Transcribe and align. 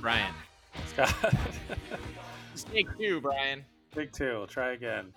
Brian. 0.00 0.32
Scott, 0.86 1.14
Take 2.72 2.96
two, 2.96 3.20
Brian. 3.20 3.64
big 3.94 4.12
two. 4.12 4.46
Try 4.48 4.72
again. 4.72 5.12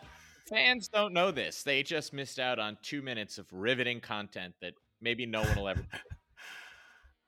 Fans 0.49 0.87
don't 0.87 1.13
know 1.13 1.31
this. 1.31 1.63
They 1.63 1.83
just 1.83 2.11
missed 2.11 2.39
out 2.39 2.59
on 2.59 2.77
two 2.81 3.01
minutes 3.01 3.37
of 3.37 3.45
riveting 3.51 4.01
content 4.01 4.55
that 4.61 4.73
maybe 5.01 5.25
no 5.25 5.43
one 5.43 5.55
will 5.55 5.69
ever. 5.69 5.85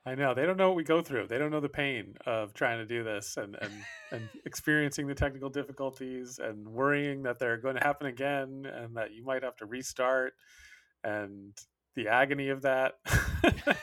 I 0.05 0.15
know 0.15 0.33
they 0.33 0.45
don't 0.47 0.57
know 0.57 0.70
what 0.70 0.77
we 0.77 0.83
go 0.83 1.02
through. 1.02 1.27
They 1.27 1.38
don't 1.38 1.52
know 1.52 1.59
the 1.59 1.70
pain 1.70 2.15
of 2.25 2.54
trying 2.54 2.79
to 2.79 2.86
do 2.86 3.04
this 3.04 3.38
and 3.38 3.55
and 3.61 3.71
and 4.11 4.29
experiencing 4.45 5.07
the 5.07 5.13
technical 5.15 5.50
difficulties 5.50 6.39
and 6.39 6.68
worrying 6.68 7.23
that 7.23 7.38
they're 7.38 7.57
going 7.57 7.75
to 7.75 7.83
happen 7.83 8.07
again 8.07 8.65
and 8.65 8.97
that 8.97 9.14
you 9.14 9.23
might 9.23 9.43
have 9.43 9.56
to 9.57 9.65
restart 9.65 10.33
and 11.04 11.54
the 11.95 12.07
agony 12.07 12.50
of 12.50 12.64
that. 12.64 12.95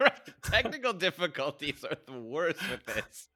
right. 0.00 0.12
Technical 0.42 0.92
difficulties 1.06 1.84
are 1.84 1.96
the 2.06 2.20
worst 2.20 2.60
with 2.70 2.84
this. 2.84 3.28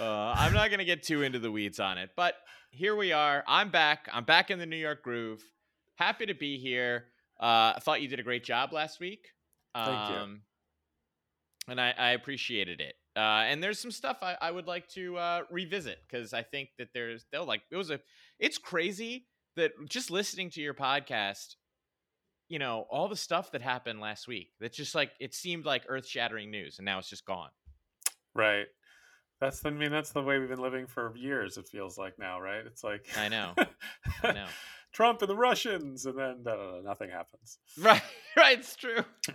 Uh, 0.00 0.34
I'm 0.36 0.52
not 0.52 0.68
going 0.68 0.78
to 0.78 0.84
get 0.84 1.02
too 1.02 1.22
into 1.22 1.38
the 1.38 1.50
weeds 1.50 1.80
on 1.80 1.98
it, 1.98 2.10
but 2.16 2.34
here 2.70 2.96
we 2.96 3.12
are. 3.12 3.44
I'm 3.46 3.70
back. 3.70 4.08
I'm 4.12 4.24
back 4.24 4.50
in 4.50 4.58
the 4.58 4.66
New 4.66 4.76
York 4.76 5.02
groove. 5.02 5.42
Happy 5.96 6.26
to 6.26 6.34
be 6.34 6.58
here. 6.58 7.06
Uh, 7.40 7.74
I 7.76 7.78
thought 7.80 8.00
you 8.00 8.08
did 8.08 8.20
a 8.20 8.22
great 8.22 8.44
job 8.44 8.72
last 8.72 9.00
week. 9.00 9.28
Thank 9.74 10.10
you. 10.10 10.16
Um, 10.16 10.42
And 11.68 11.80
I, 11.80 11.94
I 11.96 12.10
appreciated 12.10 12.80
it. 12.80 12.94
Uh, 13.14 13.44
and 13.46 13.62
there's 13.62 13.78
some 13.78 13.90
stuff 13.90 14.18
I, 14.22 14.36
I 14.40 14.50
would 14.50 14.66
like 14.66 14.88
to 14.90 15.16
uh, 15.16 15.42
revisit 15.50 15.98
because 16.08 16.32
I 16.32 16.42
think 16.42 16.70
that 16.78 16.88
there's 16.94 17.26
they'll 17.30 17.44
like 17.44 17.62
it 17.70 17.76
was 17.76 17.90
a 17.90 18.00
it's 18.38 18.58
crazy 18.58 19.26
that 19.56 19.72
just 19.88 20.10
listening 20.10 20.48
to 20.50 20.62
your 20.62 20.72
podcast, 20.74 21.56
you 22.48 22.58
know, 22.58 22.86
all 22.90 23.08
the 23.08 23.16
stuff 23.16 23.52
that 23.52 23.60
happened 23.60 24.00
last 24.00 24.26
week. 24.26 24.48
That's 24.60 24.76
just 24.76 24.94
like 24.94 25.12
it 25.20 25.34
seemed 25.34 25.66
like 25.66 25.84
earth 25.88 26.06
shattering 26.06 26.50
news, 26.50 26.78
and 26.78 26.86
now 26.86 26.98
it's 26.98 27.10
just 27.10 27.26
gone. 27.26 27.50
right. 28.34 28.66
That's 29.40 29.60
the, 29.60 29.70
I 29.70 29.72
mean 29.72 29.90
that's 29.90 30.12
the 30.12 30.22
way 30.22 30.38
we've 30.38 30.48
been 30.48 30.62
living 30.62 30.86
for 30.86 31.12
years. 31.16 31.58
It 31.58 31.66
feels 31.66 31.98
like 31.98 32.18
now, 32.18 32.40
right? 32.40 32.64
It's 32.64 32.82
like 32.84 33.06
I 33.18 33.28
know. 33.28 33.54
I 34.22 34.32
know. 34.32 34.46
Trump 34.92 35.22
and 35.22 35.30
the 35.30 35.36
Russians, 35.36 36.04
and 36.06 36.18
then 36.18 36.44
uh, 36.46 36.80
nothing 36.84 37.10
happens. 37.10 37.58
Right, 37.78 38.02
right. 38.36 38.58
It's 38.58 38.76
true. 38.76 39.04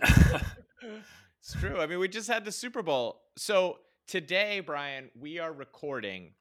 It's 1.40 1.54
true. 1.60 1.80
I 1.80 1.86
mean, 1.86 1.98
we 1.98 2.08
just 2.08 2.28
had 2.28 2.44
the 2.44 2.52
Super 2.52 2.82
Bowl. 2.82 3.22
So 3.36 3.78
today, 4.06 4.60
Brian, 4.60 5.10
we 5.18 5.38
are 5.38 5.52
recording. 5.52 6.32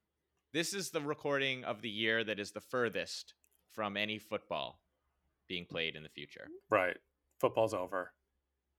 This 0.54 0.73
is 0.73 0.90
the 0.90 1.02
recording 1.02 1.64
of 1.64 1.82
the 1.82 1.90
year 1.90 2.23
that 2.23 2.40
is 2.40 2.52
the 2.52 2.60
furthest 2.62 3.34
from 3.72 3.95
any 3.95 4.18
football 4.18 4.80
being 5.48 5.66
played 5.66 5.95
in 5.95 6.04
the 6.04 6.10
future. 6.10 6.48
right. 6.70 6.98
Football's 7.40 7.73
over. 7.76 8.12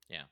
Yeah. 0.09 0.23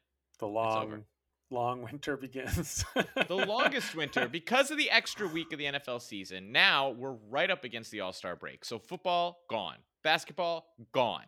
The 0.41 0.47
long, 0.49 1.05
long 1.51 1.83
winter 1.83 2.17
begins. 2.27 2.85
The 2.95 3.47
longest 3.47 3.95
winter 3.95 4.29
because 4.29 4.71
of 4.73 4.79
the 4.79 4.91
extra 4.91 5.29
week 5.29 5.53
of 5.53 5.59
the 5.59 5.67
NFL 5.67 6.03
season. 6.03 6.51
Now 6.51 6.91
we're 6.91 7.17
right 7.31 7.51
up 7.51 7.63
against 7.63 7.93
the 7.93 8.01
All 8.01 8.13
Star 8.13 8.35
break. 8.35 8.65
So 8.65 8.81
football 8.81 9.39
gone, 9.49 9.77
basketball 10.07 10.67
gone, 10.93 11.27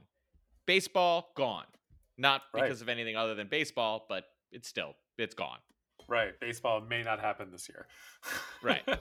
baseball 0.67 1.33
gone. 1.37 1.65
Not 2.17 2.43
Right. 2.55 2.63
because 2.65 2.81
of 2.83 2.89
anything 2.89 3.17
other 3.17 3.35
than 3.35 3.49
baseball, 3.49 4.07
but 4.09 4.25
it's 4.53 4.69
still 4.69 4.95
it's 5.19 5.35
gone. 5.35 5.59
right. 6.09 6.39
Baseball 6.41 6.81
may 6.81 7.03
not 7.03 7.21
happen 7.21 7.51
this 7.51 7.69
year. 7.69 7.87
Right. 8.63 8.83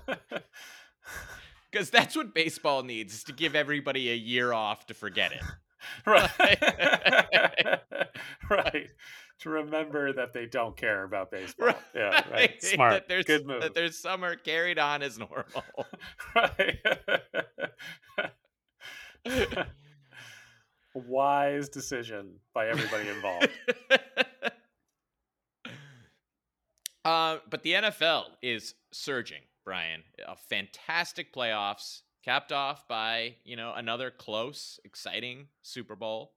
Because 1.71 1.89
that's 1.89 2.15
what 2.15 2.33
baseball 2.33 2.81
needs 2.81 3.13
is 3.13 3.23
to 3.25 3.33
give 3.33 3.53
everybody 3.53 4.09
a 4.09 4.15
year 4.15 4.53
off 4.53 4.85
to 4.87 4.93
forget 4.93 5.33
it. 5.33 5.43
right. 6.05 6.29
right. 8.49 8.87
To 9.41 9.49
remember 9.49 10.13
that 10.13 10.31
they 10.33 10.45
don't 10.45 10.77
care 10.77 11.03
about 11.03 11.29
baseball. 11.29 11.73
Yeah. 11.93 12.23
Right. 12.31 12.63
Smart. 12.63 12.93
That 12.93 13.07
there's, 13.09 13.25
Good 13.25 13.45
move. 13.45 13.61
That 13.61 13.75
their 13.75 13.91
summer 13.91 14.35
carried 14.37 14.79
on 14.79 15.03
as 15.03 15.19
normal. 15.19 15.63
right. 16.35 16.79
Wise 20.95 21.69
decision 21.69 22.39
by 22.53 22.67
everybody 22.67 23.07
involved. 23.09 23.49
uh, 27.05 27.37
but 27.49 27.63
the 27.63 27.73
NFL 27.73 28.23
is 28.41 28.73
surging, 28.91 29.41
Brian. 29.63 30.03
A 30.27 30.35
fantastic 30.35 31.33
playoffs, 31.33 32.01
capped 32.25 32.51
off 32.51 32.87
by 32.87 33.35
you 33.43 33.55
know 33.55 33.73
another 33.75 34.11
close, 34.11 34.79
exciting 34.83 35.47
Super 35.61 35.95
Bowl. 35.95 36.33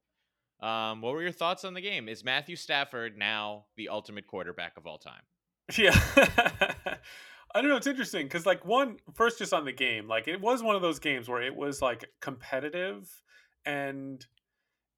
Um, 0.61 1.00
what 1.00 1.15
were 1.15 1.23
your 1.23 1.33
thoughts 1.33 1.65
on 1.65 1.75
the 1.75 1.81
game? 1.81 2.09
Is 2.09 2.23
Matthew 2.23 2.55
Stafford 2.55 3.17
now 3.17 3.65
the 3.77 3.89
ultimate 3.89 4.27
quarterback 4.27 4.77
of 4.77 4.87
all 4.87 4.99
time? 4.99 5.23
Yeah. 5.79 5.97
I 7.55 7.61
don't 7.61 7.71
know. 7.71 7.77
It's 7.77 7.87
interesting 7.87 8.27
because, 8.27 8.47
like, 8.47 8.65
one, 8.65 8.99
first, 9.15 9.38
just 9.38 9.53
on 9.53 9.65
the 9.65 9.72
game, 9.72 10.06
like, 10.09 10.28
it 10.28 10.41
was 10.41 10.62
one 10.62 10.77
of 10.77 10.83
those 10.83 10.99
games 10.99 11.28
where 11.28 11.43
it 11.43 11.55
was, 11.55 11.83
like, 11.83 12.05
competitive 12.21 13.11
and 13.65 14.25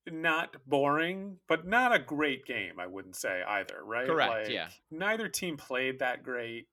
not 0.07 0.57
boring, 0.67 1.39
but 1.49 1.67
not 1.67 1.95
a 1.95 1.99
great 1.99 2.45
game, 2.45 2.79
I 2.79 2.87
wouldn't 2.87 3.17
say 3.17 3.43
either, 3.47 3.83
right? 3.85 4.07
Correct, 4.07 4.31
Like, 4.31 4.49
yeah. 4.49 4.69
Neither 4.91 5.29
team 5.29 5.57
played 5.57 6.01
that 6.01 6.23
great. 6.23 6.67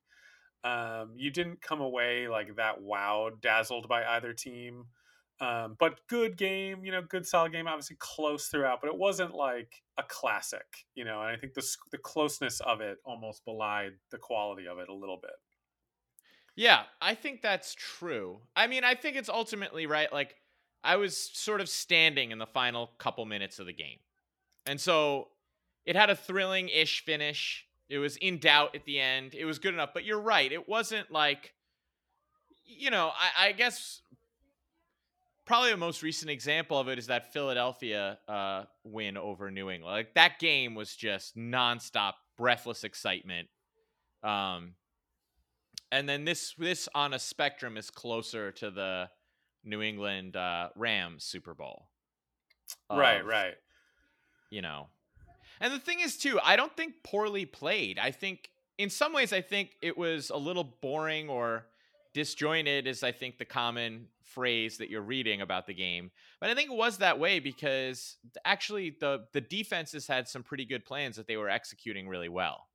Um, 0.64 1.14
you 1.16 1.32
didn't 1.32 1.62
come 1.62 1.80
away, 1.80 2.28
like, 2.28 2.56
that 2.58 2.82
wowed, 2.82 3.42
dazzled 3.42 3.88
by 3.88 4.04
either 4.04 4.34
team. 4.34 4.86
Um, 5.42 5.78
but 5.80 6.02
good 6.10 6.38
game, 6.38 6.84
you 6.84 6.92
know, 6.92 7.02
good 7.02 7.26
solid 7.26 7.54
game, 7.54 7.68
obviously 7.68 7.96
close 8.00 8.48
throughout, 8.48 8.82
but 8.82 8.90
it 8.90 8.98
wasn't 8.98 9.34
like 9.34 9.72
a 9.98 10.04
classic, 10.04 10.66
you 10.96 11.06
know. 11.06 11.22
And 11.22 11.30
I 11.30 11.38
think 11.38 11.54
the 11.54 11.66
the 11.92 11.98
closeness 11.98 12.60
of 12.60 12.82
it 12.82 12.98
almost 13.06 13.46
belied 13.46 13.94
the 14.12 14.18
quality 14.18 14.68
of 14.68 14.80
it 14.80 14.90
a 14.90 14.94
little 14.94 15.18
bit. 15.22 15.32
Yeah, 16.60 16.82
I 17.02 17.16
think 17.16 17.42
that's 17.42 17.74
true. 17.74 18.40
I 18.54 18.68
mean, 18.68 18.84
I 18.84 18.94
think 18.94 19.16
it's 19.16 19.30
ultimately 19.30 19.86
right. 19.86 20.12
Like, 20.12 20.36
I 20.84 20.98
was 20.98 21.16
sort 21.16 21.62
of 21.62 21.70
standing 21.70 22.32
in 22.32 22.38
the 22.38 22.46
final 22.46 22.88
couple 22.98 23.26
minutes 23.26 23.60
of 23.60 23.66
the 23.66 23.72
game. 23.72 24.00
And 24.66 24.78
so 24.78 25.30
it 25.86 25.96
had 25.96 26.10
a 26.10 26.18
thrilling 26.18 26.68
ish 26.68 27.06
finish. 27.06 27.66
It 27.88 28.00
was 28.00 28.18
in 28.18 28.40
doubt 28.40 28.76
at 28.76 28.84
the 28.84 29.00
end. 29.00 29.36
It 29.36 29.46
was 29.46 29.58
good 29.58 29.74
enough. 29.74 29.92
But 29.94 30.04
you're 30.04 30.20
right. 30.20 30.52
It 30.52 30.68
wasn't 30.68 31.10
like, 31.10 31.54
you 32.66 32.92
know, 32.92 33.10
I, 33.18 33.48
I 33.48 33.52
guess 33.54 34.02
probably 35.46 35.72
the 35.72 35.78
most 35.78 36.04
recent 36.04 36.30
example 36.30 36.78
of 36.78 36.90
it 36.90 37.00
is 37.00 37.08
that 37.08 37.32
Philadelphia 37.32 38.20
uh, 38.28 38.64
win 38.84 39.16
over 39.16 39.50
New 39.50 39.70
England. 39.70 39.96
Like, 39.96 40.14
that 40.16 40.40
game 40.40 40.76
was 40.76 40.94
just 40.94 41.38
nonstop, 41.38 42.16
breathless 42.38 42.84
excitement. 42.84 43.48
Um, 44.24 44.74
and 45.92 46.08
then 46.08 46.26
this 46.26 46.54
this 46.58 46.88
on 46.94 47.14
a 47.14 47.20
spectrum 47.20 47.78
is 47.78 47.90
closer 47.90 48.52
to 48.54 48.72
the 48.72 49.10
New 49.64 49.82
England 49.82 50.36
uh, 50.36 50.70
Rams 50.76 51.24
Super 51.24 51.54
Bowl. 51.54 51.88
right, 52.90 53.26
right. 53.26 53.56
You 54.52 54.62
know, 54.62 54.88
and 55.60 55.74
the 55.74 55.80
thing 55.80 56.00
is 56.00 56.18
too, 56.18 56.40
I 56.44 56.56
don't 56.56 56.76
think 56.76 57.04
poorly 57.04 57.46
played. 57.46 58.00
I 58.00 58.12
think 58.12 58.50
in 58.78 58.90
some 58.90 59.14
ways, 59.14 59.34
I 59.34 59.42
think 59.42 59.76
it 59.82 59.98
was 59.98 60.30
a 60.30 60.38
little 60.38 60.64
boring 60.64 61.30
or 61.30 61.66
disjointed, 62.14 62.88
is 62.88 63.04
I 63.04 63.12
think 63.12 63.38
the 63.38 63.46
common 63.46 64.08
phrase 64.24 64.78
that 64.78 64.90
you're 64.90 65.02
reading 65.02 65.42
about 65.42 65.68
the 65.68 65.74
game. 65.74 66.12
But 66.40 66.50
I 66.50 66.56
think 66.56 66.72
it 66.72 66.76
was 66.76 67.00
that 67.00 67.20
way 67.20 67.40
because 67.40 68.18
actually 68.46 68.96
the 69.00 69.26
the 69.34 69.42
defenses 69.42 70.08
had 70.08 70.28
some 70.28 70.44
pretty 70.44 70.66
good 70.66 70.86
plans 70.86 71.18
that 71.18 71.28
they 71.28 71.38
were 71.38 71.50
executing 71.50 72.08
really 72.08 72.30
well. 72.30 72.69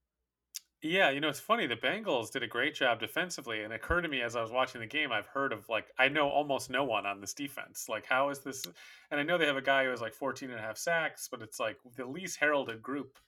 Yeah, 0.84 1.08
you 1.08 1.18
know, 1.18 1.30
it's 1.30 1.40
funny. 1.40 1.66
The 1.66 1.76
Bengals 1.76 2.30
did 2.30 2.42
a 2.42 2.46
great 2.46 2.74
job 2.74 3.00
defensively, 3.00 3.62
and 3.62 3.72
it 3.72 3.76
occurred 3.76 4.02
to 4.02 4.08
me 4.08 4.20
as 4.20 4.36
I 4.36 4.42
was 4.42 4.50
watching 4.50 4.82
the 4.82 4.86
game. 4.86 5.12
I've 5.12 5.26
heard 5.26 5.50
of 5.54 5.66
like 5.70 5.86
I 5.98 6.08
know 6.08 6.28
almost 6.28 6.68
no 6.68 6.84
one 6.84 7.06
on 7.06 7.22
this 7.22 7.32
defense. 7.32 7.86
Like, 7.88 8.04
how 8.04 8.28
is 8.28 8.40
this? 8.40 8.66
And 9.10 9.18
I 9.18 9.22
know 9.22 9.38
they 9.38 9.46
have 9.46 9.56
a 9.56 9.62
guy 9.62 9.84
who 9.84 9.90
has 9.90 10.02
like 10.02 10.12
14 10.12 10.50
and 10.50 10.58
a 10.58 10.62
half 10.62 10.76
sacks, 10.76 11.26
but 11.30 11.40
it's 11.40 11.58
like 11.58 11.78
the 11.96 12.04
least 12.04 12.38
heralded 12.38 12.82
group 12.82 13.18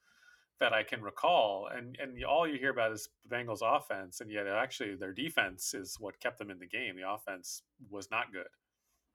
that 0.61 0.75
I 0.75 0.83
can 0.83 1.01
recall. 1.01 1.71
And 1.75 1.97
and 1.99 2.23
all 2.27 2.47
you 2.47 2.59
hear 2.59 2.73
about 2.73 2.93
is 2.93 3.09
the 3.27 3.35
Bengals 3.35 3.63
offense, 3.63 4.21
and 4.21 4.31
yet 4.31 4.47
actually 4.47 4.95
their 4.95 5.15
defense 5.15 5.73
is 5.73 5.97
what 5.99 6.21
kept 6.21 6.39
them 6.39 6.51
in 6.51 6.59
the 6.59 6.67
game. 6.67 6.95
The 6.95 7.11
offense 7.11 7.63
was 7.89 8.11
not 8.11 8.35
good. 8.35 8.49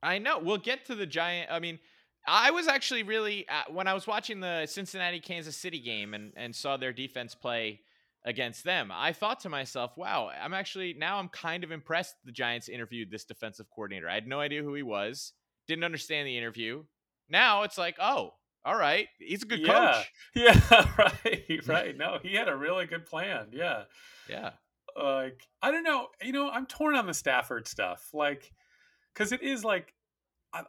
I 0.02 0.18
know. 0.18 0.40
We'll 0.40 0.58
get 0.58 0.88
to 0.88 0.96
the 0.96 1.06
giant. 1.06 1.52
I 1.52 1.60
mean, 1.60 1.78
I 2.26 2.50
was 2.50 2.68
actually 2.68 3.04
really 3.04 3.48
uh, 3.48 3.72
when 3.72 3.86
I 3.86 3.94
was 3.94 4.08
watching 4.08 4.40
the 4.40 4.66
Cincinnati 4.66 5.20
Kansas 5.20 5.56
City 5.56 5.80
game 5.80 6.16
and 6.16 6.34
and 6.36 6.56
saw 6.56 6.76
their 6.76 6.92
defense 6.92 7.36
play 7.36 7.82
against 8.24 8.64
them. 8.64 8.92
I 8.94 9.14
thought 9.14 9.40
to 9.42 9.50
myself, 9.50 9.98
"Wow, 9.98 10.30
I'm 10.30 10.54
actually 10.54 10.94
now 10.94 11.18
I'm 11.18 11.30
kind 11.30 11.64
of 11.64 11.72
impressed." 11.72 12.16
The 12.24 12.32
Giants 12.32 12.70
interviewed 12.70 13.12
this 13.12 13.26
defensive 13.26 13.68
coordinator. 13.70 14.10
I 14.10 14.16
had 14.16 14.28
no 14.28 14.40
idea 14.40 14.64
who 14.64 14.74
he 14.74 14.84
was. 14.84 15.34
Didn't 15.68 15.84
understand 15.84 16.28
the 16.28 16.38
interview. 16.38 16.84
Now 17.30 17.64
it's 17.64 17.78
like, 17.78 17.96
oh, 18.00 18.34
all 18.64 18.76
right, 18.76 19.08
he's 19.20 19.44
a 19.44 19.46
good 19.46 19.62
yeah, 19.62 19.94
coach. 19.94 20.12
yeah, 20.36 20.88
right, 20.98 21.68
right. 21.68 21.98
No, 21.98 22.20
he 22.22 22.36
had 22.36 22.48
a 22.48 22.56
really 22.56 22.86
good 22.86 23.06
plan. 23.06 23.48
Yeah. 23.52 23.84
Yeah, 24.30 24.52
like 24.98 25.48
I 25.62 25.72
don't 25.72 25.84
know, 25.84 26.08
you 26.22 26.32
know, 26.32 26.50
I'm 26.50 26.66
torn 26.66 26.96
on 26.96 27.08
the 27.08 27.14
Stafford 27.14 27.68
stuff, 27.68 28.10
like 28.14 28.52
because 29.14 29.32
it 29.32 29.42
is 29.42 29.64
like 29.64 29.94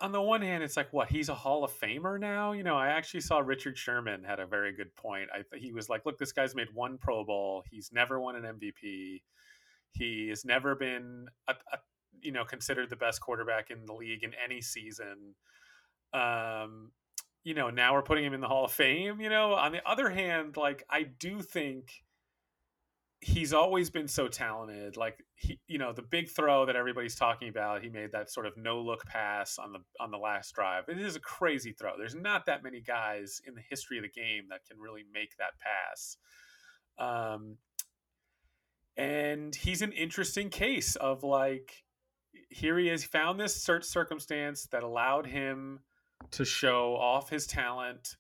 on- 0.01 0.13
the 0.13 0.23
one 0.23 0.43
hand, 0.43 0.63
it's 0.63 0.77
like, 0.77 0.93
what? 0.93 1.09
He's 1.09 1.29
a 1.29 1.35
Hall 1.35 1.65
of 1.65 1.73
Famer 1.73 2.19
now. 2.19 2.53
You 2.53 2.63
know, 2.63 2.77
I 2.77 2.89
actually 2.89 3.21
saw 3.21 3.39
Richard 3.39 3.77
Sherman 3.77 4.25
had 4.25 4.41
a 4.41 4.47
very 4.47 4.73
good 4.73 4.95
point. 4.95 5.29
I 5.33 5.45
he 5.57 5.73
was 5.73 5.89
like, 5.89 6.07
look, 6.07 6.19
this 6.19 6.33
guy's 6.33 6.55
made 6.55 6.69
one 6.73 6.99
Pro 6.99 7.25
Bowl. 7.25 7.65
He's 7.71 7.91
never 7.93 8.21
won 8.21 8.37
an 8.37 8.45
MVP. 8.45 9.23
He 9.93 10.29
has 10.29 10.45
never 10.45 10.75
been, 10.75 11.29
a, 11.49 11.55
a, 11.73 11.79
you 12.21 12.33
know, 12.33 12.45
considered 12.45 12.91
the 12.91 12.97
best 12.97 13.21
quarterback 13.21 13.71
in 13.71 13.85
the 13.85 13.93
league 13.93 14.23
in 14.23 14.33
any 14.43 14.61
season. 14.61 15.35
Um, 16.15 16.93
you 17.45 17.55
know, 17.55 17.71
now 17.71 17.95
we're 17.95 18.03
putting 18.03 18.25
him 18.25 18.35
in 18.35 18.41
the 18.41 18.49
Hall 18.49 18.65
of 18.65 18.73
Fame. 18.73 19.21
You 19.21 19.29
know, 19.31 19.55
on 19.55 19.73
the 19.73 19.87
other 19.89 20.09
hand, 20.09 20.57
like 20.57 20.85
I 20.89 21.03
do 21.03 21.41
think 21.43 22.02
he's 23.23 23.53
always 23.53 23.89
been 23.89 24.09
so 24.09 24.27
talented. 24.27 24.97
Like 24.97 25.25
he, 25.37 25.59
you 25.69 25.79
know, 25.79 25.93
the 25.93 26.03
big 26.03 26.29
throw 26.29 26.67
that 26.67 26.75
everybody's 26.75 27.15
talking 27.15 27.49
about, 27.49 27.83
he 27.83 27.89
made 27.89 28.11
that 28.13 28.31
sort 28.31 28.47
of 28.47 28.57
no 28.57 28.81
look 28.81 29.05
pass 29.07 29.59
on 29.59 29.73
the 29.73 29.79
on 30.01 30.11
the 30.11 30.19
last 30.19 30.55
drive. 30.55 30.85
It 30.89 30.99
is 30.99 31.15
a 31.15 31.21
crazy 31.21 31.73
throw. 31.73 31.93
There's 31.97 32.17
not 32.17 32.47
that 32.47 32.65
many 32.65 32.81
guys 32.81 33.41
in 33.47 33.55
the 33.55 33.63
history 33.63 33.97
of 33.97 34.03
the 34.03 34.11
game 34.11 34.45
that 34.51 34.67
can 34.69 34.79
really 34.81 35.05
make 35.15 35.37
that 35.39 35.53
pass. 35.61 36.17
Um, 36.99 37.59
and 38.97 39.55
he's 39.55 39.83
an 39.83 39.93
interesting 39.93 40.51
case 40.51 40.97
of 40.97 41.23
like 41.23 41.85
here 42.51 42.77
he 42.77 42.89
is 42.89 43.05
found 43.05 43.39
this 43.39 43.65
cert 43.65 43.85
circumstance 43.85 44.67
that 44.73 44.83
allowed 44.83 45.27
him 45.27 45.79
to 46.33 46.45
show 46.45 46.97
off 46.97 47.31
his 47.31 47.47
talent 47.47 48.17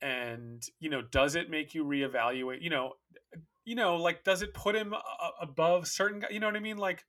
and 0.00 0.64
you 0.80 0.90
know 0.90 1.02
does 1.02 1.36
it 1.36 1.48
make 1.48 1.74
you 1.74 1.84
reevaluate 1.84 2.60
you 2.60 2.70
know 2.70 2.92
you 3.66 3.74
know 3.74 3.96
like 3.96 4.24
does 4.24 4.40
it 4.40 4.54
put 4.54 4.74
him 4.74 4.94
a- 4.94 5.42
above 5.42 5.86
certain 5.86 6.24
you 6.30 6.40
know 6.40 6.46
what 6.46 6.56
i 6.56 6.60
mean 6.60 6.78
like 6.78 7.04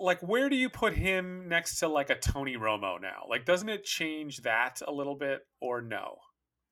like 0.00 0.20
where 0.20 0.48
do 0.48 0.56
you 0.56 0.68
put 0.68 0.94
him 0.94 1.48
next 1.48 1.78
to 1.78 1.86
like 1.86 2.10
a 2.10 2.18
tony 2.18 2.56
romo 2.56 3.00
now 3.00 3.22
like 3.28 3.44
doesn't 3.44 3.68
it 3.68 3.84
change 3.84 4.38
that 4.38 4.82
a 4.88 4.92
little 4.92 5.14
bit 5.14 5.42
or 5.60 5.80
no 5.80 6.16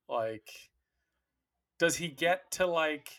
like 0.09 0.49
does 1.79 1.97
he 1.97 2.09
get 2.09 2.51
to 2.51 2.67
like 2.67 3.11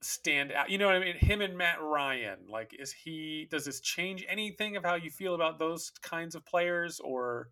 stand 0.00 0.50
out 0.52 0.70
you 0.70 0.78
know 0.78 0.86
what 0.86 0.96
i 0.96 0.98
mean 0.98 1.16
him 1.16 1.42
and 1.42 1.56
matt 1.56 1.80
ryan 1.82 2.38
like 2.48 2.74
is 2.78 2.92
he 2.92 3.46
does 3.50 3.64
this 3.64 3.80
change 3.80 4.24
anything 4.28 4.76
of 4.76 4.84
how 4.84 4.94
you 4.94 5.10
feel 5.10 5.34
about 5.34 5.58
those 5.58 5.92
kinds 6.02 6.34
of 6.34 6.44
players 6.46 6.98
or 7.00 7.50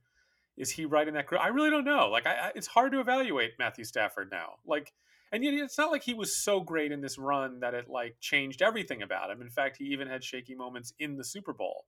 is 0.61 0.71
he 0.71 0.85
right 0.85 1.09
in 1.09 1.15
that 1.15 1.27
group? 1.27 1.41
I 1.41 1.49
really 1.49 1.71
don't 1.71 1.85
know. 1.85 2.09
Like, 2.11 2.27
I, 2.27 2.33
I, 2.33 2.53
it's 2.55 2.67
hard 2.67 2.93
to 2.93 3.01
evaluate 3.01 3.53
Matthew 3.59 3.85
Stafford 3.85 4.29
now. 4.31 4.57
Like, 4.67 4.93
and 5.33 5.45
yet 5.45 5.55
it's 5.55 5.79
not 5.79 5.93
like 5.93 6.03
he 6.03 6.15
was 6.15 6.37
so 6.37 6.61
great 6.61 6.93
in 6.93 7.01
this 7.01 7.19
run 7.19 7.61
that 7.61 7.75
it 7.75 7.89
like 7.89 8.17
changed 8.21 8.63
everything 8.63 9.03
about 9.03 9.31
him. 9.31 9.41
In 9.41 9.51
fact, 9.51 9.77
he 9.79 9.85
even 9.87 10.09
had 10.09 10.25
shaky 10.25 10.55
moments 10.55 10.93
in 10.99 11.17
the 11.17 11.25
Super 11.25 11.53
Bowl. 11.53 11.85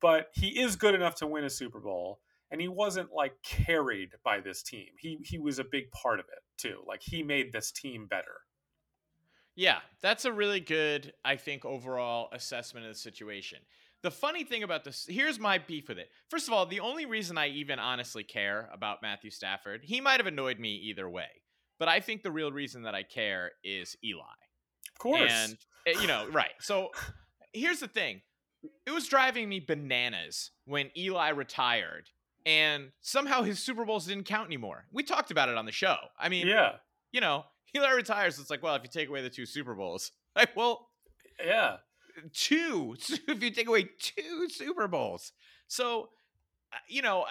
But 0.00 0.28
he 0.32 0.60
is 0.60 0.74
good 0.76 0.94
enough 0.94 1.14
to 1.16 1.26
win 1.26 1.44
a 1.44 1.50
Super 1.50 1.78
Bowl, 1.78 2.20
and 2.50 2.60
he 2.60 2.68
wasn't 2.68 3.12
like 3.14 3.34
carried 3.44 4.10
by 4.24 4.40
this 4.40 4.62
team. 4.62 4.88
He 4.98 5.18
he 5.24 5.38
was 5.38 5.58
a 5.58 5.64
big 5.64 5.90
part 5.92 6.18
of 6.18 6.26
it 6.26 6.42
too. 6.56 6.82
Like 6.86 7.02
he 7.02 7.22
made 7.22 7.52
this 7.52 7.70
team 7.70 8.06
better. 8.06 8.40
Yeah, 9.54 9.78
that's 10.00 10.24
a 10.24 10.32
really 10.32 10.60
good, 10.60 11.12
I 11.24 11.36
think, 11.36 11.64
overall 11.64 12.30
assessment 12.32 12.86
of 12.86 12.94
the 12.94 12.98
situation. 12.98 13.58
The 14.02 14.10
funny 14.10 14.44
thing 14.44 14.62
about 14.62 14.82
this, 14.82 15.06
here's 15.08 15.38
my 15.38 15.58
beef 15.58 15.88
with 15.88 15.98
it. 15.98 16.08
First 16.28 16.48
of 16.48 16.54
all, 16.54 16.66
the 16.66 16.80
only 16.80 17.06
reason 17.06 17.36
I 17.36 17.48
even 17.48 17.78
honestly 17.78 18.24
care 18.24 18.70
about 18.72 19.02
Matthew 19.02 19.30
Stafford, 19.30 19.82
he 19.84 20.00
might 20.00 20.18
have 20.18 20.26
annoyed 20.26 20.58
me 20.58 20.74
either 20.74 21.08
way, 21.08 21.28
but 21.82 21.88
I 21.88 21.98
think 21.98 22.22
the 22.22 22.30
real 22.30 22.52
reason 22.52 22.84
that 22.84 22.94
I 22.94 23.02
care 23.02 23.50
is 23.64 23.96
Eli. 24.04 24.20
Of 24.20 24.98
course. 25.00 25.32
And, 25.32 25.56
uh, 25.84 26.00
you 26.00 26.06
know, 26.06 26.28
right. 26.30 26.52
So 26.60 26.90
here's 27.52 27.80
the 27.80 27.88
thing 27.88 28.22
it 28.86 28.92
was 28.92 29.08
driving 29.08 29.48
me 29.48 29.58
bananas 29.58 30.52
when 30.64 30.90
Eli 30.96 31.30
retired 31.30 32.08
and 32.46 32.92
somehow 33.00 33.42
his 33.42 33.58
Super 33.58 33.84
Bowls 33.84 34.06
didn't 34.06 34.26
count 34.26 34.46
anymore. 34.46 34.84
We 34.92 35.02
talked 35.02 35.32
about 35.32 35.48
it 35.48 35.56
on 35.56 35.66
the 35.66 35.72
show. 35.72 35.96
I 36.16 36.28
mean, 36.28 36.46
yeah. 36.46 36.74
you 37.10 37.20
know, 37.20 37.46
Eli 37.76 37.90
retires. 37.90 38.38
It's 38.38 38.48
like, 38.48 38.62
well, 38.62 38.76
if 38.76 38.84
you 38.84 38.88
take 38.88 39.08
away 39.08 39.20
the 39.20 39.28
two 39.28 39.44
Super 39.44 39.74
Bowls, 39.74 40.12
like, 40.36 40.54
well, 40.54 40.88
Yeah. 41.44 41.78
two 42.32 42.94
if 43.26 43.42
you 43.42 43.50
take 43.50 43.66
away 43.66 43.88
two 43.98 44.48
super 44.50 44.86
bowls 44.86 45.32
so 45.66 46.10
uh, 46.72 46.76
you 46.86 47.02
know 47.02 47.24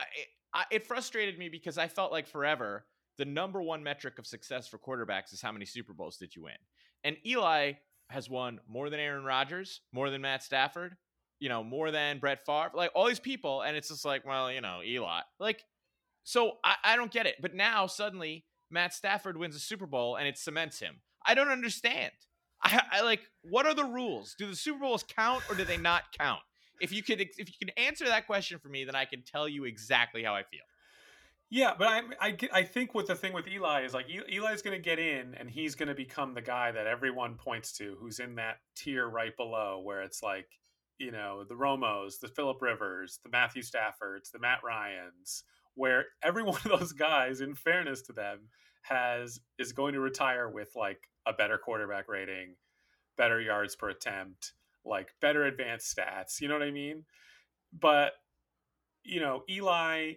I, 0.54 0.60
I, 0.60 0.64
it 0.72 0.88
frustrated 0.88 1.38
me 1.38 1.48
because 1.50 1.78
i 1.78 1.88
felt 1.88 2.12
like 2.12 2.28
forever 2.28 2.84
the 3.22 3.26
number 3.26 3.62
one 3.62 3.84
metric 3.84 4.18
of 4.18 4.26
success 4.26 4.68
for 4.68 4.80
quarterbacks 4.80 5.32
is 5.32 5.42
how 5.42 5.52
many 5.52 5.64
super 5.64 5.94
bowls 5.94 6.18
did 6.18 6.36
you 6.36 6.42
win 6.42 6.56
and 7.04 7.16
eli 7.24 7.74
has 8.10 8.28
won 8.28 8.60
more 8.68 8.90
than 8.90 9.00
aaron 9.00 9.24
rodgers 9.24 9.82
more 9.94 10.10
than 10.10 10.22
matt 10.22 10.42
stafford 10.42 10.98
you 11.40 11.48
know 11.48 11.64
more 11.64 11.92
than 11.92 12.18
brett 12.18 12.44
Favre, 12.46 12.72
like 12.74 12.90
all 12.96 13.06
these 13.06 13.20
people 13.20 13.62
and 13.62 13.78
it's 13.78 13.90
just 13.90 14.04
like 14.04 14.26
well 14.26 14.52
you 14.52 14.62
know 14.62 14.80
eli 14.84 15.20
like 15.40 15.64
so 16.24 16.54
I, 16.64 16.76
I 16.84 16.96
don't 16.96 17.12
get 17.12 17.28
it 17.28 17.36
but 17.40 17.54
now 17.54 17.86
suddenly 17.86 18.46
matt 18.72 18.92
stafford 18.92 19.38
wins 19.38 19.56
a 19.56 19.60
super 19.60 19.86
bowl 19.86 20.16
and 20.16 20.28
it 20.28 20.40
cements 20.40 20.80
him 20.80 20.96
i 21.24 21.36
don't 21.36 21.50
understand 21.50 22.12
I, 22.64 22.82
I 22.92 23.02
like 23.02 23.22
what 23.42 23.66
are 23.66 23.74
the 23.74 23.84
rules? 23.84 24.36
Do 24.38 24.48
the 24.48 24.56
Super 24.56 24.82
Bowls 24.82 25.04
count 25.04 25.44
or 25.50 25.56
do 25.56 25.64
they 25.64 25.78
not 25.78 26.04
count? 26.18 26.42
If 26.80 26.92
you 26.92 27.02
could 27.02 27.20
if 27.20 27.38
you 27.38 27.54
can 27.60 27.70
answer 27.72 28.06
that 28.06 28.28
question 28.28 28.60
for 28.60 28.70
me, 28.70 28.84
then 28.84 28.96
I 28.96 29.06
can 29.06 29.24
tell 29.24 29.48
you 29.48 29.66
exactly 29.66 30.24
how 30.24 30.36
I 30.36 30.44
feel. 30.44 30.62
Yeah, 31.54 31.74
but 31.78 31.90
I 31.90 32.02
I 32.22 32.38
I 32.54 32.64
think 32.64 32.96
what 32.96 33.08
the 33.08 33.16
thing 33.16 33.34
with 33.34 33.46
Eli 33.46 33.84
is 33.84 33.94
like 33.94 34.06
Eli's 34.10 34.62
going 34.62 34.76
to 34.78 34.82
get 34.82 35.00
in 35.00 35.36
and 35.36 35.50
he's 35.50 35.76
going 35.76 35.90
to 35.90 35.94
become 35.96 36.34
the 36.34 36.42
guy 36.42 36.72
that 36.72 36.88
everyone 36.88 37.36
points 37.36 37.74
to 37.74 37.98
who's 38.00 38.20
in 38.20 38.36
that 38.36 38.60
tier 38.74 39.08
right 39.10 39.36
below 39.36 39.82
where 39.84 40.02
it's 40.02 40.24
like, 40.24 40.48
you 40.98 41.12
know, 41.12 41.44
the 41.44 41.54
Romos, 41.56 42.22
the 42.22 42.30
Philip 42.30 42.62
Rivers, 42.62 43.20
the 43.22 43.30
Matthew 43.30 43.64
Staffords, 43.64 44.32
the 44.32 44.40
Matt 44.40 44.60
Ryans, 44.64 45.44
where 45.76 46.06
every 46.24 46.42
one 46.44 46.62
of 46.64 46.80
those 46.80 46.94
guys 46.94 47.42
in 47.42 47.54
fairness 47.54 48.02
to 48.04 48.14
them 48.14 48.48
has 48.84 49.42
is 49.60 49.74
going 49.74 49.94
to 49.94 50.00
retire 50.00 50.50
with 50.50 50.70
like 50.78 51.10
a 51.28 51.34
better 51.34 51.58
quarterback 51.58 52.08
rating, 52.08 52.56
better 53.18 53.42
yards 53.42 53.76
per 53.76 53.90
attempt, 53.90 54.54
like 54.86 55.10
better 55.20 55.44
advanced 55.44 55.94
stats, 55.94 56.40
you 56.40 56.48
know 56.48 56.54
what 56.54 56.64
I 56.64 56.72
mean? 56.72 57.04
But 57.78 58.14
you 59.04 59.20
know, 59.20 59.44
Eli 59.50 60.14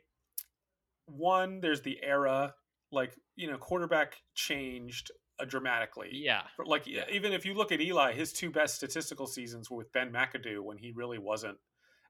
one 1.07 1.61
there's 1.61 1.83
the 1.83 1.99
era 2.03 2.55
like 2.93 3.15
you 3.37 3.51
know 3.51 3.59
quarterback 3.59 4.17
changed 4.35 5.11
uh, 5.41 5.45
dramatically 5.45 6.11
Yeah. 6.13 6.43
Like 6.65 6.87
Yeah. 6.87 7.05
even 7.11 7.33
if 7.33 7.45
you 7.45 7.55
look 7.55 7.73
at 7.73 7.81
eli 7.81 8.13
his 8.13 8.33
two 8.33 8.51
best 8.51 8.77
statistical 8.77 9.27
seasons 9.27 9.71
were 9.71 9.79
with 9.79 9.93
ben 9.93 10.13
mcadoo 10.13 10.61
when 10.63 10.79
he 10.79 10.93
really 10.93 11.19
wasn't 11.19 11.59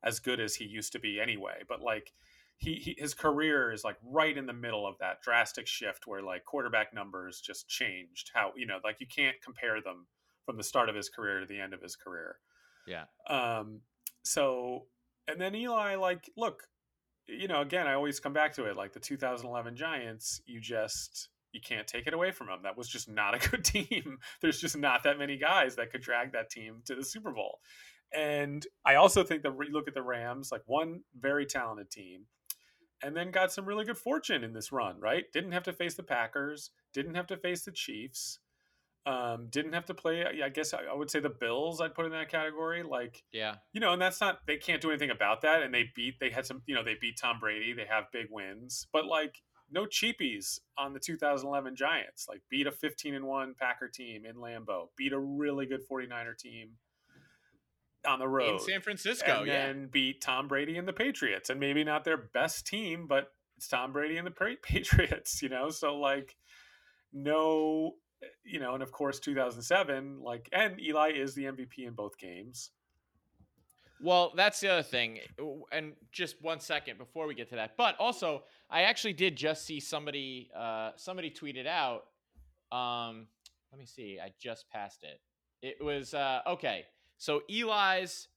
as 0.03 0.21
good 0.21 0.41
as 0.41 0.55
he 0.55 0.65
used 0.65 0.93
to 0.93 0.99
be 0.99 1.21
anyway 1.21 1.63
but 1.69 1.81
like 1.81 2.13
he, 2.57 2.75
he 2.75 2.95
his 2.99 3.15
career 3.15 3.73
is 3.73 3.83
like 3.83 3.97
right 4.05 4.37
in 4.37 4.47
the 4.47 4.53
middle 4.53 4.87
of 4.87 4.97
that 4.99 5.21
drastic 5.23 5.67
shift 5.67 6.07
where 6.07 6.23
like 6.23 6.45
quarterback 6.45 6.95
numbers 6.95 7.41
just 7.41 7.69
changed 7.69 8.31
how 8.35 8.53
you 8.57 8.67
know 8.67 8.79
like 8.85 9.01
you 9.01 9.07
can't 9.07 9.37
compare 9.43 9.81
them 9.81 10.07
from 10.45 10.57
the 10.57 10.63
start 10.63 10.89
of 10.89 10.95
his 10.95 11.09
career 11.09 11.41
to 11.41 11.47
the 11.47 11.59
end 11.59 11.73
of 11.73 11.81
his 11.83 11.97
career 11.97 12.37
Yeah. 12.87 13.05
um, 13.29 13.81
so, 14.25 14.87
and 15.29 15.41
then 15.41 15.55
Eli, 15.55 15.97
like, 15.97 16.31
look, 16.37 16.65
you 17.27 17.49
know, 17.49 17.61
again, 17.61 17.87
I 17.87 17.95
always 17.95 18.21
come 18.21 18.33
back 18.33 18.53
to 18.55 18.65
it. 18.65 18.77
Like 18.77 18.93
the 18.93 19.01
2011 19.01 19.77
Giants, 19.77 20.41
you 20.47 20.61
just 20.61 21.29
you 21.53 21.61
can't 21.61 21.87
take 21.87 22.07
it 22.07 22.15
away 22.15 22.33
from 22.33 22.49
them. 22.49 22.61
That 22.65 22.77
was 22.77 22.89
just 22.89 23.09
not 23.09 23.35
a 23.35 23.49
good 23.51 23.65
team. 23.65 24.19
There's 24.41 24.61
just 24.61 24.77
not 24.77 25.05
that 25.05 25.19
many 25.19 25.37
guys 25.37 25.77
that 25.77 25.91
could 25.91 26.03
drag 26.03 26.33
that 26.33 26.51
team 26.51 26.83
to 26.87 26.95
the 26.95 27.05
Super 27.05 27.33
Bowl. 27.33 27.61
And 28.13 28.67
I 28.85 28.97
also 28.97 29.25
think 29.25 29.43
that 29.43 29.53
you 29.67 29.73
look 29.73 29.89
at 29.89 29.95
the 29.95 30.03
Rams, 30.03 30.51
like 30.53 30.63
one 30.67 31.01
very 31.19 31.47
talented 31.47 31.91
team, 31.91 32.27
and 33.03 33.17
then 33.17 33.31
got 33.31 33.53
some 33.53 33.67
really 33.67 33.85
good 33.85 33.99
fortune 33.99 34.45
in 34.45 34.53
this 34.53 34.73
run. 34.73 35.01
Right? 35.01 35.25
Didn't 35.33 35.53
have 35.53 35.65
to 35.65 35.73
face 35.73 35.95
the 35.95 36.03
Packers. 36.03 36.71
Didn't 36.93 37.15
have 37.15 37.27
to 37.29 37.37
face 37.37 37.65
the 37.65 37.73
Chiefs. 37.73 38.41
Um, 39.07 39.49
didn't 39.51 39.75
have 39.75 39.85
to 39.87 39.95
play. 39.95 40.25
I 40.43 40.49
guess 40.49 40.73
I 40.73 40.95
would 40.95 41.11
say 41.11 41.21
the 41.21 41.29
Bills. 41.29 41.81
I'd 41.81 41.95
put 41.95 42.07
in 42.07 42.13
that 42.13 42.31
category. 42.31 42.83
Like 42.83 43.23
Yeah. 43.33 43.57
you 43.73 43.81
know, 43.81 43.93
and 43.93 44.01
that's 44.01 44.21
not 44.21 44.39
they 44.47 44.57
can't 44.57 44.81
do 44.81 44.91
anything 44.91 45.11
about 45.11 45.43
that. 45.43 45.63
And 45.63 45.75
they 45.75 45.91
beat 45.95 46.15
they 46.21 46.31
had 46.31 46.47
some 46.47 46.63
you 46.67 46.75
know 46.75 46.83
they 46.83 46.97
beat 47.01 47.19
Tom 47.21 47.39
Brady. 47.39 47.75
They 47.75 47.85
have 47.85 48.05
big 48.13 48.27
wins, 48.31 48.87
but 48.93 49.05
like 49.05 49.43
no 49.71 49.85
cheapies 49.87 50.59
on 50.79 50.95
the 50.95 51.01
2011 51.01 51.77
Giants. 51.77 52.27
Like 52.29 52.43
beat 52.51 52.67
a 52.67 52.73
15 52.73 53.15
and 53.15 53.27
one 53.27 53.55
Packer 53.59 53.89
team 53.89 54.25
in 54.25 54.37
Lambeau. 54.37 54.89
Beat 54.97 55.13
a 55.13 55.19
really 55.19 55.67
good 55.67 55.81
49er 55.91 56.39
team 56.39 56.71
on 58.07 58.19
the 58.19 58.29
road 58.29 58.55
In 58.55 58.59
San 58.59 58.81
Francisco, 58.81 59.39
and 59.39 59.47
yeah. 59.47 59.67
then 59.67 59.89
beat 59.91 60.21
Tom 60.21 60.49
Brady 60.49 60.77
and 60.77 60.87
the 60.87 60.93
Patriots. 60.93 61.51
And 61.51 61.59
maybe 61.61 61.85
not 61.85 62.05
their 62.05 62.19
best 62.19 62.67
team, 62.67 63.07
but 63.07 63.29
it's 63.57 63.69
Tom 63.69 63.93
Brady 63.93 64.17
and 64.17 64.27
the 64.27 64.57
Patriots. 64.63 65.43
You 65.43 65.49
know, 65.49 65.71
so 65.71 65.97
like 65.97 66.37
no 67.13 67.93
you 68.45 68.61
know, 68.61 68.75
and 68.75 68.83
of 68.83 68.93
course 68.93 69.19
2007, 69.19 70.21
like, 70.23 70.49
and 70.53 70.81
Eli 70.81 71.13
is 71.15 71.35
the 71.35 71.45
MVP 71.45 71.87
in 71.87 71.93
both 71.95 72.19
games. 72.19 72.71
Well, 74.01 74.33
that's 74.37 74.61
the 74.61 74.69
other 74.69 74.83
thing. 74.83 75.21
And 75.73 75.93
just 76.13 76.43
one 76.43 76.61
second 76.61 76.99
before 76.99 77.27
we 77.27 77.35
get 77.35 77.49
to 77.51 77.57
that. 77.57 77.77
But 77.77 77.97
also, 77.99 78.43
I 78.69 78.83
actually 78.83 79.15
did 79.15 79.37
just 79.37 79.65
see 79.65 79.81
somebody 79.81 80.51
uh 80.55 80.91
somebody 80.97 81.31
tweeted 81.31 81.67
out 81.67 82.05
um 82.71 83.27
let 83.73 83.79
me 83.79 83.87
see. 83.87 84.19
I 84.23 84.33
just 84.39 84.69
passed 84.69 85.05
it. 85.05 85.21
It 85.63 85.83
was 85.83 86.13
uh 86.13 86.41
okay. 86.47 86.85
So 87.17 87.43
Eli's 87.49 88.29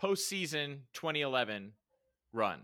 postseason 0.00 0.80
2011 0.92 1.72
run. 2.32 2.60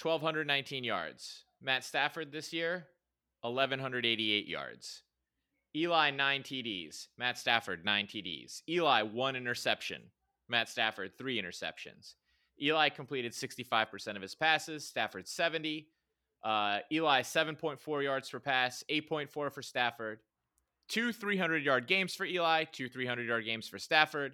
1219 0.00 0.84
yards. 0.84 1.44
Matt 1.60 1.84
Stafford 1.84 2.30
this 2.30 2.52
year, 2.52 2.86
1188 3.42 4.46
yards. 4.46 5.02
Eli, 5.76 6.10
nine 6.10 6.42
TDs. 6.42 7.08
Matt 7.18 7.38
Stafford, 7.38 7.84
nine 7.84 8.06
TDs. 8.06 8.62
Eli, 8.68 9.02
one 9.02 9.36
interception. 9.36 10.02
Matt 10.48 10.68
Stafford, 10.68 11.16
three 11.16 11.40
interceptions. 11.40 12.14
Eli 12.60 12.88
completed 12.88 13.32
65% 13.32 14.16
of 14.16 14.22
his 14.22 14.34
passes. 14.34 14.86
Stafford, 14.86 15.28
70. 15.28 15.88
Uh, 16.42 16.78
Eli, 16.92 17.22
7.4 17.22 18.02
yards 18.02 18.30
per 18.30 18.40
pass, 18.40 18.84
8.4 18.90 19.28
for 19.52 19.62
Stafford. 19.62 20.20
Two 20.88 21.12
300 21.12 21.64
yard 21.64 21.86
games 21.86 22.14
for 22.14 22.24
Eli, 22.24 22.64
two 22.64 22.88
300 22.88 23.26
yard 23.26 23.44
games 23.44 23.68
for 23.68 23.78
Stafford, 23.78 24.32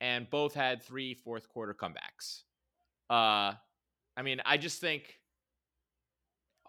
and 0.00 0.30
both 0.30 0.54
had 0.54 0.82
three 0.82 1.14
fourth 1.14 1.48
quarter 1.48 1.74
comebacks. 1.74 2.42
Uh, 3.08 3.54
I 4.16 4.22
mean, 4.22 4.40
I 4.44 4.56
just 4.56 4.80
think. 4.80 5.19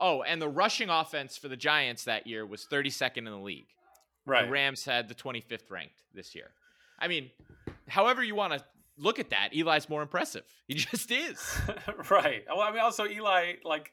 Oh, 0.02 0.24
and 0.24 0.42
the 0.42 0.50
rushing 0.50 0.90
offense 0.90 1.38
for 1.38 1.48
the 1.48 1.56
Giants 1.56 2.06
that 2.06 2.26
year 2.26 2.46
was 2.46 2.66
32nd 2.70 3.18
in 3.20 3.26
the 3.26 3.38
league. 3.38 3.68
Right. 4.26 4.46
The 4.46 4.52
Rams 4.52 4.84
had 4.84 5.08
the 5.08 5.16
25th 5.16 5.70
ranked 5.70 6.04
this 6.14 6.34
year. 6.36 6.52
I 7.00 7.08
mean, 7.08 7.30
however 7.88 8.24
you 8.24 8.36
want 8.36 8.54
to 8.54 8.64
look 8.98 9.20
at 9.20 9.30
that, 9.30 9.50
Eli's 9.56 9.88
more 9.90 10.02
impressive. 10.02 10.44
He 10.68 10.74
just 10.76 11.12
is. 11.12 11.40
right. 12.10 12.44
Well, 12.48 12.62
I 12.62 12.72
mean, 12.72 12.80
also 12.80 13.06
Eli, 13.08 13.54
like 13.64 13.92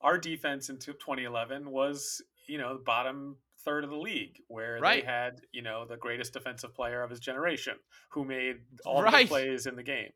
our 0.00 0.16
defense 0.18 0.68
in 0.70 0.78
2011 0.78 1.70
was, 1.70 2.22
you 2.46 2.58
know, 2.58 2.74
the 2.78 2.82
bottom 2.84 3.36
third 3.64 3.84
of 3.84 3.90
the 3.90 3.96
league, 3.96 4.36
where 4.48 4.78
Right. 4.78 5.02
they 5.02 5.06
had, 5.06 5.40
you 5.52 5.62
know, 5.62 5.84
the 5.86 5.96
greatest 5.96 6.32
defensive 6.34 6.74
player 6.74 7.02
of 7.02 7.10
his 7.10 7.18
generation, 7.20 7.74
who 8.10 8.24
made 8.24 8.56
all 8.84 9.02
the 9.02 9.26
plays 9.26 9.66
in 9.66 9.76
the 9.76 9.82
game. 9.82 10.10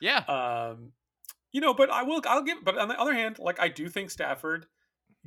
Yeah. 0.00 0.18
Um, 0.20 0.92
you 1.52 1.60
know, 1.60 1.74
but 1.74 1.90
I 1.90 2.02
will, 2.02 2.20
I'll 2.26 2.42
give, 2.42 2.64
but 2.64 2.78
on 2.78 2.88
the 2.88 3.00
other 3.00 3.14
hand, 3.14 3.38
like 3.38 3.60
I 3.60 3.68
do 3.68 3.88
think 3.88 4.10
Stafford 4.10 4.66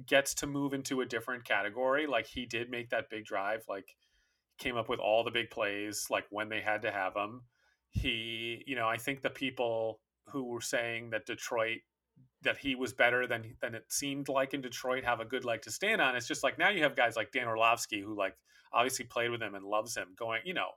gets 0.05 0.33
to 0.35 0.47
move 0.47 0.73
into 0.73 1.01
a 1.01 1.05
different 1.05 1.45
category. 1.45 2.07
Like 2.07 2.25
he 2.27 2.45
did 2.45 2.69
make 2.69 2.89
that 2.89 3.09
big 3.09 3.25
drive, 3.25 3.63
like 3.69 3.95
came 4.57 4.75
up 4.75 4.89
with 4.89 4.99
all 4.99 5.23
the 5.23 5.31
big 5.31 5.49
plays, 5.49 6.07
like 6.09 6.25
when 6.29 6.49
they 6.49 6.61
had 6.61 6.81
to 6.81 6.91
have 6.91 7.15
him. 7.15 7.41
He, 7.91 8.63
you 8.67 8.75
know, 8.75 8.87
I 8.87 8.97
think 8.97 9.21
the 9.21 9.29
people 9.29 10.01
who 10.27 10.45
were 10.45 10.61
saying 10.61 11.11
that 11.11 11.25
Detroit 11.25 11.79
that 12.41 12.57
he 12.57 12.75
was 12.75 12.93
better 12.93 13.27
than 13.27 13.55
than 13.61 13.75
it 13.75 13.85
seemed 13.89 14.29
like 14.29 14.53
in 14.53 14.61
Detroit 14.61 15.03
have 15.03 15.19
a 15.19 15.25
good 15.25 15.45
leg 15.45 15.61
to 15.63 15.71
stand 15.71 16.01
on. 16.01 16.15
It's 16.15 16.27
just 16.27 16.43
like 16.43 16.57
now 16.57 16.69
you 16.69 16.83
have 16.83 16.95
guys 16.95 17.15
like 17.15 17.31
Dan 17.31 17.47
Orlovsky 17.47 18.01
who 18.01 18.15
like 18.17 18.35
obviously 18.73 19.05
played 19.05 19.31
with 19.31 19.41
him 19.41 19.55
and 19.55 19.65
loves 19.65 19.95
him 19.95 20.09
going, 20.17 20.41
you 20.43 20.53
know, 20.53 20.69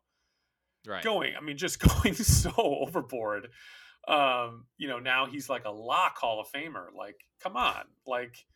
Right. 0.86 1.02
going. 1.02 1.34
I 1.36 1.40
mean, 1.40 1.56
just 1.56 1.80
going 2.02 2.14
so 2.14 2.52
overboard. 2.56 3.48
Um, 4.08 4.64
you 4.78 4.88
know, 4.88 4.98
now 4.98 5.26
he's 5.26 5.50
like 5.50 5.66
a 5.66 5.70
lock 5.70 6.16
Hall 6.16 6.40
of 6.40 6.50
Famer. 6.50 6.86
Like, 6.96 7.16
come 7.42 7.56
on, 7.56 7.84
like 8.06 8.46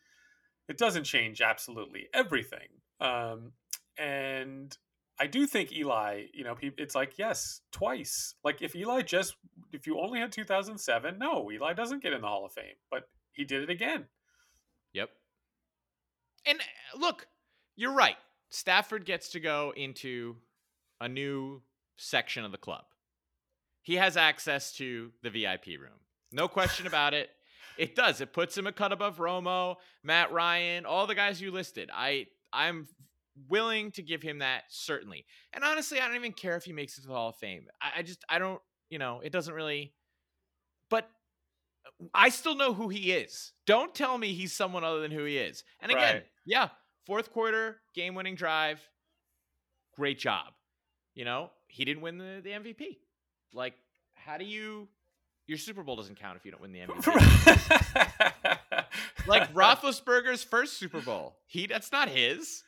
it 0.68 0.78
doesn't 0.78 1.04
change 1.04 1.40
absolutely 1.42 2.08
everything. 2.14 2.68
Um, 3.00 3.52
and 3.98 4.76
I 5.20 5.26
do 5.26 5.46
think 5.46 5.72
Eli, 5.72 6.24
you 6.32 6.44
know, 6.44 6.56
it's 6.60 6.94
like 6.94 7.18
yes, 7.18 7.60
twice. 7.70 8.34
Like 8.42 8.62
if 8.62 8.74
Eli 8.74 9.02
just 9.02 9.36
if 9.72 9.86
you 9.86 10.00
only 10.00 10.20
had 10.20 10.32
2007, 10.32 11.18
no, 11.18 11.50
Eli 11.52 11.74
doesn't 11.74 12.02
get 12.02 12.12
in 12.12 12.22
the 12.22 12.26
Hall 12.26 12.46
of 12.46 12.52
Fame, 12.52 12.76
but 12.90 13.04
he 13.32 13.44
did 13.44 13.62
it 13.62 13.70
again. 13.70 14.06
Yep. 14.94 15.10
And 16.46 16.58
uh, 16.60 16.98
look, 16.98 17.26
you're 17.76 17.94
right. 17.94 18.16
Stafford 18.48 19.04
gets 19.04 19.30
to 19.30 19.40
go 19.40 19.72
into 19.76 20.36
a 21.00 21.08
new 21.08 21.62
section 21.96 22.44
of 22.44 22.52
the 22.52 22.58
club. 22.58 22.84
He 23.82 23.96
has 23.96 24.16
access 24.16 24.72
to 24.74 25.10
the 25.22 25.30
VIP 25.30 25.66
room. 25.80 25.98
No 26.30 26.48
question 26.48 26.86
about 26.86 27.14
it. 27.14 27.30
It 27.78 27.94
does. 27.94 28.20
It 28.20 28.32
puts 28.32 28.56
him 28.56 28.66
a 28.66 28.72
cut 28.72 28.92
above 28.92 29.18
Romo, 29.18 29.76
Matt 30.04 30.32
Ryan, 30.32 30.86
all 30.86 31.06
the 31.06 31.14
guys 31.14 31.40
you 31.40 31.50
listed. 31.50 31.90
I 31.92 32.26
I'm 32.52 32.86
willing 33.48 33.90
to 33.92 34.02
give 34.02 34.22
him 34.22 34.38
that 34.40 34.64
certainly. 34.68 35.24
And 35.54 35.64
honestly, 35.64 35.98
I 36.00 36.06
don't 36.06 36.16
even 36.16 36.32
care 36.32 36.56
if 36.56 36.64
he 36.64 36.72
makes 36.72 36.98
it 36.98 37.02
to 37.02 37.08
the 37.08 37.14
Hall 37.14 37.30
of 37.30 37.36
Fame. 37.36 37.66
I, 37.80 38.00
I 38.00 38.02
just 38.02 38.24
I 38.28 38.38
don't, 38.38 38.60
you 38.90 38.98
know, 38.98 39.20
it 39.24 39.32
doesn't 39.32 39.54
really 39.54 39.94
but 40.90 41.08
I 42.14 42.28
still 42.28 42.54
know 42.54 42.74
who 42.74 42.88
he 42.90 43.12
is. 43.12 43.52
Don't 43.66 43.94
tell 43.94 44.18
me 44.18 44.34
he's 44.34 44.52
someone 44.52 44.84
other 44.84 45.00
than 45.00 45.10
who 45.10 45.24
he 45.24 45.38
is. 45.38 45.64
And 45.80 45.90
again, 45.90 46.14
Right. 46.16 46.26
yeah, 46.44 46.68
fourth 47.06 47.32
quarter, 47.32 47.80
game 47.94 48.14
winning 48.14 48.34
drive, 48.34 48.80
great 49.96 50.18
job. 50.18 50.52
You 51.14 51.24
know, 51.24 51.50
he 51.68 51.84
didn't 51.84 52.02
win 52.02 52.18
the, 52.18 52.40
the 52.42 52.50
MVP. 52.50 52.98
Like, 53.52 53.74
how 54.14 54.38
do 54.38 54.44
you 54.44 54.88
your 55.46 55.58
Super 55.58 55.82
Bowl 55.82 55.96
doesn't 55.96 56.18
count 56.18 56.36
if 56.36 56.44
you 56.44 56.50
don't 56.50 56.62
win 56.62 56.72
the 56.72 56.80
MVP. 56.80 58.58
like 59.26 59.52
Roethlisberger's 59.52 60.44
first 60.44 60.78
Super 60.78 61.00
Bowl. 61.00 61.36
He 61.46 61.66
that's 61.66 61.92
not 61.92 62.08
his. 62.08 62.62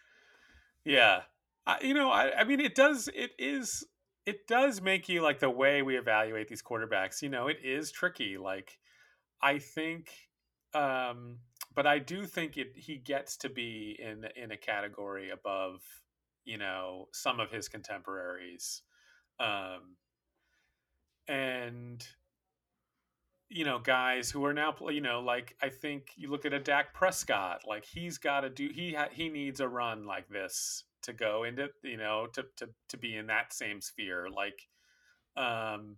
Yeah, 0.85 1.21
I, 1.67 1.79
you 1.83 1.95
know, 1.95 2.11
I, 2.11 2.41
I 2.41 2.45
mean, 2.45 2.61
it 2.61 2.75
does. 2.75 3.09
It 3.15 3.31
is. 3.39 3.85
It 4.27 4.47
does 4.47 4.81
make 4.81 5.09
you 5.09 5.23
like 5.23 5.39
the 5.39 5.51
way 5.51 5.83
we 5.83 5.97
evaluate 5.97 6.49
these 6.49 6.63
quarterbacks. 6.63 7.23
You 7.23 7.29
know, 7.29 7.49
it 7.49 7.59
is 7.63 7.93
tricky. 7.93 8.39
Like, 8.39 8.79
I 9.43 9.59
think, 9.59 10.11
um, 10.75 11.39
but 11.75 11.87
I 11.87 11.99
do 11.99 12.27
think 12.27 12.57
it. 12.57 12.73
He 12.75 12.97
gets 12.97 13.37
to 13.39 13.49
be 13.49 13.99
in 13.99 14.27
in 14.37 14.51
a 14.51 14.57
category 14.57 15.31
above, 15.31 15.81
you 16.45 16.59
know, 16.59 17.09
some 17.13 17.41
of 17.41 17.51
his 17.51 17.69
contemporaries, 17.69 18.83
um, 19.39 19.97
and 21.29 22.07
you 23.49 23.65
know 23.65 23.79
guys 23.79 24.31
who 24.31 24.45
are 24.45 24.55
now 24.55 24.75
you 24.89 25.01
know 25.01 25.21
like 25.21 25.55
I 25.63 25.69
think 25.69 26.09
you 26.17 26.31
look 26.31 26.45
at 26.45 26.53
a 26.53 26.59
Dak 26.59 26.95
Prescott 26.95 27.63
like 27.69 27.85
he's 27.85 28.19
got 28.19 28.41
to 28.41 28.51
do 28.51 28.69
he 28.73 28.95
ha- 28.95 29.09
he 29.13 29.29
needs 29.29 29.61
a 29.61 29.69
run 29.69 30.07
like 30.07 30.29
this 30.29 30.85
to 31.03 31.13
go 31.13 31.45
into 31.45 31.69
you 31.83 31.97
know 31.97 32.27
to 32.33 32.45
to 32.57 32.69
to 32.89 32.97
be 32.97 33.17
in 33.17 33.27
that 33.27 33.53
same 33.53 33.81
sphere 33.81 34.29
like 34.35 34.61
um 35.37 35.97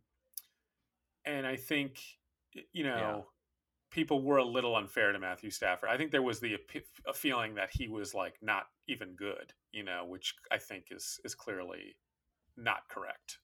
and 1.25 1.47
I 1.47 1.56
think 1.56 2.00
you 2.73 2.85
know 2.85 3.26
people 3.90 4.23
were 4.23 4.38
a 4.38 4.45
little 4.45 4.76
unfair 4.76 5.12
to 5.12 5.18
Matthew 5.18 5.50
Stafford. 5.50 5.88
I 5.88 5.97
think 5.97 6.11
there 6.11 6.23
was 6.23 6.40
the 6.40 6.56
a 7.06 7.12
feeling 7.12 7.54
that 7.54 7.71
he 7.73 7.88
was 7.88 8.14
like 8.14 8.35
not 8.42 8.64
even 8.88 9.14
good, 9.16 9.52
you 9.73 9.83
know, 9.83 10.04
which 10.06 10.35
I 10.50 10.59
think 10.59 10.87
is 10.90 11.21
is 11.25 11.35
clearly 11.35 11.97
not 12.56 12.88
correct. 12.90 13.38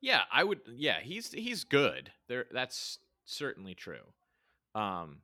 Yeah, 0.00 0.22
I 0.32 0.44
would. 0.44 0.60
Yeah, 0.74 1.00
he's 1.00 1.32
he's 1.32 1.64
good. 1.64 2.10
There, 2.28 2.46
that's 2.52 2.98
certainly 3.24 3.74
true. 3.74 4.12
Um, 4.74 5.18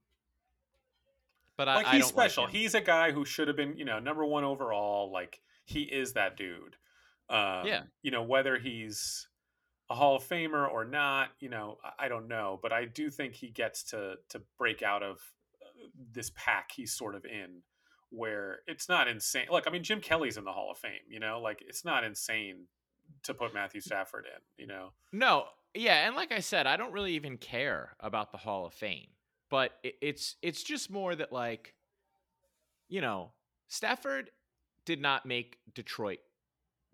but 1.56 1.68
I, 1.68 1.74
like 1.76 1.86
I 1.86 1.92
he's 1.96 2.04
don't 2.04 2.08
special. 2.12 2.44
Like 2.44 2.52
he's 2.52 2.74
a 2.74 2.80
guy 2.80 3.12
who 3.12 3.24
should 3.24 3.48
have 3.48 3.56
been, 3.56 3.76
you 3.76 3.84
know, 3.84 3.98
number 3.98 4.24
one 4.24 4.44
overall. 4.44 5.10
Like 5.12 5.40
he 5.64 5.82
is 5.82 6.14
that 6.14 6.36
dude. 6.36 6.76
Um, 7.28 7.66
Yeah. 7.66 7.82
You 8.02 8.10
know, 8.10 8.22
whether 8.22 8.58
he's 8.58 9.28
a 9.90 9.94
Hall 9.94 10.16
of 10.16 10.24
Famer 10.24 10.68
or 10.70 10.84
not, 10.84 11.30
you 11.38 11.48
know, 11.50 11.78
I- 11.84 12.06
I 12.06 12.08
don't 12.08 12.26
know, 12.28 12.58
but 12.62 12.72
I 12.72 12.86
do 12.86 13.10
think 13.10 13.34
he 13.34 13.48
gets 13.50 13.82
to 13.90 14.16
to 14.30 14.42
break 14.58 14.82
out 14.82 15.02
of 15.02 15.18
uh, 15.62 15.86
this 16.12 16.30
pack 16.34 16.70
he's 16.74 16.92
sort 16.94 17.14
of 17.14 17.24
in, 17.26 17.62
where 18.10 18.60
it's 18.66 18.88
not 18.88 19.06
insane. 19.06 19.46
Look, 19.50 19.64
I 19.66 19.70
mean, 19.70 19.84
Jim 19.84 20.00
Kelly's 20.00 20.36
in 20.38 20.44
the 20.44 20.52
Hall 20.52 20.70
of 20.70 20.78
Fame. 20.78 21.04
You 21.08 21.20
know, 21.20 21.40
like 21.40 21.62
it's 21.66 21.84
not 21.84 22.04
insane 22.04 22.66
to 23.24 23.34
put 23.34 23.54
Matthew 23.54 23.80
Stafford 23.80 24.26
in. 24.26 24.40
You 24.62 24.66
know, 24.66 24.92
No, 25.12 25.46
yeah, 25.74 26.06
and 26.06 26.16
like 26.16 26.32
I 26.32 26.40
said, 26.40 26.66
I 26.66 26.76
don't 26.76 26.92
really 26.92 27.14
even 27.14 27.36
care 27.38 27.96
about 28.00 28.32
the 28.32 28.38
Hall 28.38 28.66
of 28.66 28.74
Fame, 28.74 29.08
but 29.50 29.72
it, 29.82 29.94
it's 30.00 30.36
it's 30.42 30.62
just 30.62 30.90
more 30.90 31.14
that 31.14 31.32
like, 31.32 31.74
you 32.88 33.00
know, 33.00 33.30
Stafford 33.68 34.30
did 34.84 35.00
not 35.00 35.24
make 35.26 35.58
Detroit 35.74 36.18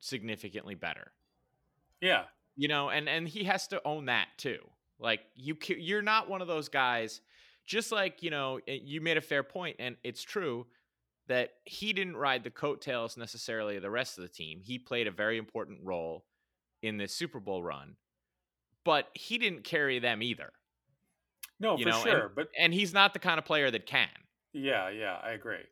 significantly 0.01 0.75
better. 0.75 1.13
yeah, 2.01 2.25
you 2.59 2.69
know 2.69 2.91
and 2.91 3.09
and 3.09 3.27
he 3.27 3.45
has 3.45 3.69
to 3.69 3.81
own 3.87 4.07
that 4.07 4.27
too 4.37 4.59
like 4.99 5.21
you 5.35 5.57
you're 5.79 6.03
not 6.03 6.29
one 6.29 6.43
of 6.43 6.49
those 6.49 6.69
guys 6.69 7.23
just 7.65 7.91
like 7.93 8.23
you 8.23 8.31
know 8.31 8.59
eh, 8.69 8.79
you 8.83 9.01
made 9.01 9.17
a 9.17 9.23
fair 9.23 9.43
point 9.43 9.77
and 9.79 9.97
it's 10.03 10.23
true 10.23 10.67
that 11.29 11.51
he 11.65 11.93
didn't 11.93 12.17
ride 12.17 12.43
the 12.45 12.51
coattails 12.51 13.17
necessarily 13.17 13.77
of 13.77 13.83
the 13.83 13.91
rest 13.91 14.19
of 14.19 14.23
the 14.23 14.29
team 14.29 14.61
he 14.63 14.79
played 14.79 15.07
a 15.07 15.11
very 15.13 15.39
important 15.39 15.79
role 15.83 16.25
in 16.83 16.97
this 16.97 17.15
super 17.15 17.41
bowl 17.41 17.63
run 17.63 17.97
but 18.85 19.09
he 19.15 19.39
didn't 19.39 19.65
carry 19.65 19.99
them 19.99 20.23
either 20.23 20.51
no, 21.61 21.77
you 21.77 21.85
for 21.85 21.91
know, 21.91 21.97
and- 22.03 22.05
sure. 22.11 22.33
but 22.35 22.49
and 22.59 22.73
he's 22.73 22.95
not 22.95 23.13
the 23.13 23.19
kind 23.19 23.39
of 23.39 23.45
player 23.45 23.71
that 23.71 23.85
can 23.87 24.09
Yeah, 24.53 24.89
yeah, 24.91 25.19
I 25.23 25.31
agree. 25.33 25.65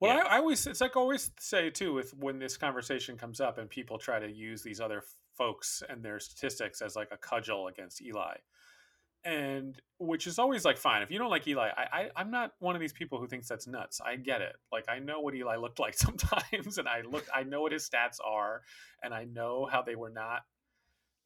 Well, 0.00 0.16
Yeah. 0.16 0.24
I, 0.24 0.36
I 0.36 0.38
always 0.38 0.66
it's 0.66 0.80
like 0.80 0.96
I 0.96 1.00
always 1.00 1.30
say 1.38 1.70
too 1.70 1.92
with 1.94 2.12
when 2.16 2.38
this 2.38 2.56
conversation 2.56 3.16
comes 3.16 3.40
up 3.40 3.58
and 3.58 3.68
people 3.70 3.96
try 3.98 4.18
to 4.18 4.30
use 4.30 4.62
these 4.62 4.80
other 4.80 5.04
folks 5.36 5.82
and 5.88 6.02
their 6.02 6.18
statistics 6.20 6.82
as 6.82 6.96
like 6.96 7.08
a 7.12 7.16
cudgel 7.16 7.68
against 7.68 8.02
Eli, 8.02 8.34
and 9.24 9.80
which 9.98 10.26
is 10.26 10.38
always 10.38 10.64
like 10.64 10.78
fine 10.78 11.02
if 11.02 11.10
you 11.10 11.18
don't 11.18 11.30
like 11.30 11.46
Eli. 11.46 11.68
I, 11.76 11.84
I 11.92 12.10
I'm 12.16 12.30
not 12.30 12.52
one 12.58 12.74
of 12.74 12.80
these 12.80 12.92
people 12.92 13.18
who 13.18 13.26
thinks 13.26 13.48
that's 13.48 13.66
nuts. 13.66 14.00
I 14.04 14.16
get 14.16 14.40
it. 14.40 14.56
Like 14.72 14.84
I 14.88 14.98
know 14.98 15.20
what 15.20 15.34
Eli 15.34 15.56
looked 15.60 15.78
like 15.78 15.94
sometimes, 15.94 16.78
and 16.78 16.88
I 16.88 17.02
look 17.02 17.26
I 17.34 17.42
know 17.42 17.60
what 17.62 17.72
his 17.72 17.88
stats 17.88 18.16
are, 18.24 18.62
and 19.02 19.12
I 19.14 19.24
know 19.24 19.66
how 19.70 19.82
they 19.82 19.94
were 19.96 20.10
not, 20.10 20.42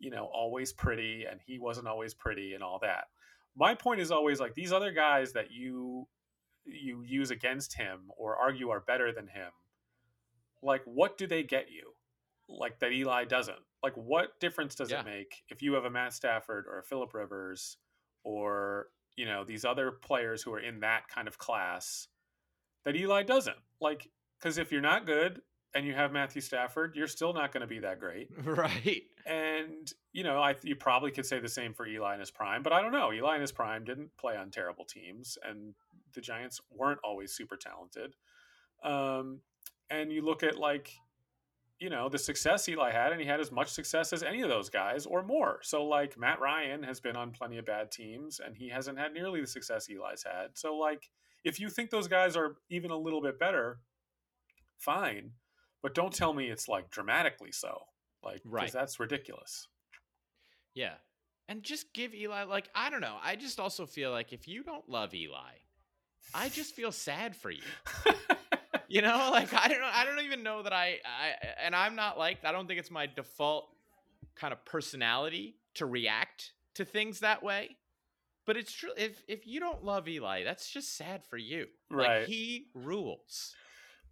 you 0.01 0.11
know, 0.11 0.25
always 0.33 0.73
pretty, 0.73 1.25
and 1.31 1.41
he 1.47 1.59
wasn't 1.59 1.87
always 1.87 2.15
pretty, 2.15 2.55
and 2.55 2.63
all 2.63 2.79
that. 2.83 3.05
my 3.57 3.75
point 3.75 4.01
is 4.01 4.11
always 4.11 4.41
like 4.41 4.55
these 4.55 4.73
other 4.73 4.91
guys 4.91 5.33
that 5.35 5.51
you 5.53 6.09
you 6.67 7.03
use 7.07 7.31
against 7.31 7.75
him 7.77 8.11
or 8.17 8.37
argue 8.37 8.71
are 8.71 8.81
better 8.81 9.13
than 9.13 9.27
him. 9.29 9.51
Like, 10.63 10.83
what 10.87 11.19
do 11.19 11.27
they 11.27 11.43
get 11.43 11.71
you? 11.71 11.93
Like 12.49 12.79
that 12.81 12.91
Eli 12.93 13.25
doesn't. 13.27 13.59
Like, 13.83 13.93
what 13.97 14.41
difference 14.41 14.75
does 14.75 14.91
Yeah. 14.91 15.01
it 15.01 15.05
make 15.07 15.43
if 15.51 15.61
you 15.63 15.75
have 15.75 15.85
a 15.85 15.91
Matt 15.91 16.15
Stafford 16.15 16.65
or 16.67 16.79
a 16.79 16.83
Philip 16.83 17.13
Rivers 17.13 17.77
or 18.25 18.89
you 19.17 19.27
know 19.27 19.45
these 19.45 19.65
other 19.65 19.93
players 19.93 20.43
who 20.43 20.53
are 20.53 20.61
in 20.61 20.81
that 20.81 21.09
kind 21.09 21.29
of 21.29 21.39
class 21.39 22.09
that 22.85 22.97
Eli 22.97 23.23
doesn't? 23.23 23.57
Like, 23.81 24.11
because 24.39 24.59
if 24.59 24.73
you're 24.73 24.81
not 24.81 25.07
good 25.07 25.41
and 25.75 25.87
you 25.87 25.95
have 25.95 26.13
Matthew 26.13 26.41
Stafford, 26.41 26.95
you're 26.95 27.09
still 27.09 27.33
not 27.33 27.53
going 27.53 27.63
to 27.63 27.67
be 27.67 27.81
that 27.81 27.99
great. 27.99 28.29
right. 28.45 29.03
And 29.27 29.93
you 30.13 30.25
know, 30.25 30.39
I 30.39 30.55
you 30.63 30.77
probably 30.77 31.11
could 31.11 31.27
say 31.27 31.41
the 31.41 31.49
same 31.49 31.73
for 31.73 31.87
Eli 31.87 32.15
in 32.15 32.21
his 32.21 32.31
prime, 32.31 32.63
but 32.63 32.73
I 32.73 32.81
don't 32.81 32.93
know. 32.93 33.13
Eli 33.13 33.37
in 33.37 33.41
his 33.41 33.53
prime 33.53 33.85
didn't 33.85 34.17
play 34.17 34.37
on 34.37 34.51
terrible 34.51 34.85
teams, 34.85 35.39
and 35.49 35.75
the 36.15 36.21
Giants 36.21 36.61
weren't 36.71 37.01
always 37.03 37.33
super 37.33 37.57
talented. 37.57 38.15
Um, 38.83 39.41
and 39.91 40.13
you 40.13 40.23
look 40.23 40.43
at 40.43 40.59
like, 40.59 40.93
you 41.81 41.91
know, 41.91 42.09
the 42.09 42.19
success 42.19 42.69
Eli 42.69 42.93
had, 42.93 43.13
and 43.13 43.21
he 43.21 43.27
had 43.27 43.41
as 43.41 43.51
much 43.53 43.69
success 43.69 44.13
as 44.13 44.23
any 44.23 44.43
of 44.43 44.49
those 44.49 44.71
guys 44.71 45.07
or 45.07 45.23
more. 45.23 45.59
So 45.63 45.85
like 45.85 46.17
Matt 46.19 46.41
Ryan 46.41 46.83
has 46.85 47.01
been 47.01 47.17
on 47.17 47.33
plenty 47.33 47.59
of 47.59 47.67
bad 47.67 47.91
teams, 47.91 48.41
and 48.45 48.57
he 48.57 48.69
hasn't 48.69 48.99
had 48.99 49.13
nearly 49.13 49.41
the 49.41 49.47
success 49.47 49.89
Eli's 49.91 50.23
had. 50.25 50.51
So 50.55 50.77
like, 50.77 51.11
if 51.45 51.61
you 51.61 51.69
think 51.69 51.91
those 51.91 52.09
guys 52.09 52.37
are 52.37 52.57
even 52.71 52.91
a 52.91 52.97
little 52.97 53.21
bit 53.21 53.39
better, 53.39 53.81
fine, 54.79 55.33
but 55.83 55.95
don't 55.95 56.13
tell 56.13 56.33
me 56.33 56.47
it's 56.49 56.69
like 56.69 56.91
dramatically 56.91 57.53
so. 57.53 57.83
Like, 58.23 58.41
Right. 58.45 58.73
that's 58.73 58.99
ridiculous. 58.99 59.69
Yeah. 60.75 60.95
And 61.49 61.63
just 61.63 61.93
give 61.93 62.15
Eli 62.15 62.45
like 62.45 62.71
I 62.75 62.89
don't 62.89 63.03
know. 63.03 63.17
I 63.23 63.37
just 63.37 63.61
also 63.61 63.85
feel 63.85 64.11
like 64.11 64.33
if 64.33 64.49
you 64.49 64.63
don't 64.63 64.89
love 64.89 65.13
Eli, 65.13 65.53
I 66.33 66.49
just 66.49 66.75
feel 66.75 66.91
sad 66.91 67.37
for 67.37 67.51
you. 67.51 67.61
You 68.89 69.03
know, 69.03 69.31
like 69.33 69.53
I 69.55 69.69
don't 69.69 69.81
know. 69.81 69.91
I 69.93 70.05
don't 70.05 70.25
even 70.25 70.43
know 70.43 70.63
that 70.63 70.73
I. 70.73 70.99
I 71.05 71.35
and 71.65 71.75
I'm 71.75 71.97
not 71.97 72.19
like 72.19 72.45
I 72.45 72.53
don't 72.53 72.67
think 72.67 72.79
it's 72.79 72.91
my 72.91 73.07
default 73.07 73.69
kind 74.35 74.53
of 74.53 74.65
personality 74.65 75.57
to 75.75 75.87
react 75.87 76.53
to 76.75 76.85
things 76.85 77.21
that 77.21 77.43
way. 77.43 77.77
But 78.47 78.57
it's 78.57 78.73
true. 78.73 78.91
If 78.97 79.23
if 79.27 79.47
you 79.47 79.59
don't 79.61 79.85
love 79.85 80.07
Eli, 80.09 80.45
that's 80.45 80.69
just 80.69 80.97
sad 80.97 81.25
for 81.25 81.39
you. 81.39 81.67
Right. 81.91 82.21
Like 82.21 82.29
he 82.29 82.67
rules. 82.75 83.55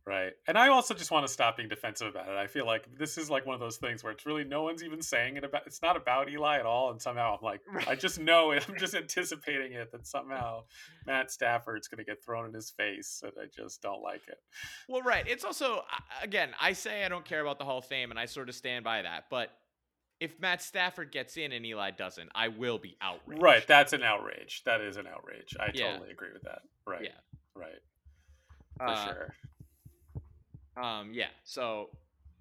Right. 0.05 0.33
And 0.49 0.59
I 0.59 0.69
also 0.69 0.95
just 0.95 1.13
want 1.13 1.25
to 1.27 1.33
stop 1.33 1.57
being 1.57 1.69
defensive 1.69 2.09
about 2.09 2.29
it. 2.29 2.35
I 2.37 2.49
feel 2.49 2.67
like 2.67 2.87
this 2.99 3.17
is 3.17 3.31
like 3.31 3.47
one 3.47 3.55
of 3.55 3.61
those 3.61 3.77
things 3.77 4.03
where 4.03 4.13
it's 4.13 4.27
really 4.27 4.43
no 4.43 4.65
one's 4.65 4.83
even 4.83 5.01
saying 5.01 5.37
it 5.37 5.45
about 5.45 5.63
it's 5.65 5.81
not 5.81 5.97
about 5.97 6.29
Eli 6.29 6.59
at 6.59 6.67
all. 6.67 6.91
And 6.91 7.01
somehow 7.01 7.35
I'm 7.37 7.45
like, 7.45 7.61
I 7.89 7.95
just 7.95 8.19
know 8.19 8.51
it. 8.51 8.67
I'm 8.69 8.77
just 8.77 8.95
anticipating 8.97 9.73
it 9.75 9.93
that 9.93 10.07
somehow 10.09 10.65
Matt 11.07 11.31
Stafford's 11.31 11.87
going 11.87 11.99
to 11.99 12.05
get 12.05 12.25
thrown 12.25 12.47
in 12.47 12.53
his 12.53 12.71
face. 12.71 13.23
And 13.23 13.33
I 13.41 13.47
just 13.55 13.81
don't 13.81 14.03
like 14.03 14.23
it. 14.27 14.39
Well, 14.89 15.03
right. 15.03 15.25
It's 15.29 15.45
also 15.45 15.83
again, 16.21 16.51
I 16.61 16.73
say 16.73 17.05
I 17.05 17.09
don't 17.09 17.25
care 17.25 17.41
about 17.41 17.59
the 17.59 17.65
Hall 17.65 17.79
of 17.79 17.85
Fame, 17.85 18.11
and 18.11 18.19
I 18.19 18.27
sort 18.27 18.49
of 18.49 18.57
stand 18.57 18.85
by 18.85 19.03
that. 19.03 19.27
But 19.31 19.51
if 20.19 20.39
Matt 20.41 20.63
Stafford 20.63 21.13
gets 21.13 21.37
in 21.37 21.53
and 21.53 21.65
Eli 21.65 21.93
doesn't, 21.93 22.29
I 22.35 22.49
will 22.49 22.79
be 22.79 22.97
outraged. 23.01 23.41
Right. 23.43 23.65
That's 23.69 23.93
an 23.93 24.03
outrage. 24.03 24.63
That 24.65 24.81
is 24.81 24.97
an 24.97 25.07
outrage. 25.07 25.55
I 25.61 25.71
Yeah. 25.75 25.93
totally 25.93 26.11
agree 26.11 26.33
with 26.33 26.43
that. 26.43 26.63
Right. 26.87 27.05
Yeah. 27.05 27.11
Right. 27.55 27.79
For 28.79 28.87
Uh, 28.87 29.05
sure. 29.07 29.35
Um, 30.77 31.11
yeah. 31.13 31.29
So, 31.45 31.91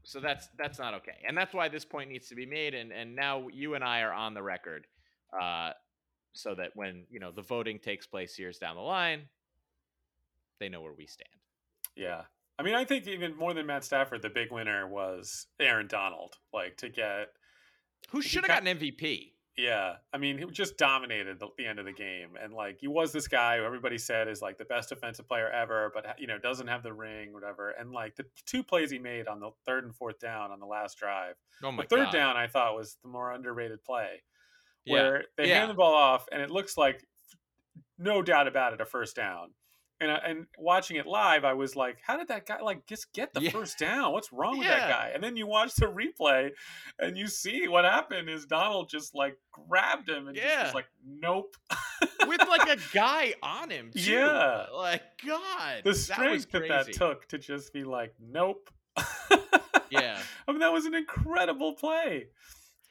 so 0.04 0.20
that's 0.20 0.48
that's 0.58 0.80
not 0.80 0.94
okay, 0.96 1.18
and 1.28 1.38
that's 1.38 1.54
why 1.54 1.70
this 1.70 1.86
point 1.86 2.10
needs 2.10 2.28
to 2.30 2.36
be 2.36 2.46
made. 2.46 2.74
And 2.74 2.92
and 2.92 3.16
now 3.16 3.48
you 3.52 3.76
and 3.76 3.84
I 3.84 4.02
are 4.02 4.14
on 4.14 4.34
the 4.34 4.42
record, 4.44 4.88
uh, 5.40 5.72
so 6.34 6.56
that 6.56 6.72
when 6.76 7.06
you 7.10 7.20
know 7.20 7.32
the 7.32 7.42
voting 7.42 7.78
takes 7.80 8.08
place 8.08 8.40
years 8.40 8.58
down 8.58 8.76
the 8.76 8.82
line, 8.82 9.24
they 10.60 10.70
know 10.70 10.82
where 10.82 10.94
we 10.94 11.06
stand. 11.06 11.30
Yeah. 11.96 12.22
I 12.60 12.64
mean, 12.64 12.76
I 12.76 12.84
think 12.86 13.08
even 13.08 13.36
more 13.36 13.54
than 13.56 13.66
Matt 13.66 13.84
Stafford, 13.84 14.22
the 14.22 14.30
big 14.30 14.52
winner 14.52 14.88
was 14.88 15.48
Aaron 15.60 15.88
Donald. 15.88 16.36
Like 16.54 16.78
to 16.78 16.90
get 16.90 17.30
Who 18.12 18.22
should 18.22 18.44
have 18.44 18.64
got- 18.64 18.64
gotten 18.66 18.78
MVP? 18.80 19.31
Yeah, 19.58 19.96
I 20.14 20.18
mean, 20.18 20.38
he 20.38 20.46
just 20.46 20.78
dominated 20.78 21.38
the, 21.40 21.50
the 21.58 21.66
end 21.68 21.78
of 21.78 21.86
the 21.86 21.92
game, 21.92 22.30
and 22.42 22.54
like 22.54 22.78
he 22.80 22.88
was 22.88 23.12
this 23.12 23.28
guy 23.28 23.58
who 23.58 23.64
everybody 23.66 23.98
said 23.98 24.28
is 24.30 24.42
like 24.42 24.58
the 24.58 24.64
best 24.66 24.90
defensive 24.90 25.28
player 25.28 25.50
ever, 25.50 25.92
but 25.94 26.18
you 26.18 26.26
know 26.26 26.38
doesn't 26.38 26.68
have 26.68 26.84
the 26.84 26.94
ring, 26.94 27.34
whatever. 27.34 27.72
And 27.72 27.92
like 27.92 28.16
the 28.16 28.26
two 28.46 28.64
plays 28.64 28.90
he 28.92 28.98
made 28.98 29.28
on 29.28 29.40
the 29.42 29.52
third 29.66 29.84
and 29.84 29.94
fourth 29.94 30.20
down 30.20 30.52
on 30.52 30.60
the 30.62 30.66
last 30.66 30.98
drive, 30.98 31.36
Oh 31.62 31.72
my 31.72 31.84
the 31.84 31.90
third 31.90 32.06
god! 32.06 32.12
down 32.14 32.38
I 32.38 32.48
thought 32.48 32.76
was 32.76 32.98
the 33.04 33.10
more 33.10 33.32
underrated 33.34 33.84
play, 33.84 34.24
Yeah. 34.86 34.94
where 34.94 35.26
they 35.36 35.50
Yeah. 35.50 35.60
hand 35.60 35.70
the 35.72 35.76
ball 35.76 35.96
off, 35.96 36.28
and 36.32 36.42
it 36.42 36.50
looks 36.50 36.78
like 36.78 37.06
no 37.98 38.22
doubt 38.22 38.48
about 38.48 38.72
it 38.74 38.80
a 38.82 38.86
first 38.86 39.16
down. 39.18 39.54
And, 40.02 40.12
I- 40.12 40.18
and 40.26 40.48
watching 40.58 40.98
it 40.98 41.06
live, 41.06 41.46
I 41.46 41.54
was 41.54 41.76
like, 41.76 42.00
"How 42.06 42.18
did 42.18 42.28
that 42.30 42.46
guy 42.48 42.60
like 42.60 42.86
just 42.88 43.14
get 43.14 43.34
the 43.34 43.42
Yeah. 43.42 43.52
first 43.52 43.78
down? 43.78 44.12
What's 44.12 44.34
wrong 44.34 44.58
with 44.58 44.68
that 44.68 44.90
guy?" 44.90 45.12
And 45.14 45.24
then 45.24 45.38
you 45.38 45.46
watch 45.48 45.76
the 45.76 45.86
replay, 45.86 46.50
and 47.00 47.16
you 47.16 47.28
see 47.28 47.68
what 47.68 47.86
happened 47.86 48.28
is 48.30 48.46
Donald 48.48 48.90
just 48.90 49.14
like 49.16 49.38
grabbed 49.52 50.10
him 50.10 50.28
and 50.28 50.36
just 50.36 50.48
Yeah. 50.48 50.64
was 50.66 50.74
like, 50.74 50.88
"Nope." 51.06 51.56
with 52.28 52.42
like 52.50 52.68
a 52.68 52.82
guy 52.94 53.36
on 53.44 53.70
him. 53.70 53.92
Too. 53.96 54.12
Yeah. 54.14 54.66
like 54.74 55.04
God, 55.26 55.78
the 55.78 55.82
that 55.84 55.86
was 55.86 56.04
strength 56.04 56.52
that 56.52 56.68
that, 56.68 56.84
crazy. 56.86 56.94
took 56.98 57.28
to 57.30 57.38
just 57.38 57.72
be 57.72 57.84
like, 57.84 58.14
"Nope." 58.20 58.70
Yeah. 59.92 60.18
I 60.48 60.52
mean 60.52 60.62
that 60.62 60.72
was 60.72 60.86
an 60.86 60.96
incredible 60.96 61.74
play. 61.74 62.28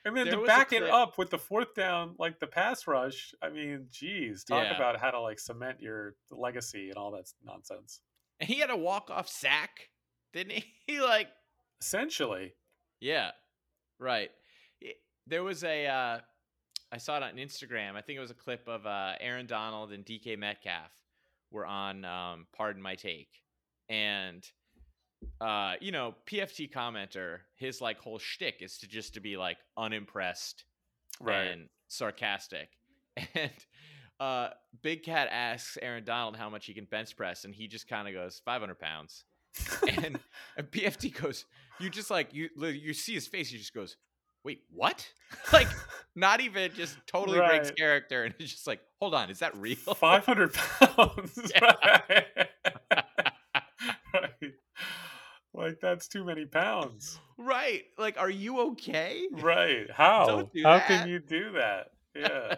And 0.05 0.17
then 0.17 0.27
There 0.29 0.37
to 0.39 0.47
back 0.47 0.73
it 0.73 0.83
up 0.83 1.19
with 1.19 1.29
the 1.31 1.39
fourth 1.39 1.75
down, 1.75 2.15
like 2.19 2.39
the 2.41 2.47
pass 2.47 2.87
rush. 2.87 3.35
I 3.43 3.51
mean, 3.51 3.87
geez, 3.91 4.45
talk 4.45 4.65
Yeah. 4.65 4.75
about 4.77 4.99
how 4.99 5.11
to 5.11 5.21
like 5.21 5.39
cement 5.39 5.81
your 5.81 6.15
legacy 6.31 6.89
and 6.89 6.97
all 6.97 7.11
that 7.13 7.31
nonsense. 7.45 8.01
And 8.39 8.49
he 8.49 8.59
had 8.61 8.71
a 8.71 8.77
walk 8.77 9.11
off 9.11 9.29
sack, 9.29 9.91
didn't 10.33 10.53
he? 10.53 10.65
He 10.87 11.01
like 11.01 11.29
Essentially, 11.81 12.55
Yeah, 13.01 13.31
right. 13.99 14.31
There 15.27 15.43
was 15.45 15.63
a, 15.65 15.87
uh, 15.87 16.21
I 16.93 16.97
saw 16.99 17.17
it 17.19 17.23
on 17.23 17.35
Instagram. 17.37 17.95
I 17.95 18.01
think 18.01 18.17
it 18.17 18.21
was 18.21 18.31
a 18.31 18.35
clip 18.35 18.67
of 18.69 18.85
uh, 18.87 19.13
Aaron 19.21 19.47
Donald 19.47 19.93
and 19.93 20.05
DK 20.05 20.37
Metcalf 20.39 20.91
were 21.51 21.67
on 21.67 22.05
um, 22.05 22.47
Pardon 22.57 22.83
My 22.83 22.95
Take. 22.97 23.29
And, 23.89 24.45
uh, 25.41 25.75
you 25.81 25.93
know, 25.93 26.15
PFT 26.27 26.71
commenter, 26.71 27.39
his 27.57 27.81
like 27.81 27.99
whole 27.99 28.19
shtick 28.19 28.57
is 28.61 28.79
to 28.79 28.89
just 28.89 29.15
to 29.15 29.21
be 29.21 29.37
like 29.37 29.59
unimpressed 29.77 30.65
right? 31.21 31.51
and 31.51 31.69
sarcastic. 31.89 32.69
And 33.35 33.51
uh, 34.19 34.49
Big 34.83 35.03
Cat 35.03 35.29
asks 35.31 35.79
Aaron 35.81 36.05
Donald 36.05 36.37
how 36.37 36.51
much 36.51 36.67
he 36.67 36.75
can 36.75 36.85
bench 36.85 37.17
press, 37.17 37.45
and 37.45 37.55
he 37.55 37.69
just 37.69 37.89
kind 37.89 38.07
of 38.07 38.15
goes 38.15 38.41
500 38.45 38.79
pounds. 38.79 39.25
and, 39.89 40.19
and 40.57 40.71
PFT 40.71 41.21
goes, 41.21 41.47
you 41.81 41.91
just 41.91 42.11
like 42.11 42.33
you 42.33 42.49
you 42.59 42.93
see 42.93 43.15
his 43.15 43.27
face, 43.27 43.51
he 43.51 43.59
just 43.59 43.75
goes, 43.75 43.97
wait, 44.45 44.61
what? 44.71 45.07
like 45.53 45.69
not 46.15 46.41
even 46.41 46.71
just 46.75 46.97
totally 47.07 47.39
breaks 47.39 47.71
character, 47.71 48.25
and 48.25 48.35
it's 48.39 48.53
just 48.53 48.67
like, 48.67 48.81
hold 49.01 49.15
on, 49.15 49.31
is 49.31 49.41
that 49.41 49.57
real? 49.57 49.77
Five 49.77 50.25
hundred 50.25 50.53
pounds. 50.55 51.53
Right. 51.61 52.27
right. 54.15 54.53
Like 55.55 55.81
that's 55.81 56.07
too 56.09 56.25
many 56.25 56.47
pounds. 56.47 57.19
right? 57.39 57.83
Like, 57.99 58.19
are 58.19 58.31
you 58.31 58.61
okay? 58.73 59.23
Right. 59.33 59.91
How? 59.91 60.27
Don't 60.27 60.49
How 60.63 60.75
that. 60.79 60.87
can 60.87 61.09
you 61.09 61.19
do 61.19 61.53
that? 61.53 61.89
Yeah. 62.15 62.55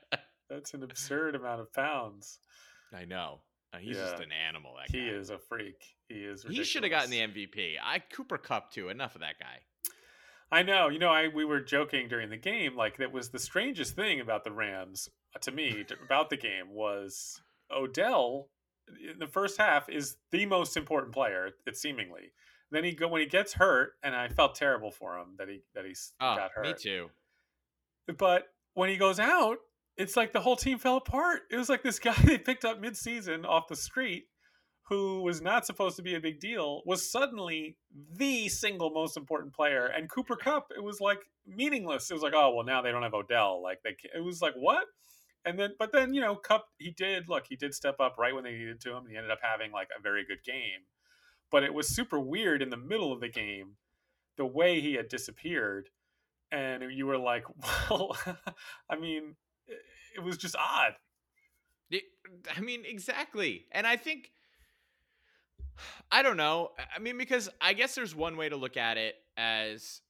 That's 0.50 0.74
an 0.74 0.82
absurd 0.82 1.34
amount 1.34 1.60
of 1.62 1.72
pounds. 1.72 2.38
I 2.94 3.04
know. 3.06 3.40
Uh, 3.72 3.78
He's 3.78 3.96
just 3.96 4.16
an 4.20 4.28
animal. 4.46 4.74
That 4.78 4.94
He 4.94 5.06
guy. 5.06 5.14
is 5.16 5.30
a 5.30 5.38
freak. 5.38 5.76
He 6.08 6.16
is. 6.16 6.44
He 6.48 6.62
should 6.64 6.82
have 6.82 6.90
gotten 6.92 7.10
the. 7.10 7.20
MVP. 7.20 7.74
I 7.82 8.00
Cooper 8.00 8.36
Kupp 8.38 8.70
too. 8.70 8.88
Enough 8.90 9.14
of 9.14 9.22
that 9.22 9.38
guy. 9.40 9.60
I 10.50 10.62
know. 10.62 10.88
You 10.88 10.98
know, 10.98 11.08
I 11.10 11.28
we 11.28 11.46
were 11.46 11.60
joking 11.60 12.08
during 12.08 12.28
the 12.28 12.36
game. 12.36 12.76
Like 12.76 12.98
that 12.98 13.12
was 13.12 13.30
the 13.30 13.38
strangest 13.38 13.94
thing 13.96 14.20
about 14.20 14.44
the 14.44 14.52
Rams 14.52 15.08
uh, 15.34 15.38
to 15.40 15.50
me 15.52 15.84
about 16.04 16.28
the 16.28 16.36
game 16.36 16.68
was 16.70 17.40
Odell 17.74 18.48
in 19.12 19.18
the 19.18 19.26
first 19.26 19.58
half 19.58 19.88
is 19.88 20.16
the 20.30 20.46
most 20.46 20.76
important 20.76 21.12
player. 21.12 21.50
It 21.66 21.76
seemingly. 21.76 22.32
Then 22.70 22.84
he 22.84 22.92
go 22.94 23.06
when 23.08 23.20
he 23.20 23.26
gets 23.26 23.52
hurt, 23.52 23.92
and 24.02 24.14
I 24.14 24.28
felt 24.28 24.54
terrible 24.54 24.90
for 24.90 25.18
him 25.18 25.34
that 25.38 25.48
he 25.48 25.60
that 25.74 25.84
he 25.84 25.92
Oh, 26.20 26.26
ah, 26.26 26.36
got 26.36 26.50
hurt. 26.54 26.64
me 26.66 26.74
too. 26.78 27.10
But 28.18 28.44
when 28.74 28.88
he 28.88 28.96
goes 28.96 29.18
out, 29.20 29.58
it's 29.96 30.16
like 30.16 30.32
the 30.32 30.40
whole 30.40 30.56
team 30.56 30.78
fell 30.78 30.96
apart. 30.96 31.42
It 31.50 31.56
was 31.56 31.68
like 31.68 31.82
this 31.82 31.98
guy 32.00 32.14
they 32.24 32.38
picked 32.38 32.64
up 32.64 32.80
mid-season 32.80 33.44
off 33.44 33.68
the 33.68 33.76
street 33.76 34.24
who 34.88 35.22
was 35.22 35.40
not 35.40 35.64
supposed 35.64 35.96
to 35.96 36.02
be 36.02 36.14
a 36.14 36.20
big 36.20 36.40
deal 36.40 36.82
was 36.84 37.10
suddenly 37.10 37.78
the 38.16 38.48
single 38.48 38.90
most 38.90 39.16
important 39.16 39.54
player 39.54 39.86
and 39.86 40.10
Cooper 40.10 40.34
Kupp 40.36 40.66
it 40.76 40.82
was 40.82 41.00
like 41.00 41.20
meaningless. 41.46 42.10
It 42.10 42.14
was 42.14 42.22
like, 42.22 42.34
"Oh, 42.34 42.54
well 42.54 42.64
now 42.64 42.82
they 42.82 42.90
don't 42.90 43.02
have 43.02 43.14
Odell." 43.14 43.62
Like 43.62 43.82
they 43.84 43.96
it 44.14 44.20
was 44.24 44.40
like, 44.42 44.54
"What?" 44.54 44.84
And 45.44 45.58
then 45.58 45.70
but 45.78 45.92
then, 45.92 46.14
you 46.14 46.20
know, 46.20 46.36
Kupp 46.36 46.66
he 46.78 46.90
did 46.90 47.28
look, 47.28 47.44
he 47.48 47.56
did 47.56 47.74
step 47.74 47.96
up 48.00 48.16
right 48.18 48.34
when 48.34 48.44
they 48.44 48.52
needed 48.52 48.80
to 48.82 48.96
him. 48.96 49.04
He 49.08 49.16
ended 49.16 49.30
up 49.30 49.40
having 49.42 49.72
like 49.72 49.88
a 49.96 50.02
very 50.02 50.24
good 50.24 50.44
game. 50.44 50.86
But 51.50 51.64
it 51.64 51.74
was 51.74 51.88
super 51.88 52.18
weird 52.18 52.62
in 52.62 52.70
the 52.70 52.76
middle 52.76 53.12
of 53.12 53.20
the 53.20 53.28
game 53.28 53.76
the 54.36 54.46
way 54.46 54.80
he 54.80 54.94
had 54.94 55.08
disappeared 55.08 55.90
and 56.52 56.92
you 56.92 57.06
were 57.06 57.18
like, 57.18 57.44
well, 57.90 58.16
I 58.88 58.96
mean, 58.96 59.34
it 60.14 60.22
was 60.22 60.36
just 60.36 60.54
odd. 60.54 60.92
I 62.56 62.60
mean, 62.60 62.84
exactly. 62.86 63.66
And 63.72 63.86
I 63.86 63.96
think, 63.96 64.30
I 66.10 66.22
don't 66.22 66.36
know. 66.36 66.70
I 66.94 66.98
mean, 66.98 67.18
because 67.18 67.48
I 67.60 67.72
guess 67.72 67.94
there's 67.94 68.14
one 68.14 68.36
way 68.36 68.48
to 68.48 68.56
look 68.56 68.76
at 68.76 68.96
it 68.96 69.16
as, 69.36 70.00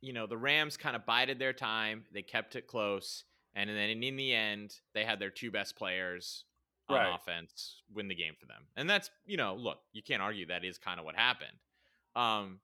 you 0.00 0.12
know, 0.12 0.26
the 0.26 0.36
Rams 0.36 0.76
kind 0.76 0.96
of 0.96 1.04
bided 1.04 1.38
their 1.38 1.52
time, 1.52 2.04
they 2.12 2.22
kept 2.22 2.56
it 2.56 2.66
close, 2.66 3.24
and 3.54 3.68
then 3.68 3.90
in 4.02 4.16
the 4.16 4.34
end, 4.34 4.74
they 4.94 5.04
had 5.04 5.18
their 5.18 5.30
two 5.30 5.50
best 5.50 5.76
players 5.76 6.44
on 6.88 6.96
Right. 6.96 7.14
offense 7.14 7.82
win 7.92 8.08
the 8.08 8.14
game 8.14 8.34
for 8.38 8.46
them. 8.46 8.66
And 8.76 8.88
that's, 8.90 9.10
you 9.24 9.36
know, 9.36 9.54
look, 9.54 9.78
you 9.92 10.02
can't 10.02 10.22
argue 10.22 10.46
that 10.46 10.64
is 10.64 10.76
kind 10.78 10.98
of 10.98 11.04
what 11.06 11.14
happened. 11.14 11.56
Um, 12.16 12.60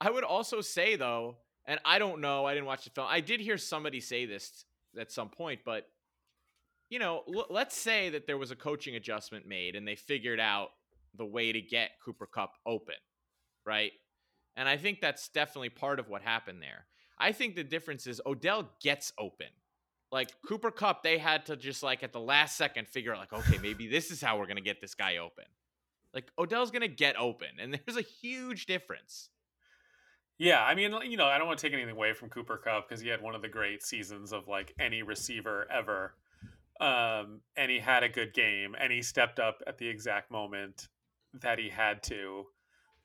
I 0.00 0.10
would 0.10 0.24
also 0.24 0.60
say 0.60 0.96
though, 0.96 1.38
and 1.64 1.80
I 1.84 1.98
don't 1.98 2.20
know, 2.20 2.44
I 2.44 2.54
didn't 2.54 2.66
watch 2.66 2.84
the 2.84 2.90
film. 2.90 3.06
I 3.10 3.20
did 3.20 3.40
hear 3.40 3.58
somebody 3.58 4.00
say 4.00 4.26
this 4.26 4.64
at 4.98 5.10
some 5.10 5.28
point, 5.28 5.60
but 5.64 5.88
you 6.88 6.98
know, 6.98 7.22
l- 7.34 7.46
let's 7.50 7.76
say 7.76 8.10
that 8.10 8.26
there 8.26 8.36
was 8.38 8.50
a 8.50 8.56
coaching 8.56 8.94
adjustment 8.96 9.46
made 9.46 9.74
and 9.76 9.88
they 9.88 9.96
figured 9.96 10.38
out 10.40 10.68
the 11.14 11.24
way 11.26 11.50
to 11.52 11.60
get 11.60 11.92
Cooper 12.04 12.26
Kupp 12.26 12.52
open, 12.66 12.94
right? 13.64 13.92
And 14.56 14.68
I 14.68 14.76
think 14.76 15.00
that's 15.00 15.28
definitely 15.30 15.70
part 15.70 15.98
of 15.98 16.08
what 16.08 16.22
happened 16.22 16.60
there. 16.62 16.86
I 17.18 17.32
think 17.32 17.54
the 17.56 17.64
difference 17.64 18.06
is 18.06 18.20
Odell 18.26 18.70
gets 18.82 19.12
open. 19.18 19.48
Like 20.12 20.30
Cooper 20.46 20.70
Kupp, 20.70 21.02
they 21.02 21.16
had 21.16 21.46
to 21.46 21.56
just 21.56 21.82
like 21.82 22.02
at 22.02 22.12
the 22.12 22.20
last 22.20 22.56
second 22.56 22.86
figure 22.86 23.12
out 23.14 23.18
like, 23.18 23.32
okay, 23.32 23.58
maybe 23.62 23.88
this 23.88 24.10
is 24.10 24.20
how 24.20 24.38
we're 24.38 24.46
gonna 24.46 24.60
get 24.60 24.80
this 24.80 24.94
guy 24.94 25.16
open. 25.16 25.44
Like 26.14 26.30
Odell's 26.38 26.70
gonna 26.70 26.86
get 26.86 27.18
open, 27.18 27.48
and 27.58 27.80
there's 27.86 27.96
a 27.96 28.02
huge 28.02 28.66
difference. 28.66 29.30
Yeah, 30.38 30.62
I 30.62 30.74
mean, 30.74 30.92
you 31.08 31.16
know, 31.16 31.26
I 31.26 31.38
don't 31.38 31.46
want 31.46 31.60
to 31.60 31.66
take 31.66 31.72
anything 31.72 31.94
away 31.94 32.14
from 32.14 32.28
Cooper 32.28 32.56
Kupp 32.56 32.88
because 32.88 33.00
he 33.00 33.08
had 33.08 33.22
one 33.22 33.34
of 33.34 33.42
the 33.42 33.48
great 33.48 33.82
seasons 33.82 34.32
of 34.32 34.48
like 34.48 34.74
any 34.78 35.02
receiver 35.02 35.66
ever. 35.70 36.14
Um, 36.80 37.42
and 37.56 37.70
he 37.70 37.78
had 37.78 38.02
a 38.02 38.08
good 38.08 38.34
game 38.34 38.74
and 38.76 38.92
he 38.92 39.02
stepped 39.02 39.38
up 39.38 39.62
at 39.68 39.78
the 39.78 39.86
exact 39.86 40.32
moment 40.32 40.88
that 41.34 41.60
he 41.60 41.68
had 41.68 42.02
to. 42.04 42.46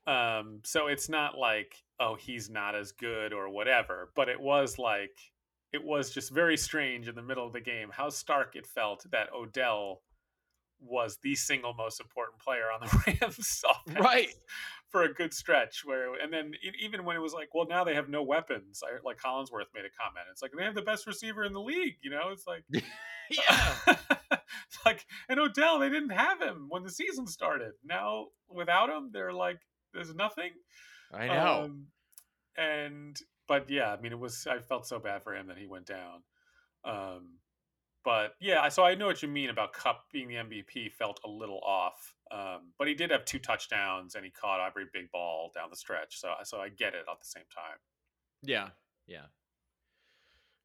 Um, 0.08 0.62
so 0.64 0.88
it's 0.88 1.10
not 1.10 1.38
like, 1.38 1.76
oh, 2.00 2.16
he's 2.16 2.50
not 2.50 2.74
as 2.74 2.92
good 2.94 3.34
or 3.34 3.50
whatever, 3.50 4.10
but 4.16 4.30
it 4.30 4.40
was 4.40 4.80
like, 4.80 5.20
it 5.74 5.84
was 5.84 6.12
just 6.12 6.32
very 6.32 6.58
strange 6.58 7.08
in 7.08 7.16
the 7.16 7.22
middle 7.22 7.46
of 7.46 7.54
the 7.54 7.62
game 7.62 7.90
how 7.92 8.10
stark 8.10 8.56
it 8.56 8.66
felt 8.66 9.06
that 9.12 9.28
Odell 9.34 10.02
was 10.80 11.18
the 11.24 11.34
single 11.36 11.74
most 11.74 12.00
important 12.00 12.40
player 12.40 12.66
on 12.74 12.80
the 12.82 13.04
Rams 13.22 13.64
offense 13.68 14.00
Right. 14.00 14.30
for 14.90 15.04
a 15.04 15.14
good 15.14 15.34
stretch 15.34 15.82
where 15.84 16.14
and 16.22 16.32
then 16.32 16.52
even 16.80 17.04
when 17.04 17.16
it 17.16 17.20
was 17.20 17.34
like 17.34 17.50
well 17.54 17.66
now 17.68 17.84
they 17.84 17.96
have 17.96 18.10
no 18.10 18.22
weapons 18.24 18.82
I, 18.86 18.98
like 19.04 19.18
collinsworth 19.18 19.74
made 19.74 19.86
a 19.86 19.94
comment 20.00 20.28
it's 20.32 20.42
like 20.44 20.52
they 20.58 20.64
have 20.64 20.76
the 20.76 20.82
best 20.84 21.08
receiver 21.08 21.44
in 21.44 21.54
the 21.54 21.60
league 21.62 21.96
you 22.02 22.12
know 22.12 22.30
it's 22.32 22.46
like 22.48 22.64
yeah. 23.30 23.96
Like 24.86 25.06
and 25.28 25.40
odell 25.40 25.80
they 25.80 25.90
didn't 25.90 26.12
have 26.12 26.42
him 26.42 26.68
when 26.70 26.84
the 26.84 26.92
season 26.92 27.28
started 27.28 27.72
now 27.84 28.28
without 28.50 28.90
him 28.90 29.10
they're 29.12 29.34
like 29.34 29.60
there's 29.94 30.14
nothing 30.14 30.52
I 31.14 31.28
know. 31.28 31.62
um, 31.64 31.88
and 32.58 33.18
but 33.48 33.70
yeah, 33.70 33.92
I 33.94 34.00
mean, 34.02 34.12
it 34.12 34.20
was 34.20 34.46
I 34.48 34.60
felt 34.60 34.86
so 34.88 35.00
bad 35.00 35.24
for 35.24 35.36
him 35.36 35.48
that 35.48 35.58
he 35.58 35.68
went 35.68 35.86
down. 35.86 36.22
Um, 36.84 37.38
but 38.06 38.36
yeah, 38.40 38.70
so 38.70 38.84
I 38.84 38.96
know 38.96 39.06
what 39.08 39.22
you 39.22 39.28
mean 39.28 39.50
about 39.50 39.74
Kupp 39.74 40.06
being 40.12 40.28
the 40.30 40.36
MVP. 40.36 40.92
Felt 40.94 41.20
a 41.26 41.30
little 41.30 41.60
off, 41.66 42.14
um, 42.32 42.72
but 42.78 42.88
he 42.88 42.94
did 42.94 43.12
have 43.12 43.26
two 43.26 43.40
touchdowns 43.40 44.16
and 44.16 44.24
he 44.24 44.32
caught 44.32 44.66
every 44.66 44.86
big 44.94 45.12
ball 45.12 45.52
down 45.54 45.70
the 45.70 45.76
stretch. 45.76 46.20
So 46.20 46.34
so 46.44 46.60
I 46.60 46.70
get 46.70 46.94
it 46.94 47.04
at 47.12 47.20
the 47.20 47.26
same 47.26 47.44
time. 47.54 47.78
Yeah, 48.44 48.70
yeah. 49.08 49.26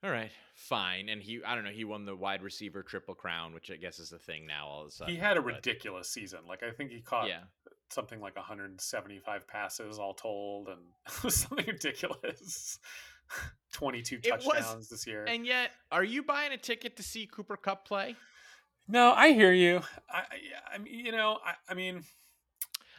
All 0.04 0.10
right, 0.10 0.30
fine. 0.54 1.08
And 1.08 1.22
he, 1.22 1.40
I 1.46 1.54
don't 1.54 1.62
know, 1.62 1.70
he 1.70 1.84
won 1.84 2.04
the 2.04 2.16
wide 2.16 2.42
receiver 2.42 2.82
triple 2.82 3.14
crown, 3.14 3.54
which 3.54 3.70
I 3.70 3.76
guess 3.76 4.00
is 4.00 4.10
the 4.10 4.18
thing 4.18 4.48
now. 4.48 4.66
All 4.66 4.82
of 4.82 4.88
a 4.88 4.90
sudden, 4.90 5.14
He 5.14 5.20
had 5.20 5.36
a 5.36 5.40
but- 5.40 5.54
ridiculous 5.54 6.08
season. 6.10 6.40
Like 6.48 6.62
I 6.64 6.72
think 6.72 6.90
he 6.90 7.00
caught 7.00 7.28
Yeah, 7.28 7.42
something 7.92 8.20
like 8.20 8.36
175 8.36 9.46
passes 9.48 9.98
all 9.98 10.14
told, 10.14 10.68
and 10.68 10.80
something 11.32 11.66
ridiculous. 11.66 12.78
22 13.72 14.20
It 14.22 14.32
was- 14.34 14.44
touchdowns 14.44 14.88
this 14.88 15.06
year. 15.06 15.24
and 15.24 15.46
yet, 15.46 15.70
are 15.90 16.04
you 16.04 16.22
buying 16.22 16.52
a 16.52 16.58
ticket 16.58 16.96
to 16.96 17.02
see 17.02 17.26
Cooper 17.30 17.56
Kupp 17.56 17.86
play? 17.86 18.16
No, 18.88 19.12
I 19.12 19.32
hear 19.32 19.52
you. 19.52 19.80
I, 20.10 20.18
I, 20.18 20.24
I 20.74 20.78
mean, 20.78 20.92
you 21.06 21.12
know, 21.12 21.38
I, 21.44 21.54
I 21.70 21.74
mean, 21.74 22.02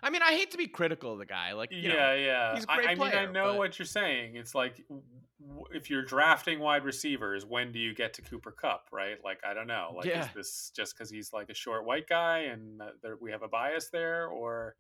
I 0.02 0.10
mean, 0.10 0.22
I 0.24 0.32
hate 0.32 0.50
to 0.52 0.58
be 0.58 0.68
critical 0.68 1.14
of 1.14 1.20
the 1.20 1.26
guy. 1.26 1.54
Like, 1.54 1.72
you 1.72 1.78
yeah, 1.80 1.94
know, 1.94 2.14
yeah. 2.16 2.56
he's 2.56 2.64
a 2.64 2.72
I- 2.72 2.76
great 2.78 2.90
I, 2.90 2.96
mean, 2.96 3.14
I 3.14 3.26
know 3.32 3.52
but- 3.52 3.58
what 3.58 3.78
you're 3.80 3.86
saying. 3.86 4.36
It's 4.36 4.56
like 4.56 4.82
if 5.76 5.90
you're 5.90 6.04
drafting 6.04 6.60
wide 6.60 6.84
receivers, 6.86 7.46
when 7.46 7.72
do 7.72 7.80
you 7.80 7.94
get 7.94 8.14
to 8.16 8.22
Cooper 8.22 8.52
Kupp, 8.52 8.88
right? 8.92 9.18
Like, 9.24 9.40
I 9.48 9.54
don't 9.54 9.68
know. 9.68 9.94
Like, 9.96 10.06
Yeah. 10.06 10.26
is 10.28 10.34
this 10.34 10.72
just 10.76 10.96
because 10.96 11.10
he's 11.10 11.34
like 11.34 11.50
a 11.50 11.54
short 11.54 11.86
white 11.86 12.08
guy 12.08 12.40
and 12.40 12.82
uh, 12.82 12.92
there, 13.02 13.18
we 13.20 13.32
have 13.32 13.44
a 13.44 13.48
bias 13.48 13.90
there, 13.90 14.28
or, 14.28 14.76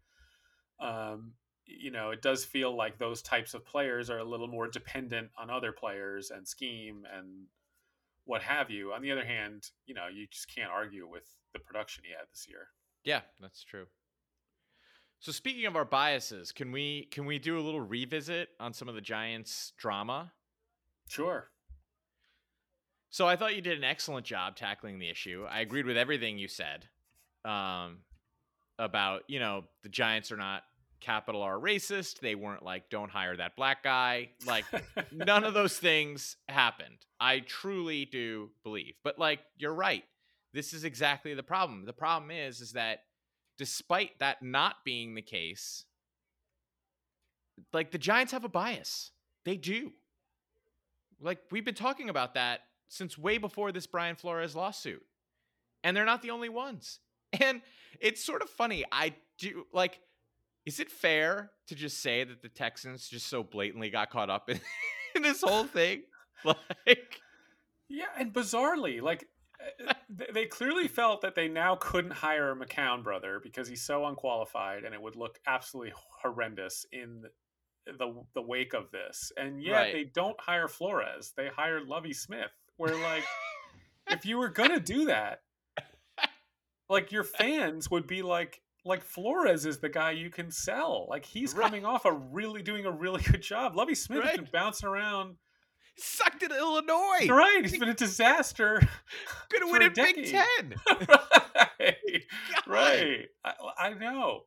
um, 0.79 1.33
you 1.65 1.91
know, 1.91 2.11
it 2.11 2.21
does 2.21 2.43
feel 2.43 2.75
like 2.75 2.97
those 2.97 3.21
types 3.21 3.53
of 3.53 3.65
players 3.65 4.09
are 4.09 4.19
a 4.19 4.23
little 4.23 4.47
more 4.47 4.67
dependent 4.67 5.29
on 5.37 5.49
other 5.49 5.71
players 5.71 6.29
and 6.31 6.47
scheme 6.47 7.03
and 7.15 7.45
what 8.25 8.41
have 8.41 8.69
you. 8.69 8.93
On 8.93 9.01
the 9.01 9.11
other 9.11 9.25
hand, 9.25 9.69
you 9.85 9.93
know, 9.93 10.07
you 10.07 10.27
just 10.27 10.53
can't 10.53 10.71
argue 10.71 11.07
with 11.07 11.25
the 11.53 11.59
production 11.59 12.03
he 12.05 12.11
had 12.11 12.27
this 12.31 12.47
year. 12.49 12.67
yeah, 13.03 13.21
that's 13.39 13.63
true. 13.63 13.85
So 15.19 15.31
speaking 15.31 15.65
of 15.65 15.77
our 15.77 15.85
biases, 15.85 16.51
can 16.51 16.71
we 16.73 17.05
can 17.11 17.25
we 17.25 17.39
do 17.39 17.57
a 17.57 17.61
little 17.61 17.79
revisit 17.79 18.49
on 18.59 18.73
some 18.73 18.89
of 18.89 18.95
the 18.95 18.99
Giants 19.01 19.71
drama? 19.77 20.33
Sure. 21.07 21.49
So 23.09 23.27
I 23.27 23.35
thought 23.35 23.55
you 23.55 23.61
did 23.61 23.77
an 23.77 23.83
excellent 23.83 24.25
job 24.25 24.55
tackling 24.55 24.97
the 24.97 25.09
issue. 25.09 25.45
I 25.47 25.61
agreed 25.61 25.85
with 25.85 25.97
everything 25.97 26.39
you 26.39 26.47
said 26.47 26.87
um, 27.45 27.99
about 28.79 29.21
you 29.27 29.39
know 29.39 29.65
the 29.83 29.89
Giants 29.89 30.31
are 30.31 30.37
not 30.37 30.63
capital 30.99 31.43
R 31.43 31.59
racist. 31.59 32.21
They 32.21 32.33
weren't 32.33 32.63
like 32.63 32.89
don't 32.89 33.11
hire 33.11 33.37
that 33.37 33.55
black 33.55 33.83
guy. 33.83 34.29
Like 34.47 34.65
none 35.11 35.43
of 35.43 35.53
those 35.53 35.77
things 35.77 36.37
happened. 36.49 37.05
I 37.19 37.41
truly 37.41 38.05
do 38.05 38.49
believe. 38.63 38.95
But 39.03 39.19
like 39.19 39.41
you're 39.57 39.75
right. 39.75 40.03
This 40.53 40.73
is 40.73 40.83
exactly 40.83 41.33
the 41.33 41.43
problem. 41.43 41.85
The 41.85 41.93
problem 41.93 42.31
is 42.31 42.61
is 42.61 42.71
that 42.73 43.03
despite 43.57 44.17
that 44.19 44.41
not 44.41 44.77
being 44.83 45.13
the 45.13 45.21
case, 45.21 45.85
like 47.71 47.91
the 47.91 47.97
Giants 47.97 48.31
have 48.31 48.45
a 48.45 48.49
bias. 48.49 49.11
They 49.45 49.57
do. 49.57 49.91
Like 51.21 51.39
we've 51.51 51.65
been 51.65 51.75
talking 51.75 52.09
about 52.09 52.35
that 52.35 52.61
since 52.87 53.17
way 53.17 53.37
before 53.37 53.71
this 53.71 53.87
Brian 53.87 54.15
Flores 54.15 54.55
lawsuit. 54.55 55.03
And 55.83 55.97
they're 55.97 56.05
not 56.05 56.21
the 56.21 56.31
only 56.31 56.49
ones. 56.49 56.99
And 57.41 57.63
it's 57.99 58.23
sort 58.23 58.43
of 58.43 58.49
funny. 58.51 58.85
I 58.91 59.15
do 59.39 59.65
like 59.73 59.99
is 60.67 60.79
it 60.79 60.91
fair 60.91 61.49
to 61.67 61.73
just 61.73 61.99
say 62.01 62.23
that 62.23 62.43
the 62.43 62.47
Texans 62.47 63.07
just 63.07 63.25
so 63.25 63.41
blatantly 63.41 63.89
got 63.89 64.11
caught 64.11 64.29
up 64.29 64.51
in, 64.51 64.59
in 65.15 65.23
this 65.23 65.41
whole 65.41 65.65
thing? 65.65 66.03
Like 66.45 67.21
Yeah, 67.87 68.07
and 68.19 68.33
bizarrely, 68.33 69.01
like 69.01 69.25
uh, 69.87 69.93
they 70.09 70.45
clearly 70.45 70.89
felt 70.89 71.21
that 71.21 71.35
they 71.35 71.47
now 71.47 71.75
couldn't 71.75 72.11
hire 72.11 72.51
a 72.51 72.55
McCown 72.55 73.01
brother 73.01 73.39
because 73.41 73.67
he's 73.67 73.81
so 73.81 74.05
unqualified, 74.05 74.83
and 74.83 74.93
it 74.93 75.01
would 75.01 75.15
look 75.15 75.39
absolutely 75.47 75.93
horrendous 76.21 76.85
in 76.91 77.23
the 77.85 78.23
the 78.35 78.41
wake 78.41 78.73
of 78.73 78.91
this. 78.91 79.31
And 79.37 79.61
yet 79.61 79.73
Right. 79.73 79.93
they 79.93 80.03
don't 80.05 80.39
hire 80.39 80.67
Flores; 80.67 81.33
they 81.37 81.47
hire 81.47 81.83
Lovie 81.85 82.13
Smith. 82.13 82.51
Where 82.77 82.95
like, 82.97 83.23
if 84.09 84.25
you 84.25 84.37
were 84.37 84.49
gonna 84.49 84.79
do 84.79 85.05
that, 85.05 85.41
like 86.89 87.11
your 87.11 87.23
fans 87.23 87.89
would 87.91 88.07
be 88.07 88.21
like. 88.21 88.61
Like 88.85 89.01
Flores 89.01 89.65
is 89.65 89.79
the 89.79 89.87
guy 89.87 90.11
you 90.11 90.29
can 90.29 90.51
sell. 90.51 91.07
Like 91.09 91.23
he's 91.23 91.53
Right. 91.53 91.63
coming 91.67 91.85
off 91.85 92.03
a 92.03 92.11
really 92.11 92.61
doing 92.61 92.85
a 92.85 92.91
really 92.91 93.21
good 93.23 93.41
job. 93.41 93.77
Lovie 93.77 93.95
Smith 93.95 94.21
has 94.23 94.31
been 94.33 94.41
Right. 94.41 94.51
bouncing 94.51 94.89
around. 94.89 95.37
sucked 95.97 96.43
in 96.43 96.51
Illinois. 96.51 97.27
Right, 97.29 97.59
he's 97.61 97.77
been 97.79 97.87
a 97.87 97.93
disaster. 97.93 98.81
Could 99.49 99.61
have 99.61 99.69
won 99.69 99.83
a 99.83 99.85
in 99.85 99.93
Big. 99.93 100.25
Ten. 100.25 100.75
right, 100.99 101.95
God. 102.51 102.67
right. 102.67 103.25
I, 103.45 103.53
I 103.77 103.93
know, 103.93 104.41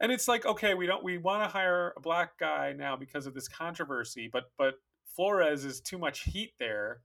and 0.00 0.12
it's 0.12 0.28
like 0.28 0.46
okay, 0.46 0.74
we 0.74 0.86
don't 0.86 1.02
we 1.02 1.18
want 1.18 1.42
to 1.42 1.48
hire 1.48 1.92
a 1.96 2.00
black 2.00 2.38
guy 2.38 2.74
now 2.76 2.96
because 2.96 3.26
of 3.26 3.34
this 3.34 3.48
controversy, 3.48 4.28
but 4.32 4.50
but 4.58 4.74
Flores 5.14 5.64
is 5.64 5.80
too 5.80 5.98
much 5.98 6.20
heat 6.20 6.52
there, 6.58 7.00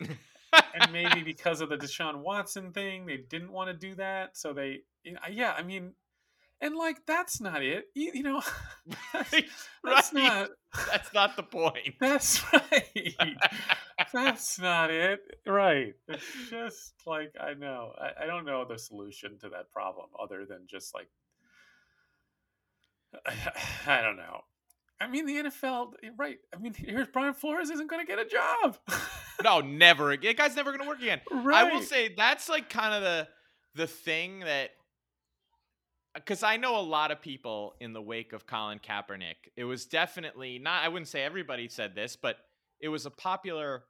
and 0.00 0.92
maybe 0.92 1.22
because 1.24 1.60
of 1.60 1.68
the 1.68 1.76
Deshaun 1.76 2.22
Watson 2.22 2.72
thing, 2.72 3.06
they 3.06 3.18
didn't 3.18 3.52
want 3.52 3.68
to 3.68 3.74
do 3.74 3.94
that, 3.96 4.36
so 4.36 4.52
they 4.52 4.80
yeah, 5.30 5.54
I 5.56 5.62
mean. 5.62 5.92
And 6.60 6.76
like 6.76 6.98
that's 7.06 7.40
not 7.40 7.60
it, 7.60 7.86
you, 7.92 8.12
you 8.14 8.22
know. 8.22 8.40
That's, 9.12 9.34
that's 9.82 10.12
not. 10.12 10.50
That's 10.92 11.12
not 11.12 11.34
the 11.34 11.42
point. 11.42 11.96
That's 11.98 12.40
right. 12.52 13.16
That's 14.12 14.60
not 14.60 14.90
it. 14.90 15.20
Right. 15.44 15.94
It's 16.06 16.24
just 16.50 16.94
like 17.04 17.34
I 17.40 17.54
know. 17.54 17.92
I, 18.00 18.22
I 18.22 18.26
don't 18.26 18.44
know 18.44 18.64
the 18.64 18.78
solution 18.78 19.38
to 19.40 19.48
that 19.48 19.72
problem 19.72 20.06
other 20.22 20.46
than 20.46 20.60
just 20.68 20.94
like 20.94 21.08
I 23.86 24.00
don't 24.02 24.16
know. 24.16 24.42
I 25.00 25.08
mean 25.08 25.26
the 25.26 25.50
NFL 25.50 25.94
eh, 26.02 26.10
right. 26.16 26.38
I 26.54 26.58
mean 26.58 26.74
here's 26.74 27.08
Brian 27.08 27.34
Flores 27.34 27.70
isn't 27.70 27.88
gonna 27.88 28.04
get 28.04 28.18
a 28.18 28.24
job. 28.24 28.78
no, 29.44 29.60
never. 29.60 30.16
That 30.16 30.36
guy's 30.36 30.56
never 30.56 30.70
gonna 30.70 30.88
work 30.88 31.00
again. 31.00 31.20
right. 31.30 31.66
I 31.66 31.72
will 31.72 31.82
say 31.82 32.14
that's 32.14 32.48
like 32.48 32.68
kind 32.70 32.94
of 32.94 33.02
the 33.02 33.28
the 33.74 33.86
thing 33.86 34.40
that 34.40 34.70
because 36.14 36.42
I 36.42 36.56
know 36.56 36.78
a 36.78 36.82
lot 36.82 37.10
of 37.10 37.20
people 37.20 37.74
in 37.80 37.92
the 37.92 38.02
wake 38.02 38.32
of 38.32 38.46
Colin 38.46 38.78
Kaepernick. 38.78 39.50
It 39.56 39.64
was 39.64 39.86
definitely 39.86 40.58
not. 40.58 40.84
I 40.84 40.88
wouldn't 40.88 41.08
say 41.08 41.22
everybody 41.22 41.68
said 41.68 41.94
this, 41.94 42.16
but 42.16 42.36
it 42.80 42.88
was 42.88 43.06
a 43.06 43.10
popular 43.10 43.84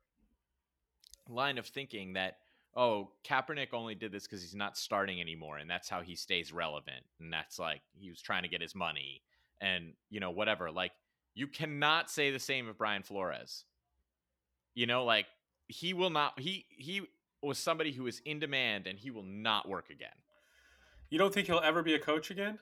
line 1.28 1.58
of 1.58 1.66
thinking 1.66 2.12
that 2.12 2.36
oh 2.74 3.10
Kaepernick 3.24 3.72
only 3.72 3.94
did 3.94 4.12
this 4.12 4.24
because 4.24 4.42
he's 4.42 4.54
not 4.54 4.76
starting 4.76 5.20
anymore, 5.20 5.58
and 5.58 5.68
that's 5.68 5.88
how 5.88 6.00
he 6.00 6.14
stays 6.14 6.52
relevant, 6.52 7.04
and 7.20 7.32
that's 7.32 7.58
like 7.58 7.82
he 7.94 8.10
was 8.10 8.20
trying 8.20 8.42
to 8.42 8.48
get 8.48 8.60
his 8.60 8.74
money, 8.74 9.22
and 9.60 9.92
you 10.10 10.20
know 10.20 10.30
whatever. 10.30 10.70
Like 10.70 10.92
you 11.34 11.46
cannot 11.46 12.10
say 12.10 12.30
the 12.30 12.38
same 12.38 12.68
of 12.68 12.78
Brian 12.78 13.02
Flores. 13.02 13.64
You 14.74 14.86
know, 14.86 15.04
like 15.04 15.26
he 15.68 15.92
will 15.92 16.10
not. 16.10 16.38
He 16.38 16.66
he 16.70 17.02
was 17.42 17.58
somebody 17.58 17.92
who 17.92 18.04
was 18.04 18.20
in 18.24 18.38
demand, 18.38 18.86
and 18.86 18.98
he 18.98 19.10
will 19.10 19.24
not 19.24 19.68
work 19.68 19.90
again. 19.90 20.08
You 21.10 21.18
don't 21.18 21.32
think 21.32 21.46
he'll 21.46 21.60
ever 21.60 21.82
be 21.82 21.94
a 21.94 21.98
coach 21.98 22.30
again? 22.30 22.58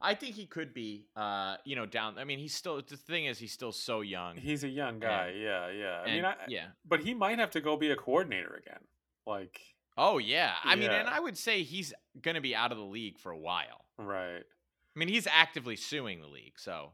I 0.00 0.14
think 0.14 0.34
he 0.34 0.44
could 0.44 0.74
be, 0.74 1.06
uh, 1.16 1.56
you 1.64 1.76
know, 1.76 1.86
down. 1.86 2.18
I 2.18 2.24
mean, 2.24 2.38
he's 2.38 2.54
still. 2.54 2.82
The 2.86 2.96
thing 2.96 3.24
is, 3.24 3.38
he's 3.38 3.52
still 3.52 3.72
so 3.72 4.02
young. 4.02 4.36
He's 4.36 4.62
a 4.62 4.68
young 4.68 4.98
guy. 4.98 5.32
yeah, 5.36 5.70
yeah. 5.70 6.02
I 6.04 6.14
mean, 6.14 6.24
I, 6.24 6.34
yeah. 6.48 6.66
but 6.86 7.00
he 7.00 7.14
might 7.14 7.38
have 7.38 7.50
to 7.52 7.60
go 7.60 7.76
be 7.76 7.90
a 7.90 7.96
coordinator 7.96 8.60
again. 8.62 8.80
Like, 9.26 9.58
Oh 9.96 10.18
yeah. 10.18 10.54
I 10.64 10.74
mean, 10.74 10.90
and 10.90 11.08
I 11.08 11.20
would 11.20 11.38
say 11.38 11.62
he's 11.62 11.94
gonna 12.20 12.40
be 12.40 12.54
out 12.54 12.72
of 12.72 12.78
the 12.78 12.84
league 12.84 13.18
for 13.18 13.30
a 13.30 13.38
while. 13.38 13.84
right, 13.98 14.42
I 14.42 14.98
mean, 14.98 15.08
he's 15.08 15.26
actively 15.26 15.76
suing 15.76 16.20
the 16.20 16.26
league, 16.28 16.58
so 16.58 16.92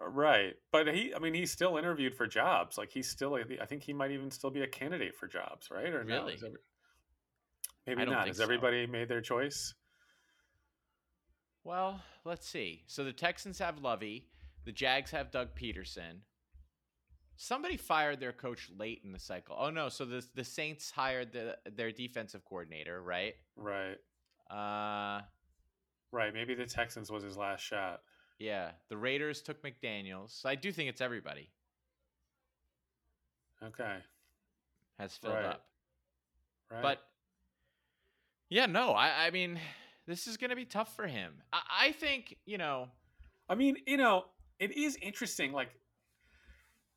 Uh, 0.00 0.08
right. 0.08 0.54
But 0.72 0.92
he, 0.92 1.14
I 1.14 1.20
mean, 1.20 1.34
he's 1.34 1.52
still 1.52 1.76
interviewed 1.76 2.16
for 2.16 2.26
jobs. 2.26 2.76
Like, 2.76 2.90
he's 2.90 3.08
still. 3.08 3.34
I 3.36 3.66
think 3.66 3.84
he 3.84 3.92
might 3.92 4.10
even 4.10 4.30
still 4.30 4.50
be 4.50 4.62
a 4.62 4.66
candidate 4.66 5.14
for 5.14 5.28
jobs, 5.28 5.70
right? 5.70 5.92
Or? 5.94 6.02
Really? 6.02 6.34
Is 6.34 6.42
every- 6.42 6.58
Maybe 7.86 8.04
don't 8.04 8.26
Has 8.26 8.38
so. 8.38 8.42
everybody 8.42 8.86
made 8.86 9.08
their 9.08 9.20
choice? 9.20 9.74
well, 11.62 12.00
let's 12.24 12.48
see. 12.48 12.82
So 12.86 13.04
the 13.04 13.12
Texans 13.12 13.58
have 13.58 13.78
Lovie, 13.78 14.26
the 14.64 14.72
Jags 14.72 15.10
have 15.12 15.30
Doug 15.30 15.54
Pederson. 15.54 16.20
Somebody 17.36 17.76
fired 17.76 18.20
their 18.20 18.32
coach 18.32 18.70
late 18.78 19.02
in 19.04 19.12
the 19.12 19.18
cycle. 19.18 19.56
Oh 19.58 19.70
no, 19.70 19.88
so 19.88 20.04
the 20.04 20.24
the 20.34 20.44
Saints 20.44 20.90
hired 20.90 21.32
the, 21.32 21.56
their 21.76 21.90
defensive 21.92 22.44
coordinator, 22.44 23.02
right? 23.02 23.34
Right. 23.56 23.98
Uh 24.50 25.22
Right. 26.12 26.32
Maybe 26.32 26.54
the 26.54 26.66
Texans 26.66 27.10
was 27.10 27.24
his 27.24 27.36
last 27.36 27.60
shot. 27.60 28.02
yeah, 28.38 28.70
the 28.88 28.96
Raiders 28.96 29.42
took 29.42 29.62
McDaniels. 29.64 30.30
So 30.40 30.48
I 30.48 30.54
do 30.54 30.70
think 30.70 30.88
it's 30.88 31.00
everybody 31.00 31.50
Okay. 33.62 33.98
has 34.98 35.16
filled 35.16 35.34
Right. 35.34 35.44
up. 35.46 35.66
Right. 36.70 36.82
But 36.82 36.98
yeah, 38.50 38.66
no, 38.66 38.92
I, 38.92 39.26
I 39.26 39.30
mean, 39.30 39.58
this 40.06 40.26
is 40.26 40.36
going 40.36 40.50
to 40.50 40.56
be 40.56 40.66
tough 40.66 40.94
for 40.94 41.06
him. 41.06 41.42
I, 41.52 41.60
I 41.88 41.92
think, 41.92 42.36
you 42.44 42.58
know, 42.58 42.88
I 43.48 43.54
mean, 43.54 43.76
you 43.86 43.96
know, 43.96 44.26
it 44.58 44.76
is 44.76 44.96
interesting. 45.02 45.52
Like, 45.52 45.70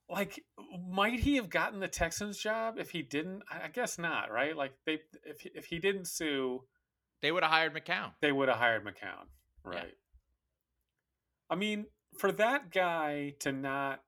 like, 0.09 0.43
might 0.89 1.19
he 1.19 1.35
have 1.35 1.49
gotten 1.49 1.79
the 1.79 1.87
Texans 1.87 2.37
job 2.37 2.75
if 2.77 2.91
he 2.91 3.01
didn't? 3.01 3.43
I 3.51 3.67
guess 3.67 3.97
not, 3.97 4.31
right? 4.31 4.55
Like, 4.55 4.73
they 4.85 4.99
if 5.25 5.41
he- 5.41 5.51
if 5.53 5.65
he 5.65 5.79
didn't 5.79 6.05
sue, 6.05 6.63
they 7.21 7.31
would 7.31 7.43
have 7.43 7.51
hired 7.51 7.73
McCown. 7.73 8.13
they 8.21 8.31
would 8.31 8.47
have 8.47 8.57
hired 8.57 8.83
McCown, 8.85 9.25
Yeah. 9.65 9.79
right? 9.79 9.97
I 11.49 11.55
mean, 11.55 11.85
for 12.17 12.31
that 12.33 12.71
guy 12.71 13.33
to 13.39 13.51
not 13.51 14.01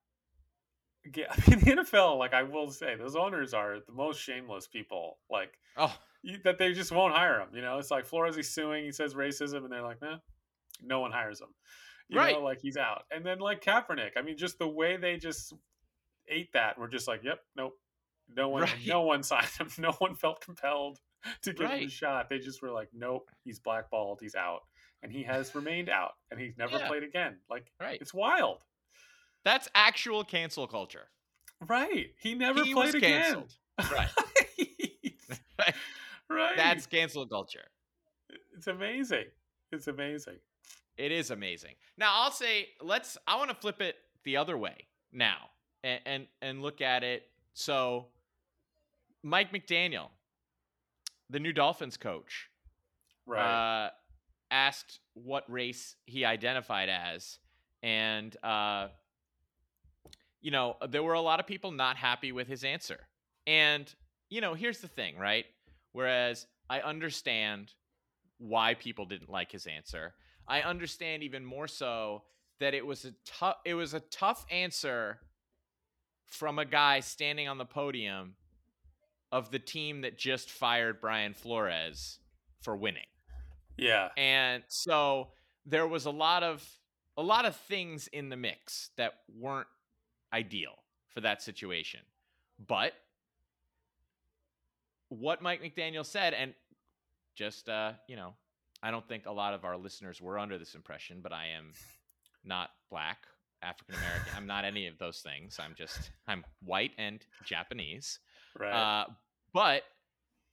get, 1.12 1.28
I 1.32 1.50
mean, 1.50 1.60
the 1.60 1.72
NFL, 1.84 2.18
like 2.18 2.34
I 2.34 2.44
will 2.44 2.72
say, 2.72 2.96
those 2.96 3.16
owners 3.16 3.54
are 3.54 3.78
the 3.86 3.94
most 3.94 4.22
shameless 4.22 4.68
people. 4.68 5.18
Like 5.30 5.54
Oh, 5.78 5.96
you, 6.22 6.38
that 6.44 6.58
they 6.58 6.74
just 6.74 6.92
won't 6.92 7.16
hire 7.16 7.40
him. 7.40 7.50
You 7.54 7.62
know, 7.62 7.78
it's 7.78 7.92
like 7.92 8.06
Flores 8.06 8.38
is 8.38 8.54
suing. 8.54 8.84
He 8.84 8.92
says 8.92 9.14
racism, 9.16 9.64
and 9.64 9.72
they're 9.72 9.82
like, 9.82 10.02
nah, 10.02 10.18
no 10.84 11.00
one 11.00 11.12
hires 11.12 11.40
him. 11.42 11.54
You 12.10 12.18
Right. 12.20 12.34
know, 12.36 12.42
like 12.44 12.60
he's 12.62 12.76
out. 12.78 13.04
And 13.12 13.26
then 13.26 13.40
like 13.40 13.64
Kaepernick, 13.64 14.12
I 14.18 14.22
mean, 14.22 14.36
just 14.38 14.60
the 14.60 14.68
way 14.68 14.98
they 14.98 15.18
just 15.18 15.54
ate 16.30 16.54
that, 16.54 16.78
we're 16.80 16.88
just 16.88 17.08
like, 17.08 17.24
yep, 17.24 17.40
nope, 17.56 17.74
no 18.36 18.50
one, 18.56 18.64
Right. 18.64 18.74
no 18.88 19.02
one 19.02 19.24
signed 19.24 19.48
him. 19.60 19.70
No 19.78 19.92
one 19.94 20.16
felt 20.16 20.42
compelled 20.42 21.00
to 21.44 21.54
give 21.54 21.70
him 21.70 21.88
a 21.88 21.90
shot. 21.90 22.30
They 22.30 22.40
just 22.40 22.62
were 22.62 22.72
like, 22.72 22.90
nope, 22.94 23.30
he's 23.44 23.60
blackballed. 23.60 24.20
He's 24.22 24.36
out, 24.36 24.62
and 25.04 25.12
he 25.12 25.24
has 25.24 25.54
remained 25.56 25.90
out, 25.90 26.14
and 26.32 26.40
he's 26.40 26.58
never 26.58 26.78
Yeah. 26.78 26.88
played 26.88 27.04
again. 27.04 27.38
Like 27.50 27.72
right. 27.80 28.00
it's 28.02 28.14
wild, 28.14 28.64
That's 29.44 29.68
actual 29.76 30.24
cancel 30.24 30.68
culture. 30.68 31.10
right? 31.68 32.08
He 32.20 32.36
never 32.36 32.64
he 32.64 32.74
played 32.74 32.96
again. 32.96 33.44
Right. 33.92 34.10
right. 35.60 35.76
right. 36.30 36.58
That's 36.58 36.86
cancel 36.86 37.26
culture. 37.28 37.66
it's 38.56 38.68
amazing. 38.68 39.26
It's 39.72 39.88
amazing. 39.88 40.36
It 40.98 41.12
is 41.14 41.32
amazing. 41.32 41.76
Now, 41.98 42.12
I'll 42.14 42.32
say, 42.32 42.68
let's, 42.82 43.18
I 43.28 43.38
want 43.38 43.50
to 43.52 43.56
flip 43.56 43.82
it 43.82 43.96
the 44.26 44.36
other 44.38 44.58
way 44.58 44.88
now 45.14 45.50
and, 45.84 46.00
and, 46.06 46.28
and 46.42 46.62
look 46.62 46.82
at 46.82 47.04
it. 47.04 47.28
So, 47.54 48.08
Mike 49.24 49.52
McDaniel, 49.52 50.10
the 51.30 51.40
new 51.40 51.54
Dolphins 51.54 51.98
coach, 51.98 52.50
Right. 53.26 53.86
uh, 53.86 53.90
asked 54.50 55.00
what 55.14 55.44
race 55.52 55.96
he 56.06 56.26
identified 56.26 56.90
as, 56.90 57.38
and 57.84 58.36
uh, 58.44 58.88
you 60.42 60.52
know 60.52 60.78
there 60.90 61.04
were 61.04 61.14
a 61.14 61.22
lot 61.22 61.40
of 61.40 61.46
people 61.46 61.72
not 61.72 61.98
happy 61.98 62.32
with 62.32 62.48
his 62.48 62.64
answer. 62.64 63.00
And 63.46 63.94
you 64.30 64.42
know, 64.42 64.54
here's 64.54 64.80
the 64.80 64.88
thing, 64.88 65.18
right? 65.18 65.46
Whereas 65.92 66.48
I 66.70 66.82
understand 66.82 67.74
why 68.38 68.74
people 68.74 69.06
didn't 69.06 69.30
like 69.30 69.52
his 69.52 69.68
answer, 69.68 70.14
I 70.48 70.62
understand 70.62 71.24
even 71.24 71.46
more 71.46 71.68
so 71.68 72.24
that 72.60 72.74
it 72.74 72.86
was 72.86 73.06
a 73.06 73.14
tough 73.26 73.58
it 73.66 73.76
was 73.76 73.94
a 73.94 74.00
tough 74.00 74.46
answer 74.50 75.20
from 76.30 76.60
a 76.60 76.66
guy 76.66 77.00
standing 77.00 77.48
on 77.48 77.58
the 77.58 77.66
podium 77.66 78.36
of 79.32 79.52
the 79.52 79.60
team 79.60 80.02
that 80.02 80.18
just 80.18 80.50
fired 80.50 81.00
Brian 81.02 81.34
Flores 81.34 82.20
for 82.62 82.76
winning. 82.76 83.04
Yeah. 83.78 84.10
and 84.18 84.64
so 84.68 85.30
there 85.66 85.88
was 85.88 86.06
a 86.06 86.12
lot 86.12 86.44
of 86.44 86.68
a 87.16 87.24
lot 87.24 87.46
of 87.46 87.56
things 87.56 88.08
in 88.08 88.28
the 88.30 88.36
mix 88.36 88.90
that 88.98 89.14
weren't 89.34 89.68
ideal 90.34 90.84
for 91.08 91.22
that 91.22 91.42
situation. 91.42 92.02
But 92.68 92.94
what 95.10 95.42
mike 95.42 95.62
mcdaniel 95.62 96.06
said 96.06 96.34
and 96.34 96.54
just 97.36 97.68
uh 97.68 97.92
you 98.08 98.16
know 98.16 98.34
i 98.84 98.92
don't 98.92 99.08
think 99.08 99.26
a 99.26 99.32
lot 99.32 99.54
of 99.54 99.66
our 99.66 99.76
listeners 99.76 100.22
were 100.22 100.38
under 100.38 100.58
this 100.58 100.76
impression 100.76 101.20
but 101.22 101.34
i 101.34 101.48
am 101.48 101.74
not 102.46 102.70
black 102.90 103.26
african 103.62 103.96
american 103.96 104.34
i'm 104.38 104.48
not 104.48 104.66
any 104.66 104.88
of 104.88 104.98
those 104.98 105.20
things 105.20 105.58
i'm 105.60 105.74
just 105.78 106.12
i'm 106.28 106.44
white 106.64 106.92
and 106.98 107.26
japanese 107.46 108.20
Right. 108.58 108.72
uh, 108.74 109.06
but 109.54 109.84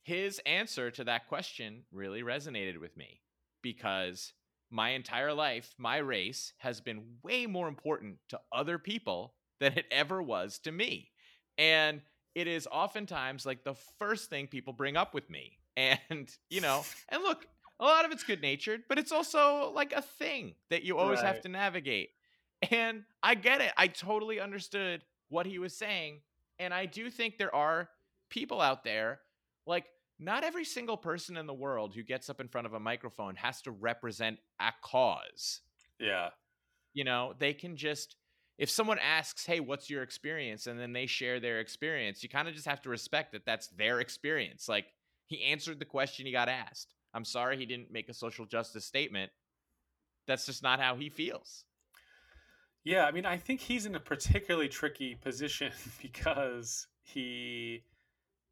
his 0.03 0.41
answer 0.47 0.91
to 0.93 1.05
that 1.05 1.29
question 1.29 1.83
really 1.91 2.23
resonated 2.23 2.79
with 2.79 2.97
me 2.97 3.21
because 3.63 4.33
my 4.71 4.91
entire 4.91 5.33
life, 5.33 5.75
my 5.79 5.97
race 5.97 6.53
has 6.59 6.81
been 6.81 7.03
way 7.23 7.47
more 7.47 7.69
important 7.69 8.19
to 8.29 8.41
other 8.53 8.79
people 8.79 9.35
than 9.61 9.73
it 9.75 9.87
ever 9.91 10.23
was 10.23 10.59
to 10.61 10.73
me. 10.73 11.11
And 11.59 12.03
it 12.35 12.47
is 12.47 12.69
oftentimes 12.71 13.47
like 13.47 13.65
the 13.65 13.75
first 13.99 14.29
thing 14.31 14.47
people 14.47 14.73
bring 14.73 14.97
up 14.97 15.15
with 15.15 15.29
me. 15.31 15.59
And, 15.79 16.31
you 16.49 16.63
know, 16.63 16.85
and 17.11 17.23
look, 17.23 17.47
a 17.81 17.85
lot 17.85 18.07
of 18.07 18.11
it's 18.11 18.23
good 18.25 18.41
natured, 18.41 18.85
but 18.89 18.99
it's 18.99 19.13
also 19.13 19.71
like 19.75 19.93
a 19.93 20.01
thing 20.01 20.55
that 20.71 20.85
you 20.85 20.97
always 20.97 21.21
have 21.27 21.43
to 21.43 21.49
navigate. 21.51 22.11
And 22.71 23.05
I 23.23 23.35
get 23.35 23.61
it. 23.61 23.73
I 23.77 23.87
totally 23.87 24.41
understood 24.41 25.03
what 25.29 25.47
he 25.47 25.59
was 25.59 25.77
saying. 25.77 26.21
And 26.59 26.73
I 26.73 26.87
do 26.87 27.11
think 27.11 27.37
there 27.37 27.55
are 27.55 27.91
people 28.31 28.61
out 28.61 28.83
there 28.83 29.21
like 29.67 29.87
not 30.19 30.45
every 30.45 30.65
single 30.65 30.97
person 30.97 31.37
in 31.37 31.47
the 31.47 31.55
world 31.55 31.95
who 31.95 32.03
gets 32.03 32.31
up 32.31 32.41
in 32.41 32.49
front 32.49 32.67
of 32.67 32.73
a 32.73 32.81
microphone 32.81 33.35
has 33.37 33.61
to 33.63 33.71
represent 33.71 34.39
a 34.61 34.73
cause. 34.83 35.61
yeah. 35.99 36.31
You 36.95 37.05
know, 37.05 37.35
they 37.39 37.53
can 37.53 37.77
just 37.77 38.17
if 38.59 38.71
someone 38.71 38.99
asks, 38.99 39.45
"Hey, 39.45 39.61
what's 39.61 39.91
your 39.91 40.03
experience?" 40.03 40.67
and 40.67 40.81
then 40.81 40.95
they 40.95 41.05
share 41.05 41.41
their 41.41 41.61
experience, 41.61 42.23
you 42.23 42.31
kind 42.31 42.49
of 42.49 42.55
just 42.55 42.67
have 42.67 42.81
to 42.83 42.89
respect 42.89 43.33
that 43.33 43.45
that's 43.45 43.67
their 43.69 44.01
experience. 44.01 44.67
Like 44.67 44.87
he 45.27 45.43
answered 45.45 45.79
the 45.79 45.85
question 45.85 46.25
he 46.25 46.33
got 46.33 46.49
asked. 46.49 46.95
I'm 47.13 47.27
sorry 47.27 47.59
he 47.59 47.67
didn't 47.67 47.93
make 47.93 48.09
a 48.09 48.15
social 48.15 48.47
justice 48.47 48.87
statement. 48.87 49.31
That's 50.27 50.47
just 50.47 50.63
not 50.63 50.81
how 50.81 50.97
he 50.97 51.11
feels. 51.11 51.65
Yeah, 52.87 53.05
I 53.05 53.11
mean, 53.11 53.27
I 53.27 53.37
think 53.37 53.61
he's 53.61 53.85
in 53.85 53.97
a 53.97 54.01
particularly 54.01 54.69
tricky 54.69 55.17
position 55.17 55.73
because 56.01 56.87
he 57.03 57.83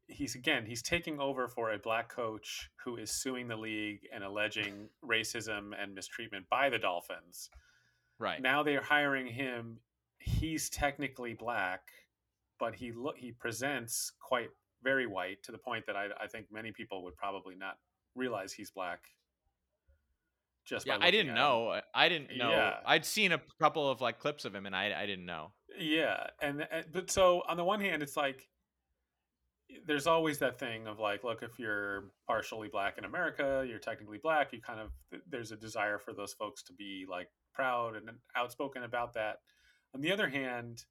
he's 0.07 0.35
again 0.35 0.65
he's 0.67 0.83
taking 0.83 1.19
over 1.19 1.47
for 1.47 1.71
a 1.71 1.79
black 1.79 2.09
coach 2.09 2.69
who 2.83 2.95
is 2.97 3.09
suing 3.09 3.47
the 3.47 3.55
league 3.55 4.01
and 4.13 4.23
alleging 4.23 4.89
racism 5.03 5.71
and 5.81 5.95
mistreatment 5.95 6.47
by 6.49 6.69
the 6.69 6.77
Dolphins. 6.77 7.49
Right. 8.19 8.41
Now 8.41 8.61
they're 8.61 8.83
hiring 8.83 9.27
him. 9.27 9.79
He's 10.19 10.69
technically 10.69 11.33
black, 11.33 11.83
but 12.59 12.75
he 12.75 12.91
look 12.91 13.17
he 13.17 13.31
presents 13.31 14.11
quite 14.19 14.49
very 14.83 15.07
white 15.07 15.43
to 15.43 15.53
the 15.53 15.57
point 15.57 15.85
that 15.87 15.95
I, 15.95 16.07
I 16.21 16.27
think 16.27 16.47
many 16.51 16.73
people 16.73 17.05
would 17.05 17.15
probably 17.15 17.55
not 17.55 17.77
realize 18.15 18.51
he's 18.51 18.69
black. 18.69 18.99
Just 20.65 20.87
Yeah, 20.87 20.97
I 20.99 21.11
didn't 21.11 21.35
know. 21.35 21.69
uh, 21.69 21.81
I 21.93 22.09
didn't 22.09 22.35
know. 22.37 22.49
Yeah. 22.49 22.77
I'd 22.85 23.05
seen 23.05 23.31
a 23.31 23.41
couple 23.59 23.89
of 23.89 24.01
like 24.01 24.19
clips 24.19 24.45
of 24.45 24.55
him, 24.55 24.65
and 24.65 24.75
I 24.75 25.01
I 25.01 25.05
didn't 25.05 25.25
know. 25.25 25.51
Yeah, 25.77 26.27
and, 26.41 26.67
and 26.71 26.85
but 26.91 27.11
so 27.11 27.43
on 27.47 27.57
the 27.57 27.63
one 27.63 27.81
hand, 27.81 28.01
it's 28.01 28.17
like 28.17 28.47
there's 29.85 30.07
always 30.07 30.37
that 30.39 30.59
thing 30.59 30.87
of 30.87 30.99
like, 30.99 31.23
look, 31.23 31.43
if 31.43 31.59
you're 31.59 32.05
partially 32.27 32.67
black 32.67 32.97
in 32.97 33.05
America, 33.05 33.65
you're 33.67 33.79
technically 33.79 34.19
black. 34.21 34.53
You 34.53 34.61
kind 34.61 34.79
of 34.79 34.91
there's 35.29 35.51
a 35.51 35.57
desire 35.57 35.99
for 35.99 36.13
those 36.13 36.33
folks 36.33 36.63
to 36.63 36.73
be 36.73 37.05
like 37.09 37.27
proud 37.53 37.95
and 37.95 38.09
outspoken 38.35 38.83
about 38.83 39.13
that. 39.13 39.37
On 39.93 40.01
the 40.01 40.11
other 40.11 40.27
hand, 40.27 40.83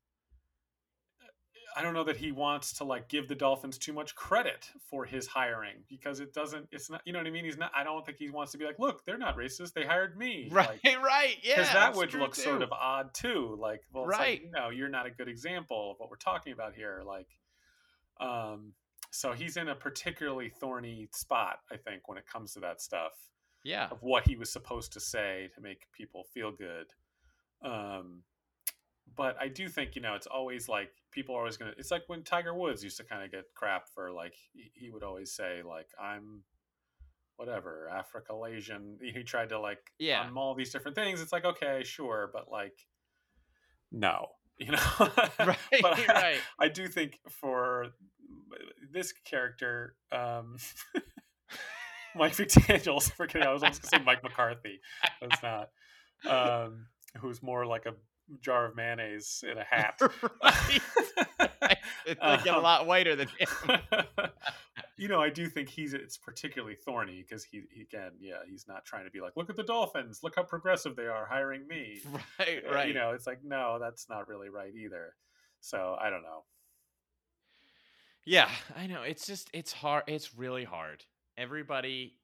I 1.76 1.82
don't 1.82 1.94
know 1.94 2.04
that 2.04 2.16
he 2.16 2.30
wants 2.32 2.72
to 2.74 2.84
like 2.84 3.08
give 3.08 3.26
the 3.28 3.34
Dolphins 3.34 3.78
too 3.78 3.92
much 3.92 4.14
credit 4.14 4.70
for 4.90 5.04
his 5.04 5.26
hiring 5.26 5.76
because 5.88 6.20
it 6.20 6.32
doesn't. 6.32 6.68
It's 6.72 6.88
not. 6.90 7.02
You 7.04 7.12
know 7.12 7.18
what 7.18 7.26
I 7.26 7.30
mean? 7.30 7.44
He's 7.44 7.58
not. 7.58 7.72
I 7.74 7.82
don't 7.84 8.04
think 8.06 8.18
he 8.18 8.30
wants 8.30 8.52
to 8.52 8.58
be 8.58 8.64
like, 8.64 8.78
look, 8.78 9.04
they're 9.04 9.18
not 9.18 9.36
racist. 9.36 9.72
They 9.72 9.84
hired 9.84 10.16
me. 10.16 10.48
Right, 10.52 10.78
Like, 10.84 11.02
right, 11.02 11.36
yeah. 11.42 11.56
because 11.56 11.72
that 11.72 11.94
would 11.96 12.14
look 12.14 12.34
sort 12.34 12.62
of 12.62 12.70
odd 12.72 13.12
too 13.14 13.56
like 13.60 13.80
well 13.92 14.06
Right. 14.06 14.42
like, 14.42 14.50
no 14.52 14.70
you're 14.70 14.88
not 14.88 15.06
a 15.06 15.10
good 15.10 15.28
example 15.28 15.92
of 15.92 15.96
what 15.98 16.10
we're 16.10 16.16
talking 16.16 16.52
about 16.52 16.74
here 16.74 17.02
like 17.06 17.28
um 18.20 18.72
so 19.10 19.32
he's 19.32 19.56
in 19.56 19.68
a 19.68 19.74
particularly 19.74 20.48
thorny 20.50 21.08
spot 21.12 21.58
i 21.72 21.76
think 21.76 22.08
when 22.08 22.18
it 22.18 22.24
comes 22.26 22.52
to 22.54 22.60
that 22.60 22.80
stuff 22.80 23.12
yeah. 23.64 23.88
of 23.90 24.02
what 24.02 24.26
he 24.26 24.36
was 24.36 24.50
supposed 24.52 24.92
to 24.92 25.00
say 25.00 25.48
to 25.54 25.60
make 25.60 25.86
people 25.92 26.24
feel 26.32 26.52
good 26.52 26.86
um 27.64 28.22
but 29.16 29.36
i 29.40 29.48
do 29.48 29.68
think 29.68 29.96
you 29.96 30.02
know 30.02 30.14
it's 30.14 30.26
always 30.26 30.68
like 30.68 30.90
people 31.14 31.34
are 31.34 31.38
always 31.38 31.56
gonna 31.56 31.72
it's 31.78 31.90
like 31.90 32.02
when 32.08 32.22
tiger 32.22 32.52
woods 32.54 32.82
used 32.82 32.96
to 32.96 33.04
kind 33.04 33.22
of 33.22 33.30
get 33.30 33.44
crap 33.54 33.88
for 33.94 34.10
like 34.10 34.34
he, 34.52 34.70
he 34.74 34.90
would 34.90 35.02
always 35.04 35.32
say 35.32 35.62
like 35.62 35.86
i'm 36.02 36.42
whatever 37.36 37.88
africa 37.88 38.32
asian 38.48 38.98
he 39.00 39.22
tried 39.22 39.48
to 39.48 39.58
like 39.58 39.78
Yeah. 39.98 40.22
on 40.22 40.36
all 40.36 40.54
these 40.54 40.72
different 40.72 40.96
things 40.96 41.20
it's 41.20 41.32
like 41.32 41.44
okay 41.44 41.82
sure 41.84 42.30
but 42.32 42.50
like 42.50 42.76
no 43.92 44.26
you 44.58 44.72
know 44.72 44.78
Right, 45.38 45.58
but 45.82 45.98
I, 45.98 46.06
right. 46.12 46.40
I 46.60 46.68
do 46.68 46.86
think 46.88 47.18
for 47.28 47.86
this 48.92 49.12
character 49.24 49.96
um 50.12 50.56
mike 52.14 52.32
mcdaniels 52.36 53.10
forgetting 53.16 53.46
i 53.48 53.52
was 53.52 53.62
almost 53.62 53.82
gonna 53.82 53.98
say 53.98 54.04
mike 54.04 54.22
mccarthy 54.22 54.80
that's 55.20 55.42
not 55.42 55.70
um 56.28 56.86
who's 57.20 57.42
more 57.42 57.66
like 57.66 57.86
a 57.86 57.94
jar 58.40 58.66
of 58.66 58.76
mayonnaise 58.76 59.44
in 59.50 59.58
a 59.58 59.64
hat. 59.64 60.00
It's 62.06 62.20
like 62.22 62.44
get 62.44 62.54
a 62.54 62.58
Um, 62.58 62.62
lot 62.62 62.86
whiter 62.86 63.16
than 63.16 63.28
him. 63.28 63.80
you 64.98 65.08
know, 65.08 65.20
I 65.22 65.30
do 65.30 65.48
think 65.48 65.68
he's 65.70 65.94
it's 65.94 66.18
particularly 66.18 66.74
thorny 66.76 67.22
because 67.26 67.44
he, 67.44 67.62
he 67.70 67.80
again, 67.82 68.10
yeah, 68.20 68.38
he's 68.46 68.66
not 68.68 68.84
trying 68.84 69.04
to 69.04 69.10
be 69.10 69.20
like, 69.22 69.32
look 69.36 69.48
at 69.48 69.56
the 69.56 69.62
Dolphins, 69.62 70.20
look 70.22 70.34
how 70.36 70.42
progressive 70.42 70.96
they 70.96 71.06
are 71.06 71.26
hiring 71.26 71.66
me. 71.66 72.02
right, 72.38 72.62
Uh, 72.68 72.74
right. 72.74 72.88
You 72.88 72.94
know, 72.94 73.12
it's 73.12 73.26
like 73.26 73.42
no, 73.42 73.78
that's 73.80 74.08
not 74.10 74.28
really 74.28 74.50
right 74.50 74.74
either. 74.74 75.14
So 75.60 75.96
I 75.98 76.10
don't 76.10 76.22
know. 76.22 76.44
Yeah, 78.26 78.50
I 78.76 78.86
know. 78.86 79.02
It's 79.02 79.26
just 79.26 79.48
it's 79.54 79.72
hard. 79.72 80.04
It's 80.06 80.34
really 80.36 80.64
hard. 80.64 81.04
Everybody 81.38 82.16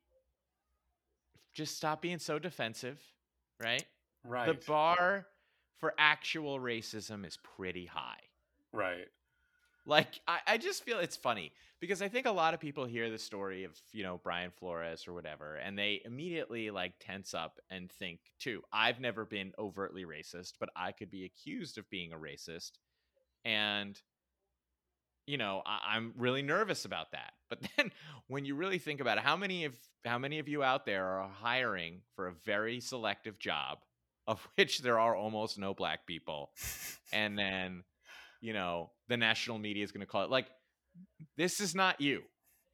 just 1.55 1.77
stop 1.77 2.01
being 2.03 2.19
so 2.19 2.39
defensive, 2.39 3.01
right? 3.63 3.85
Right. 4.25 4.47
The 4.47 4.67
bar 4.67 5.27
for 5.81 5.95
actual 5.99 6.61
racism 6.61 7.27
is 7.27 7.39
pretty 7.57 7.87
high. 7.87 8.21
right. 8.73 9.09
Like 9.87 10.21
I, 10.29 10.41
I 10.47 10.59
just 10.59 10.85
feel 10.85 10.99
it's 10.99 11.17
funny 11.17 11.53
because 11.81 12.03
I 12.03 12.09
think 12.09 12.27
a 12.27 12.31
lot 12.31 12.53
of 12.55 12.61
people 12.61 12.85
hear 12.85 13.11
the 13.11 13.19
story 13.19 13.65
of, 13.65 13.73
you 13.93 14.03
know, 14.03 14.21
Brian 14.23 14.51
Flores 14.51 15.09
or 15.09 15.15
whatever, 15.15 15.57
and 15.57 15.79
they 15.79 16.03
immediately 16.05 16.71
like 16.71 16.95
tense 17.01 17.33
up 17.35 17.59
and 17.71 17.91
think 17.91 18.21
too, 18.39 18.63
I've 18.73 19.01
never 19.01 19.25
been 19.25 19.53
overtly 19.59 20.05
racist, 20.05 20.55
but 20.61 20.69
I 20.77 20.93
could 20.93 21.11
be 21.11 21.25
accused 21.25 21.79
of 21.79 21.89
being 21.91 22.13
a 22.13 22.19
racist. 22.19 22.73
And 23.45 24.01
you 25.27 25.39
know, 25.39 25.63
I, 25.65 25.97
I'm 25.97 26.13
really 26.17 26.43
nervous 26.43 26.85
about 26.85 27.13
that. 27.13 27.33
But 27.51 27.67
then 27.77 27.91
when 28.29 28.45
you 28.45 28.55
really 28.55 28.79
think 28.79 29.01
about 29.01 29.19
it, 29.19 29.25
how 29.25 29.37
many 29.37 29.65
of 29.65 29.77
how 30.05 30.19
many 30.19 30.39
of 30.39 30.47
you 30.47 30.63
out 30.63 30.87
there 30.87 31.05
are 31.05 31.29
hiring 31.29 32.03
for 32.15 32.29
a 32.29 32.33
very 32.33 32.79
selective 32.79 33.41
job, 33.41 33.79
of 34.31 34.49
which 34.57 34.81
there 34.81 34.99
are 34.99 35.15
almost 35.15 35.59
no 35.59 35.75
black 35.75 36.07
people, 36.07 36.51
and 37.13 37.39
then 37.39 37.85
you 38.41 38.53
know 38.53 38.91
the 39.09 39.17
national 39.17 39.59
media 39.59 39.85
is 39.85 39.93
going 39.93 40.01
to 40.01 40.07
call 40.07 40.25
it 40.25 40.31
like 40.31 40.47
this 41.37 41.61
is 41.61 41.75
not 41.75 42.01
you 42.01 42.23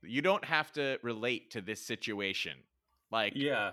you 0.02 0.22
don't 0.22 0.44
have 0.44 0.70
to 0.72 0.98
relate 1.02 1.50
to 1.50 1.60
this 1.60 1.84
situation 1.84 2.52
like 3.10 3.32
Yeah. 3.34 3.72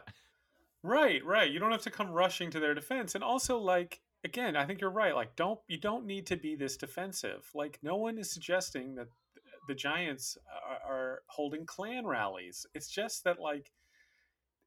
Right, 0.82 1.24
right. 1.26 1.50
You 1.50 1.60
don't 1.60 1.72
have 1.72 1.84
to 1.84 1.92
come 1.92 2.12
rushing 2.12 2.52
to 2.52 2.60
their 2.60 2.74
defense. 2.74 3.16
And 3.16 3.24
also 3.24 3.58
like 3.58 4.02
again, 4.24 4.56
I 4.56 4.66
think 4.66 4.82
you're 4.82 4.90
right. 4.90 5.16
Like 5.16 5.36
don't 5.36 5.60
you 5.68 5.78
don't 5.78 6.06
need 6.06 6.28
to 6.28 6.38
be 6.38 6.56
this 6.56 6.78
defensive. 6.78 7.50
Like 7.54 7.80
no 7.82 7.96
one 7.96 8.18
is 8.18 8.32
suggesting 8.32 8.96
that 8.96 9.08
the 9.68 9.76
Giants 9.76 10.38
are, 10.70 10.94
are 10.94 11.22
holding 11.28 11.66
Klan 11.66 12.06
rallies. 12.06 12.66
It's 12.74 12.90
just 12.90 13.24
that 13.24 13.40
like 13.40 13.72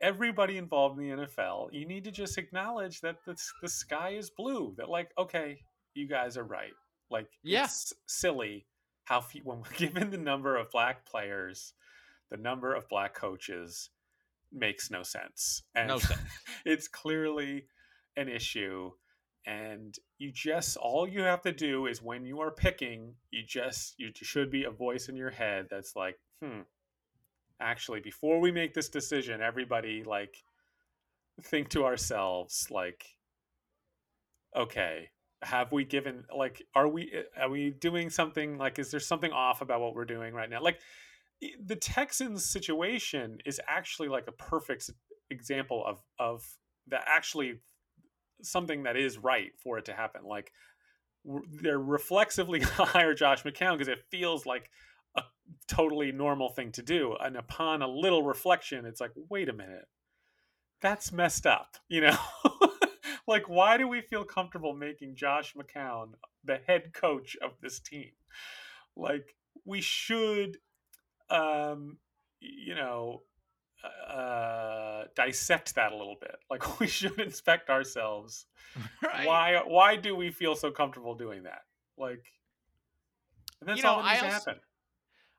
everybody 0.00 0.58
involved 0.58 0.98
in 1.00 1.08
the 1.08 1.26
NFL, 1.26 1.68
you 1.72 1.86
need 1.86 2.04
to 2.04 2.10
just 2.10 2.38
acknowledge 2.38 3.00
that 3.00 3.24
the, 3.24 3.36
the 3.62 3.68
sky 3.68 4.10
is 4.10 4.30
blue. 4.30 4.74
That 4.76 4.88
like 4.88 5.10
okay, 5.18 5.58
you 5.94 6.06
guys 6.08 6.36
are 6.36 6.44
right. 6.44 6.72
Like 7.10 7.28
Yeah. 7.42 7.68
silly 8.06 8.66
how 9.04 9.20
few, 9.20 9.42
when 9.44 9.58
we're 9.58 9.70
given 9.76 10.10
the 10.10 10.18
number 10.18 10.56
of 10.56 10.70
black 10.70 11.06
players, 11.06 11.74
the 12.30 12.36
number 12.36 12.74
of 12.74 12.88
black 12.88 13.14
coaches 13.14 13.90
makes 14.52 14.90
no 14.90 15.02
sense. 15.02 15.62
And 15.74 15.88
no 15.88 15.98
sense 15.98 16.20
it's 16.64 16.88
clearly 16.88 17.66
an 18.16 18.28
issue 18.28 18.90
and 19.46 19.96
you 20.18 20.32
just 20.32 20.76
all 20.76 21.08
you 21.08 21.20
have 21.20 21.42
to 21.42 21.52
do 21.52 21.86
is 21.86 22.02
when 22.02 22.24
you 22.24 22.40
are 22.40 22.50
picking 22.50 23.14
you 23.30 23.42
just 23.46 23.94
you 23.98 24.10
should 24.14 24.50
be 24.50 24.64
a 24.64 24.70
voice 24.70 25.08
in 25.08 25.16
your 25.16 25.30
head 25.30 25.66
that's 25.70 25.94
like 25.94 26.18
hmm 26.42 26.62
actually 27.60 28.00
before 28.00 28.40
we 28.40 28.52
make 28.52 28.74
this 28.74 28.88
decision 28.88 29.40
everybody 29.40 30.04
like 30.04 30.42
think 31.42 31.68
to 31.68 31.84
ourselves 31.84 32.66
like 32.70 33.04
okay 34.56 35.08
have 35.42 35.72
we 35.72 35.84
given 35.84 36.24
like 36.36 36.62
are 36.74 36.88
we 36.88 37.10
eh, 37.12 37.42
are 37.42 37.50
we 37.50 37.70
doing 37.70 38.10
something 38.10 38.56
like 38.58 38.78
is 38.78 38.90
there 38.90 39.00
something 39.00 39.32
off 39.32 39.60
about 39.60 39.80
what 39.80 39.94
we're 39.94 40.04
doing 40.04 40.34
right 40.34 40.48
now? 40.48 40.62
Like 40.62 40.80
the 41.62 41.76
texans 41.76 42.44
situation 42.44 43.38
is 43.44 43.60
actually 43.68 44.08
like 44.08 44.26
a 44.28 44.32
perfect 44.32 44.90
example 45.30 45.84
of 45.86 46.02
of 46.18 46.42
that 46.88 47.04
actually 47.06 47.60
something 48.42 48.84
that 48.84 48.96
is 48.96 49.18
right 49.18 49.50
for 49.62 49.78
it 49.78 49.84
to 49.86 49.92
happen. 49.92 50.22
Like 50.24 50.52
they're 51.60 51.78
reflexively 51.78 52.60
hire 52.62 53.12
josh 53.12 53.42
mccown 53.42 53.72
because 53.72 53.88
it 53.88 54.04
feels 54.10 54.46
like 54.46 54.70
a 55.16 55.22
totally 55.68 56.12
normal 56.12 56.50
thing 56.50 56.72
to 56.72 56.82
do 56.82 57.16
and 57.20 57.36
upon 57.36 57.82
a 57.82 57.88
little 57.88 58.22
reflection 58.22 58.84
it's 58.84 59.00
like 59.00 59.12
wait 59.28 59.48
a 59.48 59.52
minute. 59.52 59.86
That's 60.80 61.12
messed 61.12 61.46
up 61.46 61.76
you 61.88 62.02
know? 62.02 62.18
Like 63.26 63.48
why 63.48 63.76
do 63.76 63.88
we 63.88 64.00
feel 64.00 64.24
comfortable 64.24 64.72
making 64.72 65.16
josh 65.16 65.54
mccown 65.54 66.10
the 66.44 66.60
head 66.66 66.92
coach 66.92 67.36
of 67.42 67.52
this 67.60 67.80
team? 67.80 68.12
Like 68.96 69.34
we 69.64 69.80
should 69.80 70.58
um 71.28 71.98
you 72.40 72.74
know 72.74 73.22
uh 74.08 75.04
dissect 75.16 75.74
that 75.74 75.92
a 75.92 75.96
little 75.96 76.16
bit. 76.20 76.36
Like 76.48 76.80
we 76.80 76.86
should 76.86 77.18
inspect 77.18 77.68
ourselves. 77.68 78.46
Right. 79.02 79.26
Why 79.26 79.62
why 79.66 79.96
do 79.96 80.14
we 80.14 80.30
feel 80.30 80.54
so 80.54 80.70
comfortable 80.70 81.14
doing 81.14 81.44
that? 81.44 81.62
Like 81.98 82.24
and 83.60 83.68
that's 83.68 83.78
You 83.78 83.84
know, 83.84 83.90
all 83.94 84.02
that 84.02 84.10
needs 84.12 84.22
I 84.22 84.26
to 84.26 84.32
happen 84.32 84.60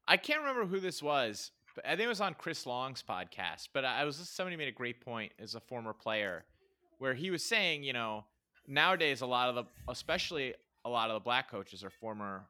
i 0.07 0.17
can't 0.17 0.39
remember 0.39 0.65
who 0.65 0.79
this 0.79 1.01
was 1.01 1.51
but 1.75 1.85
i 1.85 1.89
think 1.89 2.01
it 2.01 2.07
was 2.07 2.21
on 2.21 2.33
chris 2.33 2.65
long's 2.65 3.03
podcast 3.07 3.69
but 3.73 3.85
i 3.85 4.03
was 4.03 4.17
somebody 4.17 4.55
made 4.55 4.67
a 4.67 4.71
great 4.71 5.01
point 5.01 5.31
as 5.39 5.55
a 5.55 5.59
former 5.59 5.93
player 5.93 6.45
where 6.99 7.13
he 7.13 7.29
was 7.29 7.43
saying 7.43 7.83
you 7.83 7.93
know 7.93 8.23
nowadays 8.67 9.21
a 9.21 9.25
lot 9.25 9.49
of 9.49 9.55
the 9.55 9.63
especially 9.89 10.53
a 10.85 10.89
lot 10.89 11.09
of 11.09 11.15
the 11.15 11.19
black 11.19 11.51
coaches 11.51 11.83
are 11.83 11.89
former 11.89 12.47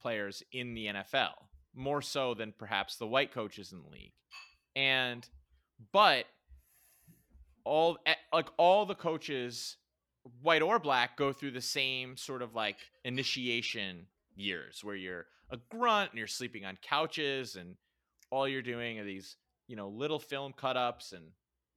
players 0.00 0.42
in 0.52 0.74
the 0.74 0.86
NFL, 0.86 1.32
more 1.74 2.00
so 2.00 2.32
than 2.32 2.54
perhaps 2.56 2.96
the 2.96 3.06
white 3.06 3.32
coaches 3.32 3.72
in 3.72 3.82
the 3.82 3.88
league. 3.88 4.12
And 4.76 5.28
but 5.92 6.26
all 7.64 7.98
like 8.32 8.48
all 8.56 8.86
the 8.86 8.94
coaches, 8.94 9.76
white 10.42 10.62
or 10.62 10.78
black, 10.78 11.16
go 11.16 11.32
through 11.32 11.52
the 11.52 11.60
same 11.60 12.16
sort 12.16 12.42
of 12.42 12.54
like 12.54 12.76
initiation 13.04 14.06
years 14.36 14.84
where 14.84 14.94
you're 14.96 15.26
a 15.50 15.56
grunt 15.70 16.10
and 16.10 16.18
you're 16.18 16.26
sleeping 16.26 16.64
on 16.64 16.78
couches 16.82 17.56
and 17.56 17.76
all 18.30 18.46
you're 18.48 18.62
doing 18.62 18.98
are 18.98 19.04
these, 19.04 19.36
you 19.68 19.76
know, 19.76 19.88
little 19.88 20.18
film 20.18 20.52
cut 20.52 20.76
ups 20.76 21.12
and 21.12 21.24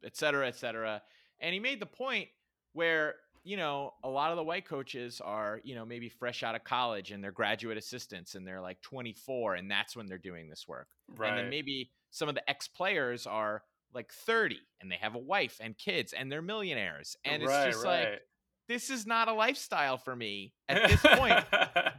et 0.03 0.15
cetera, 0.15 0.47
et 0.47 0.55
cetera. 0.55 1.01
And 1.39 1.53
he 1.53 1.59
made 1.59 1.79
the 1.79 1.85
point 1.85 2.27
where 2.73 3.15
you 3.45 3.55
know 3.55 3.93
a 4.03 4.09
lot 4.09 4.31
of 4.31 4.37
the 4.37 4.43
white 4.43 4.67
coaches 4.67 5.21
are 5.23 5.61
you 5.63 5.73
know 5.73 5.85
maybe 5.85 6.09
fresh 6.09 6.43
out 6.43 6.55
of 6.55 6.63
college 6.65 7.11
and 7.11 7.23
they're 7.23 7.31
graduate 7.31 7.77
assistants 7.77 8.35
and 8.35 8.45
they're 8.45 8.59
like 8.59 8.81
24 8.81 9.55
and 9.55 9.71
that's 9.71 9.95
when 9.95 10.07
they're 10.07 10.17
doing 10.17 10.49
this 10.49 10.67
work 10.67 10.87
Right. 11.15 11.29
and 11.29 11.37
then 11.37 11.49
maybe 11.49 11.89
some 12.11 12.27
of 12.27 12.35
the 12.35 12.47
ex 12.49 12.67
players 12.67 13.25
are 13.25 13.63
like 13.93 14.11
30 14.11 14.57
and 14.81 14.91
they 14.91 14.97
have 14.97 15.15
a 15.15 15.19
wife 15.19 15.57
and 15.61 15.77
kids 15.77 16.11
and 16.13 16.29
they're 16.29 16.41
millionaires 16.41 17.15
and 17.23 17.41
it's 17.41 17.49
right, 17.49 17.71
just 17.71 17.85
right. 17.85 18.09
like 18.11 18.21
this 18.67 18.89
is 18.89 19.07
not 19.07 19.29
a 19.29 19.33
lifestyle 19.33 19.97
for 19.97 20.15
me 20.15 20.53
at 20.67 20.89
this 20.89 21.01
point 21.17 21.41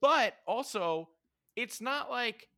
but 0.00 0.34
also 0.46 1.08
it's 1.56 1.80
not 1.80 2.10
like 2.10 2.48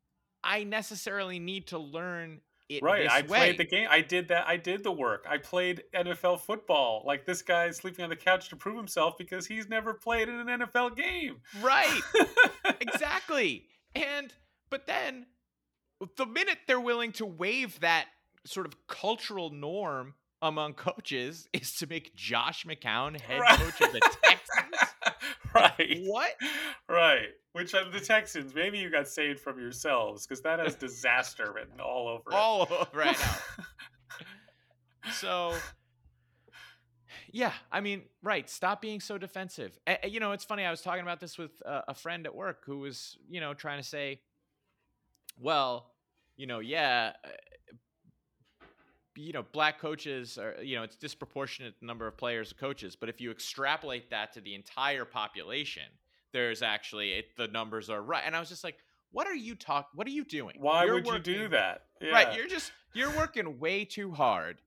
i 0.43 0.63
necessarily 0.63 1.39
need 1.39 1.67
to 1.67 1.77
learn 1.77 2.41
it 2.69 2.81
right. 2.83 3.09
I 3.09 3.19
way. 3.23 3.27
played 3.27 3.57
the 3.57 3.65
game. 3.65 3.87
I 3.91 3.99
did 3.99 4.29
that. 4.29 4.47
I 4.47 4.55
did 4.55 4.81
the 4.81 4.93
work. 4.93 5.25
I 5.29 5.37
played 5.37 5.83
NFL 5.93 6.39
football. 6.39 7.03
Like 7.05 7.25
this 7.25 7.41
guy 7.41 7.69
sleeping 7.71 8.03
on 8.05 8.09
the 8.09 8.15
couch 8.15 8.47
to 8.47 8.55
prove 8.55 8.77
himself 8.77 9.17
because 9.17 9.45
he's 9.45 9.67
never 9.67 9.93
played 9.93 10.29
in 10.29 10.35
an 10.35 10.61
NFL 10.61 10.95
game. 10.95 11.41
right 11.61 12.01
exactly 12.79 13.65
and 13.95 14.33
but 14.69 14.87
then 14.87 15.25
the 16.17 16.25
minute 16.25 16.57
they're 16.67 16.79
willing 16.79 17.11
to 17.13 17.25
waive 17.25 17.79
that 17.81 18.05
sort 18.45 18.65
of 18.65 18.75
cultural 18.87 19.49
norm 19.49 20.13
among 20.41 20.73
coaches 20.73 21.47
is 21.53 21.75
to 21.77 21.87
make 21.87 22.15
josh 22.15 22.65
mccown 22.65 23.19
head 23.27 23.39
Right. 23.41 23.59
coach 23.59 23.81
of 23.81 23.91
the 23.93 24.01
texans 24.23 24.91
right. 25.55 25.99
what 26.05 26.31
Right. 26.89 27.27
Which 27.53 27.73
of 27.73 27.91
the 27.91 27.99
Texans? 27.99 28.55
Maybe 28.55 28.77
you 28.77 28.89
got 28.89 29.09
saved 29.09 29.39
from 29.41 29.59
yourselves 29.59 30.25
because 30.25 30.41
that 30.43 30.59
has 30.59 30.75
disaster 30.75 31.51
written 31.53 31.81
all 31.81 32.07
over 32.07 32.29
it. 32.31 32.33
all 32.33 32.61
over 32.61 32.87
right 32.93 33.17
now 33.19 35.11
so 35.13 35.53
yeah 37.31 37.51
i 37.71 37.81
mean 37.81 38.03
right 38.23 38.49
stop 38.49 38.81
being 38.81 38.99
so 39.01 39.17
defensive 39.17 39.77
a- 39.87 40.07
you 40.07 40.19
know 40.19 40.31
it's 40.31 40.43
funny 40.45 40.63
i 40.63 40.71
was 40.71 40.81
talking 40.81 41.01
about 41.01 41.19
this 41.19 41.37
with 41.37 41.51
uh, 41.65 41.81
a 41.87 41.93
friend 41.93 42.25
at 42.25 42.33
work 42.35 42.63
who 42.65 42.79
was 42.79 43.17
you 43.29 43.41
know 43.41 43.53
trying 43.53 43.81
to 43.81 43.87
say 43.87 44.21
well 45.39 45.91
you 46.37 46.45
know 46.47 46.59
yeah 46.59 47.13
uh, 47.25 47.29
you 49.21 49.33
know 49.33 49.43
black 49.51 49.79
coaches 49.79 50.37
are 50.37 50.55
you 50.63 50.75
know 50.75 50.83
it's 50.83 50.95
disproportionate 50.95 51.73
the 51.79 51.85
number 51.85 52.07
of 52.07 52.17
players 52.17 52.53
coaches 52.53 52.95
but 52.95 53.09
if 53.09 53.21
you 53.21 53.31
extrapolate 53.31 54.09
that 54.09 54.33
to 54.33 54.41
the 54.41 54.55
entire 54.55 55.05
population 55.05 55.83
there's 56.33 56.61
actually 56.61 57.11
it, 57.11 57.25
the 57.37 57.47
numbers 57.47 57.89
are 57.89 58.01
right 58.01 58.23
and 58.25 58.35
i 58.35 58.39
was 58.39 58.49
just 58.49 58.63
like 58.63 58.77
what 59.11 59.27
are 59.27 59.35
you 59.35 59.55
talk 59.55 59.89
what 59.93 60.07
are 60.07 60.11
you 60.11 60.23
doing 60.23 60.55
Why 60.57 60.85
You're 60.85 60.95
would 60.95 61.05
you 61.05 61.19
do 61.19 61.33
working- 61.33 61.51
that? 61.51 61.83
Right, 62.01 62.35
you're 62.35 62.47
just 62.47 62.71
you're 62.93 63.15
working 63.15 63.59
way 63.59 63.85
too 63.85 64.11
hard. 64.11 64.57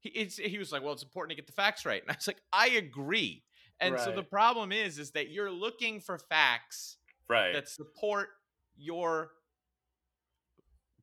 He 0.00 0.08
it's, 0.10 0.36
he 0.36 0.58
was 0.58 0.72
like, 0.72 0.82
"Well, 0.82 0.92
it's 0.92 1.04
important 1.04 1.30
to 1.30 1.36
get 1.36 1.46
the 1.46 1.52
facts 1.52 1.86
right," 1.86 2.02
and 2.02 2.10
I 2.10 2.14
was 2.16 2.26
like, 2.26 2.42
"I 2.52 2.70
agree." 2.70 3.44
And 3.78 3.98
so 4.00 4.12
the 4.12 4.22
problem 4.22 4.72
is, 4.72 4.98
is 4.98 5.12
that 5.12 5.30
you're 5.30 5.50
looking 5.50 6.00
for 6.00 6.18
facts 6.18 6.96
right. 7.28 7.52
that 7.52 7.68
support 7.68 8.30
your 8.76 9.30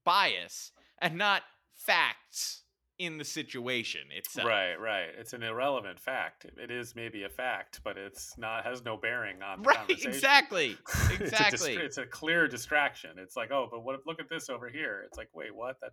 bias 0.04 0.72
and 1.02 1.18
not 1.18 1.44
facts 1.74 2.64
in 3.00 3.18
the 3.18 3.24
situation 3.24 4.02
itself. 4.16 4.46
Right, 4.48 4.76
right. 4.76 5.08
It's 5.18 5.32
an 5.32 5.42
irrelevant 5.42 5.98
fact. 6.00 6.46
It 6.58 6.70
is 6.70 6.96
maybe 6.96 7.24
a 7.24 7.30
fact, 7.30 7.80
but 7.84 7.98
it's 7.98 8.38
not 8.38 8.66
has 8.66 8.84
no 8.84 8.98
bearing 8.98 9.42
on 9.42 9.62
the 9.62 9.68
Right. 9.70 9.78
conversation. 9.78 10.10
Exactly. 10.12 10.78
it's, 10.88 11.20
a 11.20 11.24
Exactly. 11.24 11.76
distra- 11.78 11.80
it's 11.86 11.98
a 11.98 12.06
clear 12.06 12.48
distraction. 12.50 13.12
It's 13.18 13.38
like, 13.38 13.52
oh, 13.52 13.70
but 13.72 13.84
what? 13.84 13.96
if- 13.96 14.06
Look 14.06 14.20
at 14.20 14.30
this 14.30 14.50
over 14.50 14.68
here. 14.70 15.04
It's 15.08 15.18
like, 15.18 15.30
wait, 15.34 15.56
what? 15.56 15.80
That 15.82 15.92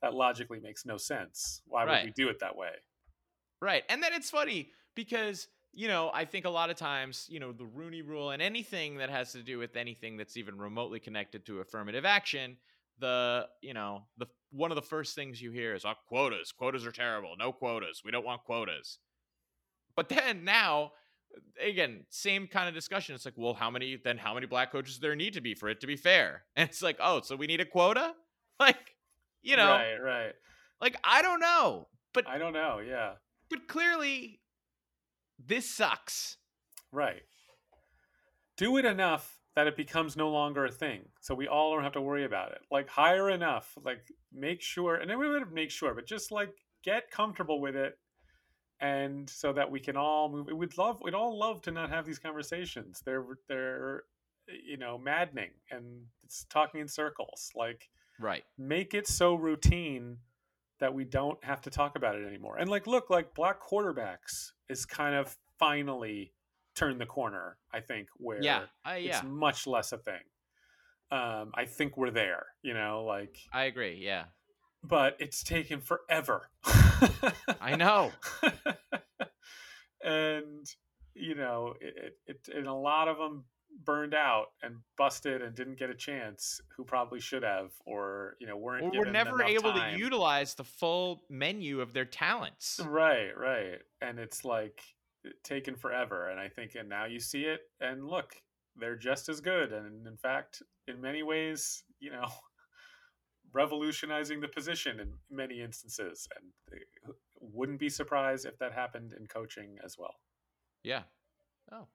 that 0.00 0.14
logically 0.14 0.60
makes 0.60 0.86
no 0.86 0.96
sense. 0.96 1.60
Why 1.66 1.84
would 1.84 2.04
we 2.04 2.10
do 2.12 2.28
it 2.28 2.40
that 2.40 2.56
way? 2.56 2.70
Right. 3.60 3.82
And 3.88 4.00
then 4.02 4.12
it's 4.14 4.30
funny 4.30 4.70
because, 4.94 5.48
you 5.72 5.88
know, 5.88 6.10
I 6.14 6.24
think 6.24 6.44
a 6.46 6.50
lot 6.50 6.70
of 6.70 6.76
times, 6.76 7.26
you 7.28 7.40
know, 7.40 7.50
the 7.52 7.64
Rooney 7.66 8.02
rule 8.02 8.30
and 8.30 8.40
anything 8.40 8.98
that 8.98 9.10
has 9.10 9.32
to 9.32 9.42
do 9.42 9.58
with 9.58 9.74
anything 9.76 10.16
that's 10.16 10.36
even 10.36 10.56
remotely 10.56 11.00
connected 11.00 11.44
to 11.46 11.58
affirmative 11.58 12.04
action, 12.04 12.56
the, 13.00 13.46
you 13.62 13.74
know, 13.74 14.04
the 14.16 14.26
one 14.50 14.70
of 14.70 14.76
the 14.76 14.82
first 14.82 15.14
things 15.14 15.40
you 15.42 15.50
hear 15.50 15.74
is, 15.74 15.84
oh, 15.84 15.92
quotas. 16.08 16.52
Quotas 16.52 16.86
are 16.86 16.92
terrible. 16.92 17.34
No 17.38 17.52
quotas. 17.52 18.02
We 18.04 18.10
don't 18.10 18.24
want 18.24 18.44
quotas. 18.44 18.98
But 19.94 20.08
then 20.08 20.44
now, 20.44 20.92
again, 21.60 22.04
same 22.08 22.46
kind 22.46 22.68
of 22.68 22.74
discussion. 22.74 23.14
It's 23.14 23.24
like, 23.24 23.34
well, 23.36 23.54
how 23.54 23.70
many, 23.70 23.98
then 24.02 24.16
how 24.16 24.34
many 24.34 24.46
black 24.46 24.72
coaches 24.72 24.98
there 24.98 25.14
need 25.16 25.34
to 25.34 25.40
be 25.40 25.54
for 25.54 25.68
it 25.68 25.80
to 25.80 25.86
be 25.86 25.96
fair? 25.96 26.44
And 26.56 26.68
it's 26.68 26.82
like, 26.82 26.96
oh, 27.00 27.20
so 27.20 27.36
we 27.36 27.46
need 27.46 27.60
a 27.60 27.66
quota? 27.66 28.14
Like, 28.60 28.96
you 29.40 29.54
know, 29.54 29.68
right, 29.68 29.98
right. 30.02 30.32
like, 30.80 30.96
I 31.04 31.22
don't 31.22 31.38
know. 31.38 31.86
But 32.12 32.26
I 32.26 32.38
don't 32.38 32.52
know. 32.52 32.80
Yeah, 32.80 33.12
but 33.48 33.68
clearly, 33.68 34.40
this 35.38 35.70
sucks. 35.70 36.38
right. 36.90 37.22
Do 38.56 38.76
it 38.78 38.84
enough 38.84 39.37
that 39.58 39.66
it 39.66 39.76
becomes 39.76 40.16
no 40.16 40.30
longer 40.30 40.66
a 40.66 40.70
thing, 40.70 41.00
so 41.20 41.34
we 41.34 41.48
all 41.48 41.74
don't 41.74 41.82
have 41.82 41.94
to 41.94 42.00
worry 42.00 42.24
about 42.24 42.52
it. 42.52 42.60
Like 42.70 42.88
hire 42.88 43.28
enough, 43.28 43.76
like 43.84 44.08
make 44.32 44.62
sure, 44.62 44.94
and 44.94 45.10
then 45.10 45.18
we 45.18 45.28
would 45.28 45.50
make 45.52 45.72
sure, 45.72 45.94
but 45.94 46.06
just 46.06 46.30
like 46.30 46.54
get 46.84 47.10
comfortable 47.10 47.60
with 47.60 47.74
it, 47.74 47.98
and 48.78 49.28
so 49.28 49.52
that 49.52 49.68
we 49.68 49.80
can 49.80 49.96
all 49.96 50.28
move. 50.28 50.46
We'd 50.54 50.78
love, 50.78 51.00
we'd 51.02 51.12
all 51.12 51.36
love 51.36 51.60
to 51.62 51.72
not 51.72 51.90
have 51.90 52.06
these 52.06 52.20
conversations. 52.20 53.02
They're 53.04 53.24
they're 53.48 54.04
you 54.46 54.76
know 54.76 54.96
maddening, 54.96 55.50
and 55.72 56.04
it's 56.22 56.44
talking 56.44 56.80
in 56.80 56.86
circles. 56.86 57.50
Like 57.56 57.88
Right. 58.20 58.44
make 58.58 58.94
it 58.94 59.08
so 59.08 59.34
routine 59.34 60.18
that 60.78 60.94
we 60.94 61.02
don't 61.02 61.42
have 61.42 61.62
to 61.62 61.70
talk 61.70 61.96
about 61.96 62.14
it 62.14 62.24
anymore. 62.28 62.58
And 62.58 62.70
like, 62.70 62.86
look, 62.86 63.10
like 63.10 63.34
black 63.34 63.60
quarterbacks 63.60 64.52
is 64.68 64.86
kind 64.86 65.16
of 65.16 65.36
finally 65.58 66.32
turned 66.78 67.00
the 67.00 67.06
corner. 67.06 67.56
I 67.72 67.80
think 67.80 68.08
where 68.16 68.42
Yeah. 68.42 68.62
I 68.84 68.96
it's 68.98 69.22
much 69.24 69.66
less 69.66 69.92
a 69.92 69.98
thing. 69.98 70.22
Um, 71.10 71.52
I 71.54 71.64
think 71.64 71.96
we're 71.96 72.10
there, 72.10 72.46
you 72.62 72.74
know, 72.74 73.04
like, 73.04 73.36
I 73.52 73.64
agree. 73.64 73.98
Yeah. 74.02 74.24
but 74.84 75.16
it's 75.18 75.42
taken 75.42 75.80
forever. 75.80 76.50
I 77.60 77.76
know. 77.76 78.12
and 80.02 80.66
you 81.14 81.34
know, 81.34 81.74
it, 81.80 81.94
it, 82.26 82.38
it, 82.48 82.56
and 82.56 82.66
a 82.68 82.74
lot 82.74 83.08
of 83.08 83.16
them 83.18 83.44
burned 83.84 84.14
out 84.14 84.46
and 84.62 84.76
busted 84.96 85.42
and 85.42 85.54
didn't 85.54 85.78
get 85.78 85.90
a 85.90 85.94
chance 85.94 86.60
who 86.76 86.84
probably 86.84 87.20
should 87.20 87.42
have 87.42 87.70
or 87.86 88.36
you 88.40 88.46
know 88.46 88.56
weren't 88.56 88.84
Or 88.84 88.90
we're 89.00 89.10
never 89.10 89.42
able 89.42 89.72
time. 89.72 89.94
to 89.94 89.98
utilize 89.98 90.54
the 90.54 90.64
full 90.64 91.22
menu 91.28 91.80
of 91.80 91.92
their 91.92 92.04
talents. 92.04 92.80
Right, 92.86 93.30
right. 93.36 93.78
And 94.00 94.18
it's 94.18 94.44
like 94.44 94.80
taken 95.44 95.76
forever. 95.76 96.28
And 96.28 96.38
I 96.40 96.48
think, 96.48 96.74
and 96.74 96.88
now 96.88 97.04
you 97.06 97.20
see 97.20 97.42
it, 97.42 97.60
and 97.80 98.06
look, 98.06 98.34
they're 98.76 98.96
just 98.96 99.28
as 99.28 99.40
good. 99.40 99.72
And 99.72 100.06
in 100.06 100.16
fact, 100.16 100.62
in 100.86 101.00
many 101.00 101.22
ways, 101.22 101.82
you 102.00 102.10
know, 102.10 102.26
revolutionizing 103.52 104.40
the 104.40 104.48
position 104.48 105.00
in 105.00 105.12
many 105.30 105.60
instances. 105.62 106.28
And 106.36 106.80
wouldn't 107.40 107.78
be 107.80 107.88
surprised 107.88 108.46
if 108.46 108.58
that 108.58 108.72
happened 108.72 109.14
in 109.18 109.26
coaching 109.26 109.76
as 109.84 109.96
well. 109.98 110.14
Yeah. 110.82 111.02
Oh. 111.72 111.88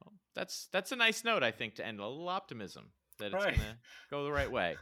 Well, 0.00 0.12
that's 0.34 0.68
that's 0.72 0.92
a 0.92 0.96
nice 0.96 1.24
note, 1.24 1.42
I 1.42 1.50
think, 1.50 1.76
to 1.76 1.86
end 1.86 2.00
a 2.00 2.06
little 2.06 2.28
optimism 2.28 2.92
that 3.18 3.26
it's 3.26 3.34
Right. 3.44 3.56
gonna 3.56 3.78
go 4.10 4.24
the 4.24 4.32
right 4.32 4.50
way. 4.50 4.76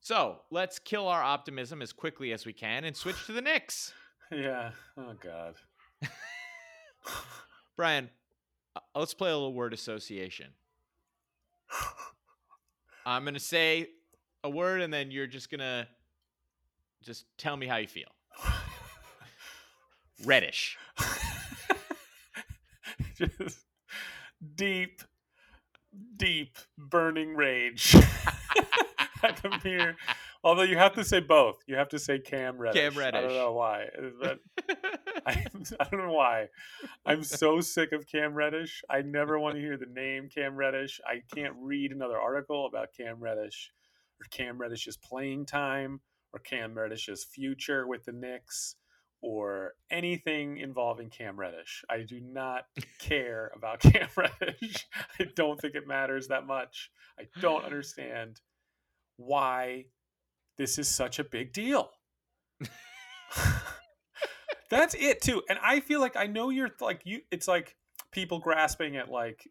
So 0.00 0.40
let's 0.50 0.78
kill 0.78 1.08
our 1.08 1.22
optimism 1.22 1.82
as 1.82 1.92
quickly 1.92 2.32
as 2.32 2.46
we 2.46 2.52
can 2.54 2.84
and 2.84 2.96
switch 2.96 3.26
to 3.26 3.32
the 3.32 3.42
Knicks. 3.42 3.92
Yeah. 4.32 4.70
Oh, 4.96 5.14
God. 5.20 5.56
Brian, 7.76 8.10
uh, 8.76 8.80
let's 8.94 9.14
play 9.14 9.30
a 9.30 9.34
little 9.34 9.54
word 9.54 9.72
association. 9.72 10.48
I'm 13.06 13.24
gonna 13.24 13.40
say 13.40 13.88
a 14.44 14.50
word, 14.50 14.82
and 14.82 14.92
then 14.92 15.10
you're 15.10 15.26
just 15.26 15.50
gonna 15.50 15.88
just 17.02 17.24
tell 17.38 17.56
me 17.56 17.66
how 17.66 17.76
you 17.76 17.88
feel. 17.88 18.08
Reddish. 20.24 20.76
Just 23.16 23.64
deep, 24.54 25.02
deep 26.16 26.56
burning 26.78 27.34
rage 27.34 27.94
at 29.22 29.36
the 29.42 29.60
mere. 29.62 29.96
Although 30.42 30.62
you 30.62 30.78
have 30.78 30.94
to 30.94 31.04
say 31.04 31.20
both. 31.20 31.56
You 31.66 31.76
have 31.76 31.90
to 31.90 31.98
say 31.98 32.18
Cam 32.18 32.56
Reddish. 32.58 32.80
I 32.80 32.98
Reddish. 32.98 33.20
don't 33.20 33.34
know 33.34 33.52
why, 33.52 33.84
eh, 34.24 34.34
I, 35.26 35.30
I 35.80 35.84
don't 35.90 36.06
know 36.06 36.12
why. 36.12 36.48
I'm 37.04 37.22
so 37.22 37.60
sick 37.60 37.92
of 37.92 38.06
Cam 38.06 38.32
Reddish. 38.34 38.82
I 38.88 39.02
never 39.02 39.38
want 39.38 39.56
to 39.56 39.60
hear 39.60 39.76
the 39.76 39.86
name 39.86 40.28
Cam 40.34 40.56
Reddish. 40.56 41.00
I 41.06 41.22
can't 41.34 41.54
read 41.60 41.92
another 41.92 42.18
article 42.18 42.66
about 42.66 42.94
Cam 42.96 43.20
Reddish 43.20 43.70
or 44.20 44.26
Cam 44.30 44.58
Reddish's 44.58 44.96
playing 44.96 45.44
time 45.46 46.00
or 46.32 46.40
Cam 46.40 46.74
Reddish's 46.74 47.24
future 47.24 47.86
with 47.86 48.04
the 48.04 48.12
Knicks 48.12 48.76
or 49.22 49.74
anything 49.90 50.56
involving 50.56 51.10
Cam 51.10 51.38
Reddish. 51.38 51.84
I 51.90 52.02
do 52.02 52.20
not 52.20 52.64
care 52.98 53.52
about 53.54 53.80
Cam 53.80 54.08
Reddish. 54.16 54.86
I 55.18 55.24
don't 55.36 55.60
think 55.60 55.74
it 55.74 55.86
matters 55.86 56.28
that 56.28 56.46
much. 56.46 56.90
I 57.18 57.24
don't 57.42 57.64
understand 57.64 58.40
why 59.18 59.84
this 60.60 60.78
is 60.78 60.88
such 60.88 61.18
a 61.18 61.24
big 61.24 61.54
deal. 61.54 61.90
That's 64.70 64.94
it 64.94 65.22
too. 65.22 65.42
And 65.48 65.58
I 65.62 65.80
feel 65.80 66.00
like 66.00 66.16
I 66.16 66.26
know 66.26 66.50
you're 66.50 66.68
like 66.82 67.00
you 67.04 67.22
it's 67.30 67.48
like 67.48 67.76
people 68.12 68.40
grasping 68.40 68.98
at 68.98 69.10
like 69.10 69.48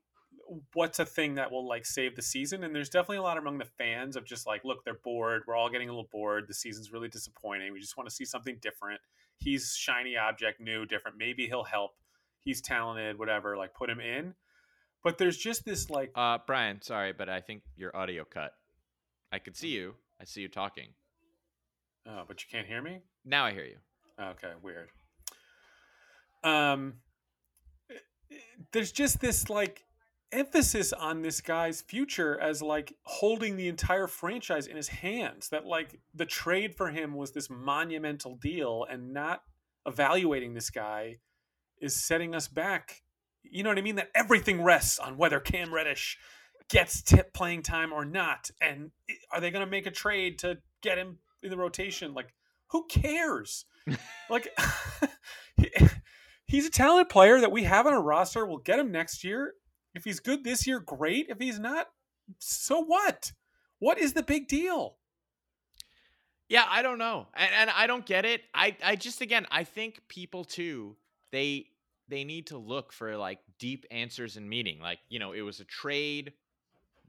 what's 0.74 1.00
a 1.00 1.06
thing 1.06 1.34
that 1.36 1.52
will 1.52 1.68
like 1.68 1.88
save 1.88 2.16
the 2.16 2.22
season 2.22 2.64
and 2.64 2.76
there's 2.76 2.90
definitely 2.90 3.18
a 3.18 3.24
lot 3.24 3.40
among 3.40 3.58
the 3.58 3.66
fans 3.66 4.16
of 4.16 4.24
just 4.24 4.46
like 4.46 4.64
look 4.64 4.84
they're 4.84 5.00
bored 5.04 5.44
we're 5.48 5.56
all 5.56 5.70
getting 5.70 5.90
a 5.90 5.92
little 5.92 6.10
bored 6.12 6.46
the 6.48 6.54
season's 6.54 6.92
really 6.92 7.08
disappointing 7.08 7.72
we 7.72 7.80
just 7.80 7.96
want 7.96 8.10
to 8.10 8.16
see 8.16 8.26
something 8.26 8.58
different 8.60 9.00
he's 9.38 9.76
shiny 9.78 10.18
object 10.18 10.60
new 10.60 10.88
different 10.88 11.18
maybe 11.20 11.46
he'll 11.46 11.64
help 11.64 11.92
he's 12.40 12.62
talented 12.62 13.20
whatever 13.20 13.56
like 13.56 13.76
put 13.76 13.92
him 13.92 14.00
in 14.00 14.34
but 15.04 15.20
there's 15.20 15.38
just 15.38 15.66
this 15.66 15.90
like 15.90 16.12
Uh, 16.16 16.40
Brian, 16.46 16.82
sorry, 16.82 17.14
but 17.14 17.30
I 17.30 17.42
think 17.42 17.62
your 17.78 17.96
audio 17.96 18.26
cut. 18.26 18.54
I 19.32 19.40
could 19.40 19.56
see 19.56 19.70
you. 19.70 19.96
I 20.20 20.26
see 20.26 20.42
you 20.42 20.50
talking. 20.50 20.90
oh 22.06 22.24
but 22.28 22.44
you 22.44 22.48
can't 22.52 22.68
hear 22.68 22.82
me 22.82 23.00
Now 23.26 23.46
I 23.46 23.52
hear 23.52 23.66
you. 23.66 23.78
Okay, 24.22 24.52
weird. 24.62 24.90
Um, 26.44 26.96
there's 28.72 28.92
just 28.92 29.22
this 29.22 29.50
like 29.50 29.86
emphasis 30.32 30.94
on 30.94 31.22
this 31.22 31.42
guy's 31.42 31.82
future 31.82 32.40
as 32.40 32.62
like 32.62 32.94
holding 33.04 33.56
the 33.56 33.68
entire 33.68 34.08
franchise 34.08 34.68
in 34.68 34.76
his 34.76 34.90
hands. 34.90 35.50
That 35.50 35.66
like 35.66 36.00
the 36.14 36.26
trade 36.26 36.76
for 36.76 36.90
him 36.90 37.16
was 37.16 37.32
this 37.32 37.50
monumental 37.50 38.36
deal, 38.36 38.86
and 38.90 39.14
not 39.14 39.44
evaluating 39.86 40.54
this 40.54 40.70
guy 40.70 41.18
is 41.82 41.96
setting 41.96 42.36
us 42.36 42.48
back. 42.48 43.02
You 43.44 43.64
know 43.64 43.70
what 43.70 43.78
I 43.78 43.82
mean? 43.82 43.96
That 43.96 44.12
everything 44.14 44.62
rests 44.62 45.00
on 45.00 45.18
whether 45.18 45.40
Cam 45.40 45.74
Reddish 45.74 46.18
gets 46.70 47.02
tip 47.02 47.34
playing 47.34 47.64
time 47.64 47.92
or 47.92 48.06
not, 48.06 48.50
and 48.62 48.92
are 49.32 49.42
they 49.42 49.52
going 49.52 49.66
to 49.66 49.70
make 49.70 49.88
a 49.88 49.92
trade 49.92 50.40
to 50.40 50.58
get 50.82 50.98
him 50.98 51.18
in 51.44 51.50
the 51.50 51.58
rotation? 51.58 52.14
Like, 52.14 52.34
who 52.68 52.86
cares? 52.88 53.66
like 54.30 54.48
he- 55.58 55.72
he's 56.46 56.68
a 56.68 56.72
talented 56.72 57.10
player 57.10 57.40
that 57.42 57.52
we 57.52 57.64
have 57.64 57.88
on 57.88 57.94
a 57.94 58.00
roster. 58.00 58.46
We'll 58.46 58.58
get 58.58 58.80
him 58.80 58.92
next 58.92 59.24
year. 59.24 59.54
If 59.96 60.04
he's 60.04 60.20
good 60.20 60.44
this 60.44 60.68
year, 60.68 60.80
great. 60.80 61.28
If 61.30 61.40
he's 61.40 61.60
not, 61.60 61.88
so 62.38 62.84
what? 62.84 63.32
What 63.80 63.98
is 63.98 64.14
the 64.14 64.24
big 64.24 64.48
deal? 64.48 64.98
Yeah, 66.48 66.66
I 66.68 66.82
don't 66.82 66.98
know, 66.98 67.28
and, 67.36 67.52
and 67.54 67.70
I 67.70 67.86
don't 67.86 68.06
get 68.06 68.26
it. 68.26 68.42
I, 68.56 68.76
I 68.84 68.96
just 68.96 69.22
again, 69.22 69.46
I 69.52 69.64
think 69.64 70.02
people 70.08 70.44
too, 70.44 70.98
they 71.32 71.68
they 72.08 72.24
need 72.24 72.48
to 72.48 72.58
look 72.58 72.92
for 72.92 73.16
like 73.18 73.40
deep 73.60 73.86
answers 73.92 74.36
and 74.36 74.50
meaning. 74.50 74.80
Like 74.80 75.00
you 75.10 75.20
know, 75.20 75.32
it 75.32 75.42
was 75.42 75.60
a 75.60 75.66
trade 75.66 76.34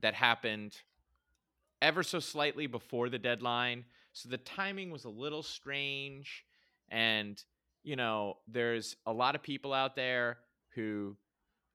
that 0.01 0.13
happened 0.13 0.75
ever 1.81 2.03
so 2.03 2.19
slightly 2.19 2.67
before 2.67 3.09
the 3.09 3.19
deadline, 3.19 3.85
so 4.13 4.29
the 4.29 4.37
timing 4.37 4.91
was 4.91 5.05
a 5.05 5.09
little 5.09 5.43
strange, 5.43 6.45
and 6.89 7.41
you 7.83 7.95
know, 7.95 8.37
there's 8.47 8.95
a 9.05 9.13
lot 9.13 9.35
of 9.35 9.41
people 9.41 9.73
out 9.73 9.95
there 9.95 10.37
who 10.75 11.15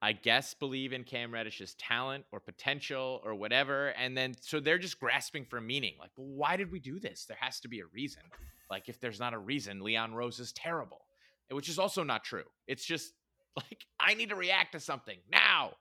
I 0.03 0.13
guess 0.13 0.55
believe 0.55 0.93
in 0.93 1.05
Cam 1.05 1.33
Reddish's 1.33 1.75
talent 1.75 2.25
or 2.31 2.39
potential 2.39 3.21
or 3.25 3.35
whatever. 3.35 3.89
And 3.89 4.17
then 4.17 4.35
so 4.41 4.61
they're 4.61 4.79
just 4.79 5.01
grasping 5.01 5.45
for 5.45 5.61
meaning. 5.61 5.95
Like, 5.99 6.11
well, 6.17 6.29
why 6.29 6.57
did 6.57 6.71
we 6.71 6.79
do 6.79 7.01
this? 7.01 7.25
There 7.25 7.37
has 7.41 7.61
to 7.61 7.69
be 7.69 7.81
a 7.81 7.87
reason. 7.93 8.23
Like, 8.71 8.89
if 8.89 9.01
there's 9.01 9.19
not 9.19 9.33
a 9.33 9.39
reason, 9.39 9.81
Leon 9.81 10.15
Rose 10.15 10.39
is 10.39 10.53
terrible, 10.53 11.07
which 11.51 11.69
is 11.69 11.79
also 11.79 12.03
not 12.03 12.25
true. 12.25 12.45
It's 12.67 12.85
just 12.85 13.15
like, 13.57 13.87
I 13.99 14.15
need 14.15 14.29
to 14.29 14.37
react 14.37 14.73
to 14.73 14.81
something 14.81 15.17
now. 15.31 15.73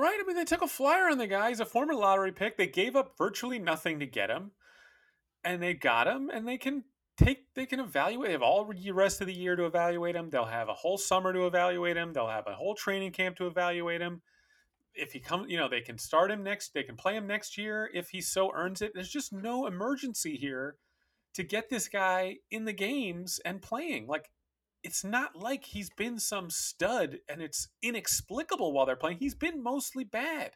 Right? 0.00 0.18
I 0.18 0.26
mean, 0.26 0.34
they 0.34 0.46
took 0.46 0.62
a 0.62 0.66
flyer 0.66 1.10
on 1.10 1.18
the 1.18 1.26
guy. 1.26 1.50
He's 1.50 1.60
a 1.60 1.66
former 1.66 1.92
lottery 1.92 2.32
pick. 2.32 2.56
They 2.56 2.66
gave 2.66 2.96
up 2.96 3.18
virtually 3.18 3.58
nothing 3.58 4.00
to 4.00 4.06
get 4.06 4.30
him, 4.30 4.52
and 5.44 5.62
they 5.62 5.74
got 5.74 6.06
him, 6.06 6.30
and 6.30 6.48
they 6.48 6.56
can 6.56 6.84
take, 7.18 7.52
they 7.54 7.66
can 7.66 7.80
evaluate. 7.80 8.28
They 8.28 8.32
have 8.32 8.40
all 8.40 8.64
the 8.64 8.92
rest 8.92 9.20
of 9.20 9.26
the 9.26 9.34
year 9.34 9.56
to 9.56 9.66
evaluate 9.66 10.16
him. 10.16 10.30
They'll 10.30 10.46
have 10.46 10.70
a 10.70 10.74
whole 10.74 10.96
summer 10.96 11.34
to 11.34 11.46
evaluate 11.46 11.98
him. 11.98 12.14
They'll 12.14 12.28
have 12.28 12.46
a 12.46 12.54
whole 12.54 12.74
training 12.74 13.12
camp 13.12 13.36
to 13.36 13.46
evaluate 13.46 14.00
him. 14.00 14.22
If 14.94 15.12
he 15.12 15.20
comes, 15.20 15.50
you 15.50 15.58
know, 15.58 15.68
they 15.68 15.82
can 15.82 15.98
start 15.98 16.30
him 16.30 16.42
next. 16.42 16.72
They 16.72 16.82
can 16.82 16.96
play 16.96 17.14
him 17.14 17.26
next 17.26 17.58
year 17.58 17.90
if 17.92 18.08
he 18.08 18.22
so 18.22 18.52
earns 18.54 18.80
it. 18.80 18.92
There's 18.94 19.10
just 19.10 19.34
no 19.34 19.66
emergency 19.66 20.38
here 20.38 20.76
to 21.34 21.42
get 21.42 21.68
this 21.68 21.88
guy 21.88 22.36
in 22.50 22.64
the 22.64 22.72
games 22.72 23.38
and 23.44 23.60
playing. 23.60 24.06
Like 24.06 24.30
it's 24.82 25.04
not 25.04 25.36
like 25.36 25.64
he's 25.64 25.90
been 25.90 26.18
some 26.18 26.50
stud 26.50 27.18
and 27.28 27.42
it's 27.42 27.68
inexplicable 27.82 28.72
while 28.72 28.86
they're 28.86 28.96
playing. 28.96 29.18
He's 29.18 29.34
been 29.34 29.62
mostly 29.62 30.04
bad. 30.04 30.52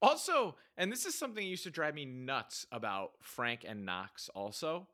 Also, 0.00 0.56
and 0.76 0.92
this 0.92 1.04
is 1.04 1.18
something 1.18 1.42
that 1.42 1.50
used 1.50 1.64
to 1.64 1.70
drive 1.70 1.94
me 1.94 2.04
nuts 2.04 2.66
about 2.70 3.10
Frank 3.20 3.64
and 3.66 3.84
Knox 3.84 4.28
also. 4.34 4.86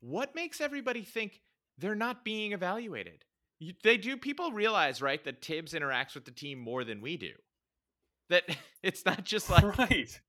What 0.00 0.34
makes 0.34 0.60
everybody 0.60 1.02
think 1.02 1.40
they're 1.78 1.94
not 1.94 2.24
being 2.24 2.52
evaluated? 2.52 3.24
You, 3.60 3.74
they 3.82 3.96
do, 3.96 4.16
people 4.16 4.52
realize, 4.52 5.00
right, 5.02 5.22
that 5.24 5.44
Thibs 5.44 5.72
interacts 5.72 6.14
with 6.14 6.24
the 6.24 6.30
team 6.30 6.58
more 6.58 6.84
than 6.84 7.00
we 7.00 7.16
do. 7.16 7.32
That 8.28 8.44
it's 8.82 9.04
not 9.06 9.24
just 9.24 9.50
like, 9.50 9.78
right. 9.78 10.20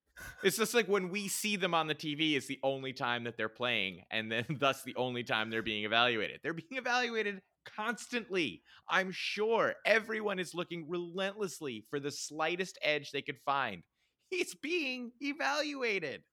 It's 0.43 0.57
just 0.57 0.73
like 0.73 0.87
when 0.87 1.09
we 1.09 1.27
see 1.27 1.55
them 1.55 1.73
on 1.73 1.87
the 1.87 1.95
TV, 1.95 2.35
it's 2.35 2.47
the 2.47 2.59
only 2.63 2.93
time 2.93 3.23
that 3.25 3.37
they're 3.37 3.49
playing, 3.49 4.03
and 4.11 4.31
then 4.31 4.45
thus 4.59 4.83
the 4.83 4.95
only 4.95 5.23
time 5.23 5.49
they're 5.49 5.61
being 5.61 5.85
evaluated. 5.85 6.39
They're 6.43 6.53
being 6.53 6.77
evaluated 6.77 7.41
constantly. 7.75 8.63
I'm 8.89 9.11
sure 9.11 9.75
everyone 9.85 10.39
is 10.39 10.53
looking 10.53 10.87
relentlessly 10.89 11.85
for 11.89 11.99
the 11.99 12.11
slightest 12.11 12.77
edge 12.81 13.11
they 13.11 13.21
could 13.21 13.39
find. 13.45 13.83
He's 14.29 14.55
being 14.55 15.11
evaluated. 15.21 16.23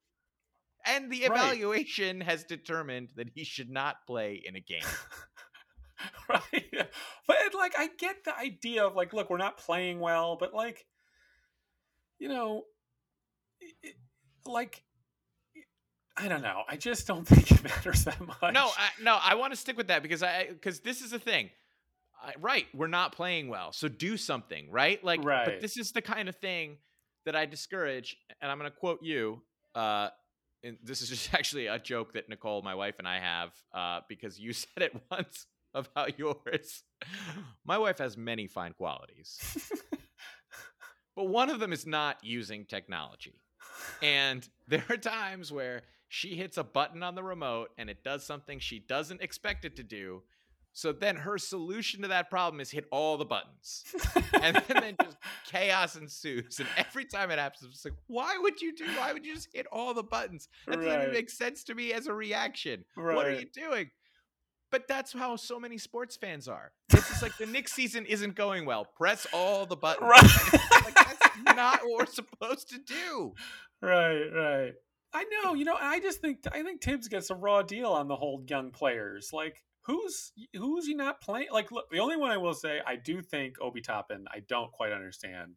And 0.84 1.10
the 1.10 1.22
Right. 1.22 1.30
evaluation 1.32 2.20
has 2.20 2.44
determined 2.44 3.10
that 3.16 3.28
he 3.34 3.42
should 3.42 3.70
not 3.70 4.06
play 4.06 4.40
in 4.44 4.54
a 4.54 4.60
game. 4.60 4.84
right. 6.28 6.86
But 7.26 7.54
like 7.54 7.74
I 7.76 7.88
get 7.98 8.22
the 8.24 8.36
idea 8.36 8.84
of 8.84 8.94
like 8.94 9.12
look, 9.12 9.28
we're 9.30 9.36
not 9.38 9.58
playing 9.58 9.98
well, 9.98 10.36
but 10.36 10.54
like 10.54 10.86
you 12.18 12.28
know 12.28 12.64
like 14.46 14.82
I 16.18 16.28
don't 16.28 16.42
know. 16.42 16.62
I 16.68 16.76
just 16.76 17.06
don't 17.06 17.26
think 17.28 17.50
it 17.50 17.62
matters 17.62 18.04
that 18.04 18.20
much. 18.20 18.54
No, 18.54 18.70
I, 18.76 18.88
no, 19.02 19.18
I 19.22 19.34
want 19.34 19.52
to 19.52 19.56
stick 19.56 19.76
with 19.76 19.88
that 19.88 20.02
because 20.02 20.22
I 20.22 20.46
because 20.48 20.80
this 20.80 21.00
is 21.02 21.10
the 21.10 21.18
thing. 21.18 21.50
I, 22.22 22.32
right, 22.40 22.66
we're 22.74 22.86
not 22.86 23.12
playing 23.12 23.48
well, 23.48 23.72
so 23.72 23.88
do 23.88 24.16
something, 24.16 24.70
right? 24.70 25.02
Like, 25.04 25.22
Right. 25.22 25.44
but 25.44 25.60
this 25.60 25.76
is 25.76 25.92
the 25.92 26.00
kind 26.00 26.30
of 26.30 26.36
thing 26.36 26.78
that 27.26 27.36
I 27.36 27.44
discourage, 27.44 28.16
and 28.40 28.50
I'm 28.50 28.58
going 28.58 28.70
to 28.70 28.76
quote 28.76 29.00
you. 29.02 29.42
Uh, 29.74 30.08
and 30.64 30.78
this 30.82 31.02
is 31.02 31.08
just 31.10 31.34
actually 31.34 31.66
a 31.66 31.78
joke 31.78 32.14
that 32.14 32.30
Nicole, 32.30 32.62
my 32.62 32.74
wife, 32.74 32.94
and 32.98 33.06
I 33.06 33.18
have 33.20 33.50
uh, 33.74 34.00
because 34.08 34.38
you 34.40 34.52
said 34.54 34.82
it 34.82 34.96
once 35.10 35.46
about 35.74 36.18
yours. 36.18 36.82
My 37.66 37.76
wife 37.76 37.98
has 37.98 38.16
many 38.16 38.46
fine 38.46 38.72
qualities, 38.72 39.38
but 41.14 41.24
one 41.24 41.50
of 41.50 41.60
them 41.60 41.74
is 41.74 41.86
not 41.86 42.16
using 42.22 42.64
technology. 42.64 43.42
And 44.02 44.46
there 44.68 44.84
are 44.88 44.96
times 44.96 45.52
where 45.52 45.82
she 46.08 46.36
hits 46.36 46.56
a 46.56 46.64
button 46.64 47.02
on 47.02 47.14
the 47.14 47.22
remote 47.22 47.70
and 47.78 47.90
it 47.90 48.02
does 48.04 48.24
something 48.24 48.58
she 48.58 48.78
doesn't 48.78 49.20
expect 49.22 49.64
it 49.64 49.76
to 49.76 49.82
do. 49.82 50.22
So 50.72 50.92
then 50.92 51.16
her 51.16 51.38
solution 51.38 52.02
to 52.02 52.08
that 52.08 52.28
problem 52.28 52.60
is 52.60 52.70
hit 52.70 52.84
all 52.92 53.16
the 53.16 53.24
buttons. 53.24 53.84
And 54.42 54.56
then, 54.68 54.76
then 54.82 54.96
just 55.02 55.16
chaos 55.50 55.96
ensues. 55.96 56.58
And 56.60 56.68
every 56.76 57.06
time 57.06 57.30
it 57.30 57.38
happens, 57.38 57.68
it's 57.72 57.84
like, 57.84 57.94
why 58.06 58.36
would 58.38 58.60
you 58.60 58.74
do? 58.76 58.84
Why 58.98 59.12
would 59.14 59.24
you 59.24 59.34
just 59.34 59.48
hit 59.52 59.66
all 59.72 59.94
the 59.94 60.02
buttons? 60.02 60.48
That 60.66 60.76
doesn't 60.76 60.88
Right. 60.90 61.02
even 61.02 61.14
make 61.14 61.30
sense 61.30 61.64
to 61.64 61.74
me 61.74 61.92
as 61.94 62.06
a 62.06 62.12
reaction. 62.12 62.84
What 62.94 63.26
are 63.26 63.32
you 63.32 63.46
doing? 63.52 63.90
But 64.70 64.86
that's 64.88 65.12
how 65.14 65.36
so 65.36 65.58
many 65.58 65.78
sports 65.78 66.16
fans 66.16 66.46
are. 66.48 66.72
It's 66.92 67.08
just 67.08 67.22
like 67.22 67.36
the 67.38 67.46
Knicks 67.46 67.72
season 67.72 68.04
isn't 68.06 68.34
going 68.36 68.66
well. 68.66 68.84
Press 68.96 69.26
all 69.32 69.64
the 69.66 69.76
buttons. 69.76 70.10
Right. 70.10 70.60
Like, 70.84 70.94
that's 70.94 71.56
not 71.56 71.80
what 71.84 71.98
we're 72.00 72.06
supposed 72.06 72.68
to 72.70 72.78
do. 72.78 73.34
Right, 73.82 74.24
right. 74.34 74.72
I 75.12 75.24
know, 75.24 75.54
you 75.54 75.64
know, 75.64 75.76
I 75.80 76.00
just 76.00 76.20
think 76.20 76.40
I 76.52 76.62
think 76.62 76.82
Thibs 76.82 77.08
gets 77.08 77.30
a 77.30 77.34
raw 77.34 77.62
deal 77.62 77.92
on 77.92 78.08
the 78.08 78.16
whole 78.16 78.44
young 78.48 78.70
players. 78.70 79.30
Like 79.32 79.62
who's 79.82 80.32
who's 80.54 80.86
he 80.86 80.94
not 80.94 81.20
playing? 81.20 81.48
Like 81.52 81.72
look, 81.72 81.90
the 81.90 82.00
only 82.00 82.16
one 82.16 82.30
I 82.30 82.36
will 82.36 82.54
say 82.54 82.80
I 82.86 82.96
do 82.96 83.22
think 83.22 83.56
Obi 83.60 83.80
Toppin, 83.80 84.26
I 84.32 84.40
don't 84.40 84.72
quite 84.72 84.92
understand 84.92 85.56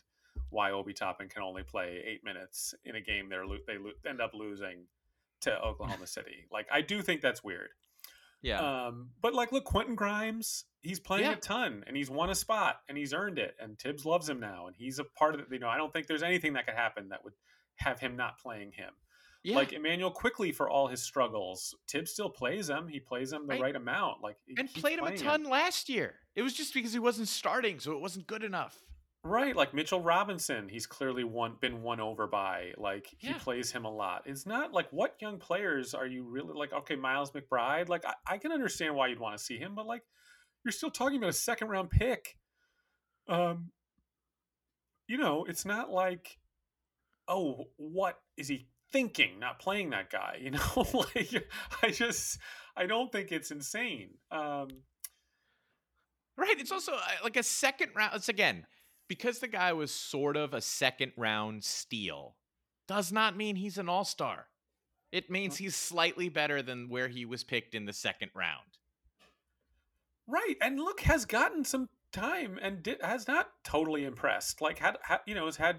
why 0.50 0.72
Obi 0.72 0.94
Toppin 0.94 1.28
can 1.28 1.44
only 1.44 1.64
play 1.64 2.02
8 2.06 2.24
minutes 2.24 2.74
in 2.86 2.96
a 2.96 3.02
game 3.02 3.28
they're 3.30 3.44
they 3.68 3.78
end 4.10 4.22
up 4.22 4.32
losing 4.34 4.86
to 5.42 5.62
Oklahoma 5.62 6.08
City. 6.18 6.46
Like 6.52 6.68
I 6.72 6.82
do 6.82 7.02
think 7.02 7.22
that's 7.22 7.44
weird. 7.44 7.70
Yeah. 8.42 8.86
Um, 8.88 9.10
but 9.22 9.34
like, 9.34 9.52
look, 9.52 9.66
Quentin 9.66 9.96
Grimes, 9.96 10.64
he's 10.82 11.00
playing 11.00 11.26
Yeah. 11.26 11.34
a 11.34 11.36
ton 11.36 11.84
and 11.88 11.98
he's 11.98 12.10
won 12.10 12.30
a 12.30 12.36
spot 12.36 12.78
and 12.88 12.98
he's 12.98 13.14
earned 13.14 13.38
it. 13.38 13.56
And 13.60 13.78
Thibs 13.78 14.06
loves 14.06 14.30
him 14.30 14.40
now, 14.40 14.68
and 14.68 14.76
he's 14.78 14.98
a 14.98 15.04
part 15.04 15.34
of 15.36 15.42
it. 15.42 15.48
You 15.52 15.60
know, 15.60 15.68
I 15.68 15.76
don't 15.76 15.92
think 15.92 16.08
there's 16.08 16.24
anything 16.24 16.54
that 16.54 16.66
could 16.66 16.76
happen 16.76 17.10
that 17.10 17.24
would 17.26 17.34
have 17.80 18.00
him 18.00 18.16
not 18.16 18.38
playing 18.40 18.72
him. 18.74 18.94
yeah. 19.44 19.56
Like 19.56 19.74
Immanuel 19.74 20.12
Quickley 20.12 20.52
for 20.52 20.70
all 20.70 20.88
his 20.88 21.02
struggles, 21.02 21.74
Thibs 21.90 22.12
still 22.12 22.30
plays 22.30 22.70
him. 22.70 22.88
He 22.88 23.00
plays 23.00 23.32
him 23.34 23.48
the 23.48 23.54
Right. 23.54 23.62
right, 23.62 23.76
amount. 23.76 24.22
Like 24.22 24.38
and 24.58 24.72
played 24.74 25.00
him 25.00 25.06
a 25.06 25.18
ton 25.18 25.44
last 25.46 25.90
year. 25.90 26.16
It 26.36 26.42
was 26.42 26.54
just 26.54 26.74
because 26.74 26.94
he 26.94 27.00
wasn't 27.00 27.28
starting, 27.30 27.80
so 27.80 27.94
it 27.94 28.02
wasn't 28.02 28.28
good 28.28 28.44
enough. 28.44 28.78
Right, 29.24 29.54
like 29.54 29.74
Mitchell 29.74 30.02
Robinson, 30.02 30.70
he's 30.70 30.88
clearly 30.88 31.26
one 31.26 31.58
been 31.60 31.82
won 31.82 32.00
over 32.00 32.26
by. 32.26 32.74
Like 32.78 33.08
he 33.18 33.28
Yeah. 33.28 33.38
plays 33.38 33.70
him 33.72 33.84
a 33.86 33.92
lot. 33.92 34.24
It's 34.26 34.46
not 34.46 34.72
like 34.72 34.88
what 34.92 35.16
young 35.22 35.40
players 35.40 35.94
are 35.94 36.06
you 36.08 36.24
really 36.24 36.54
like? 36.54 36.72
Okay, 36.72 36.96
Miles 36.96 37.32
McBride. 37.32 37.90
Like 37.90 38.06
I, 38.06 38.14
I 38.26 38.38
can 38.38 38.52
understand 38.54 38.96
why 38.96 39.08
you'd 39.08 39.20
want 39.20 39.38
to 39.38 39.44
see 39.44 39.58
him, 39.58 39.76
but 39.76 39.86
like 39.86 40.04
you're 40.64 40.72
still 40.72 40.90
talking 40.92 41.18
about 41.18 41.30
a 41.30 41.34
second 41.34 41.68
round 41.70 41.90
pick. 41.90 42.38
Um, 43.28 43.72
you 45.08 45.18
know, 45.18 45.46
it's 45.46 45.66
not 45.66 45.90
like, 45.92 46.39
oh, 47.30 47.68
what 47.78 48.20
is 48.36 48.50
he 48.50 48.68
thinking? 48.92 49.40
Not 49.40 49.60
playing 49.60 49.92
that 49.92 50.10
guy. 50.10 50.40
You 50.42 50.52
know, 50.52 51.06
like 51.16 51.50
I 51.82 51.92
just 51.92 52.40
I 52.76 52.86
don't 52.86 53.12
think 53.12 53.32
it's 53.32 53.52
insane. 53.52 54.10
Um, 54.32 54.68
Right. 56.40 56.56
It's 56.58 56.72
also 56.72 56.94
uh, 56.94 57.00
like 57.22 57.36
a 57.36 57.44
second 57.44 57.92
round. 57.96 58.16
It's 58.16 58.30
again 58.30 58.66
because 59.10 59.40
the 59.40 59.48
guy 59.48 59.74
was 59.74 59.92
sort 59.92 60.38
of 60.38 60.54
a 60.54 60.62
second 60.62 61.12
round 61.18 61.66
steal. 61.66 62.38
Does 62.88 63.12
not 63.12 63.36
mean 63.36 63.58
he's 63.58 63.78
an 63.78 63.90
all 63.90 64.06
star. 64.06 64.48
It 65.12 65.30
means 65.30 65.58
he's 65.58 65.76
slightly 65.76 66.30
better 66.30 66.62
than 66.62 66.88
where 66.88 67.10
he 67.10 67.26
was 67.26 67.44
picked 67.44 67.76
in 67.76 67.86
the 67.86 67.94
second 67.94 68.32
round. 68.34 68.78
Right, 70.28 70.56
and 70.62 70.80
look, 70.80 71.02
has 71.02 71.26
gotten 71.26 71.66
some 71.66 71.90
time 72.14 72.58
and 72.62 72.88
has 73.02 73.28
not 73.28 73.50
totally 73.64 74.06
impressed. 74.06 74.62
Like 74.62 74.80
had, 74.80 74.98
had 75.02 75.20
you 75.26 75.36
know 75.36 75.46
has 75.46 75.58
had 75.58 75.78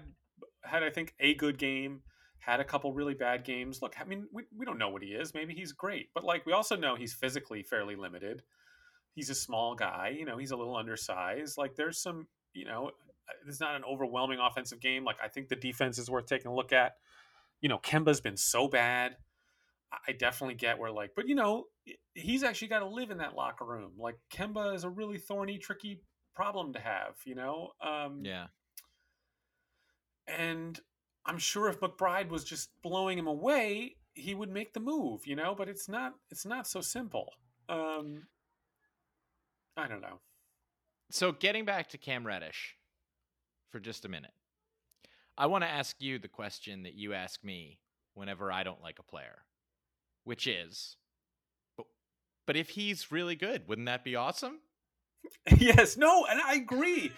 had 0.63 0.83
I 0.83 0.89
think 0.89 1.13
a 1.19 1.33
good 1.35 1.57
game, 1.57 2.01
had 2.39 2.59
a 2.59 2.63
couple 2.63 2.93
really 2.93 3.13
bad 3.13 3.43
games. 3.43 3.81
Look, 3.81 3.95
I 3.99 4.03
mean 4.03 4.27
we 4.31 4.43
we 4.57 4.65
don't 4.65 4.77
know 4.77 4.89
what 4.89 5.03
he 5.03 5.09
is. 5.09 5.33
Maybe 5.33 5.53
he's 5.53 5.71
great, 5.73 6.09
but 6.13 6.23
like 6.23 6.45
we 6.45 6.53
also 6.53 6.75
know 6.75 6.95
he's 6.95 7.13
physically 7.13 7.63
fairly 7.63 7.95
limited. 7.95 8.43
He's 9.13 9.29
a 9.29 9.35
small 9.35 9.75
guy, 9.75 10.15
you 10.17 10.25
know. 10.25 10.37
He's 10.37 10.51
a 10.51 10.55
little 10.57 10.75
undersized. 10.77 11.57
Like 11.57 11.75
there's 11.75 12.01
some, 12.01 12.27
you 12.53 12.65
know, 12.65 12.91
it's 13.47 13.59
not 13.59 13.75
an 13.75 13.83
overwhelming 13.83 14.39
offensive 14.39 14.79
game. 14.79 15.03
Like 15.03 15.17
I 15.23 15.27
think 15.27 15.49
the 15.49 15.55
defense 15.55 15.97
is 15.97 16.09
worth 16.09 16.27
taking 16.27 16.49
a 16.49 16.55
look 16.55 16.71
at. 16.71 16.93
You 17.59 17.69
know, 17.69 17.77
Kemba's 17.77 18.21
been 18.21 18.37
so 18.37 18.67
bad. 18.67 19.17
I- 19.91 19.97
I 20.07 20.11
definitely 20.13 20.55
get 20.55 20.79
where 20.79 20.91
like, 20.91 21.11
but 21.15 21.27
you 21.27 21.35
know, 21.35 21.65
he's 22.13 22.43
actually 22.43 22.69
got 22.69 22.79
to 22.79 22.87
live 22.87 23.11
in 23.11 23.17
that 23.17 23.35
locker 23.35 23.65
room. 23.65 23.93
Like 23.97 24.15
Kemba 24.33 24.73
is 24.73 24.85
a 24.85 24.89
really 24.89 25.17
thorny, 25.17 25.57
tricky 25.57 26.01
problem 26.33 26.71
to 26.73 26.79
have, 26.79 27.17
you 27.25 27.35
know. 27.35 27.71
Um, 27.81 28.23
Yeah. 28.23 28.47
And 30.37 30.79
I'm 31.25 31.37
sure 31.37 31.69
if 31.69 31.79
McBride 31.79 32.29
was 32.29 32.43
just 32.43 32.69
blowing 32.81 33.17
him 33.17 33.27
away, 33.27 33.95
he 34.13 34.35
would 34.35 34.49
make 34.49 34.73
the 34.73 34.79
move, 34.79 35.25
you 35.25 35.35
know. 35.35 35.55
But 35.55 35.69
it's 35.69 35.87
not. 35.87 36.13
It's 36.29 36.45
not 36.45 36.67
so 36.67 36.81
simple. 36.81 37.33
Um, 37.69 38.27
I 39.77 39.87
don't 39.87 40.01
know. 40.01 40.19
So 41.09 41.31
getting 41.31 41.65
back 41.65 41.89
to 41.89 41.97
Cam 41.97 42.25
Reddish 42.25 42.77
for 43.69 43.79
just 43.79 44.05
a 44.05 44.09
minute, 44.09 44.33
I 45.37 45.45
want 45.47 45.63
to 45.63 45.69
ask 45.69 45.95
you 45.99 46.19
the 46.19 46.27
question 46.27 46.83
that 46.83 46.93
you 46.93 47.13
ask 47.13 47.43
me 47.43 47.79
whenever 48.13 48.51
I 48.51 48.63
don't 48.63 48.81
like 48.81 48.99
a 48.99 49.03
player, 49.03 49.43
which 50.23 50.47
is, 50.47 50.97
but, 51.77 51.85
but 52.45 52.55
if 52.55 52.69
he's 52.69 53.11
really 53.11 53.35
good, 53.35 53.67
wouldn't 53.67 53.87
that 53.87 54.03
be 54.03 54.15
awesome? 54.15 54.59
yes, 55.57 55.97
no, 55.97 56.25
and 56.29 56.39
I 56.41 56.55
agree. 56.55 57.11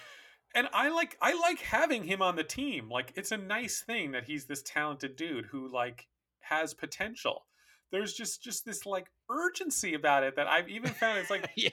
And 0.55 0.67
I 0.73 0.89
like 0.89 1.17
I 1.21 1.33
like 1.33 1.59
having 1.59 2.03
him 2.03 2.21
on 2.21 2.35
the 2.35 2.43
team. 2.43 2.89
Like 2.89 3.13
it's 3.15 3.31
a 3.31 3.37
nice 3.37 3.81
thing 3.81 4.11
that 4.11 4.25
he's 4.25 4.45
this 4.45 4.61
talented 4.61 5.15
dude 5.15 5.47
who 5.47 5.71
like 5.71 6.07
has 6.41 6.73
potential. 6.73 7.45
There's 7.91 8.13
just 8.13 8.43
just 8.43 8.65
this 8.65 8.85
like 8.85 9.07
urgency 9.29 9.93
about 9.93 10.23
it 10.23 10.35
that 10.35 10.47
I've 10.47 10.69
even 10.69 10.91
found 10.91 11.17
it's 11.19 11.29
like 11.29 11.49
yeah. 11.55 11.69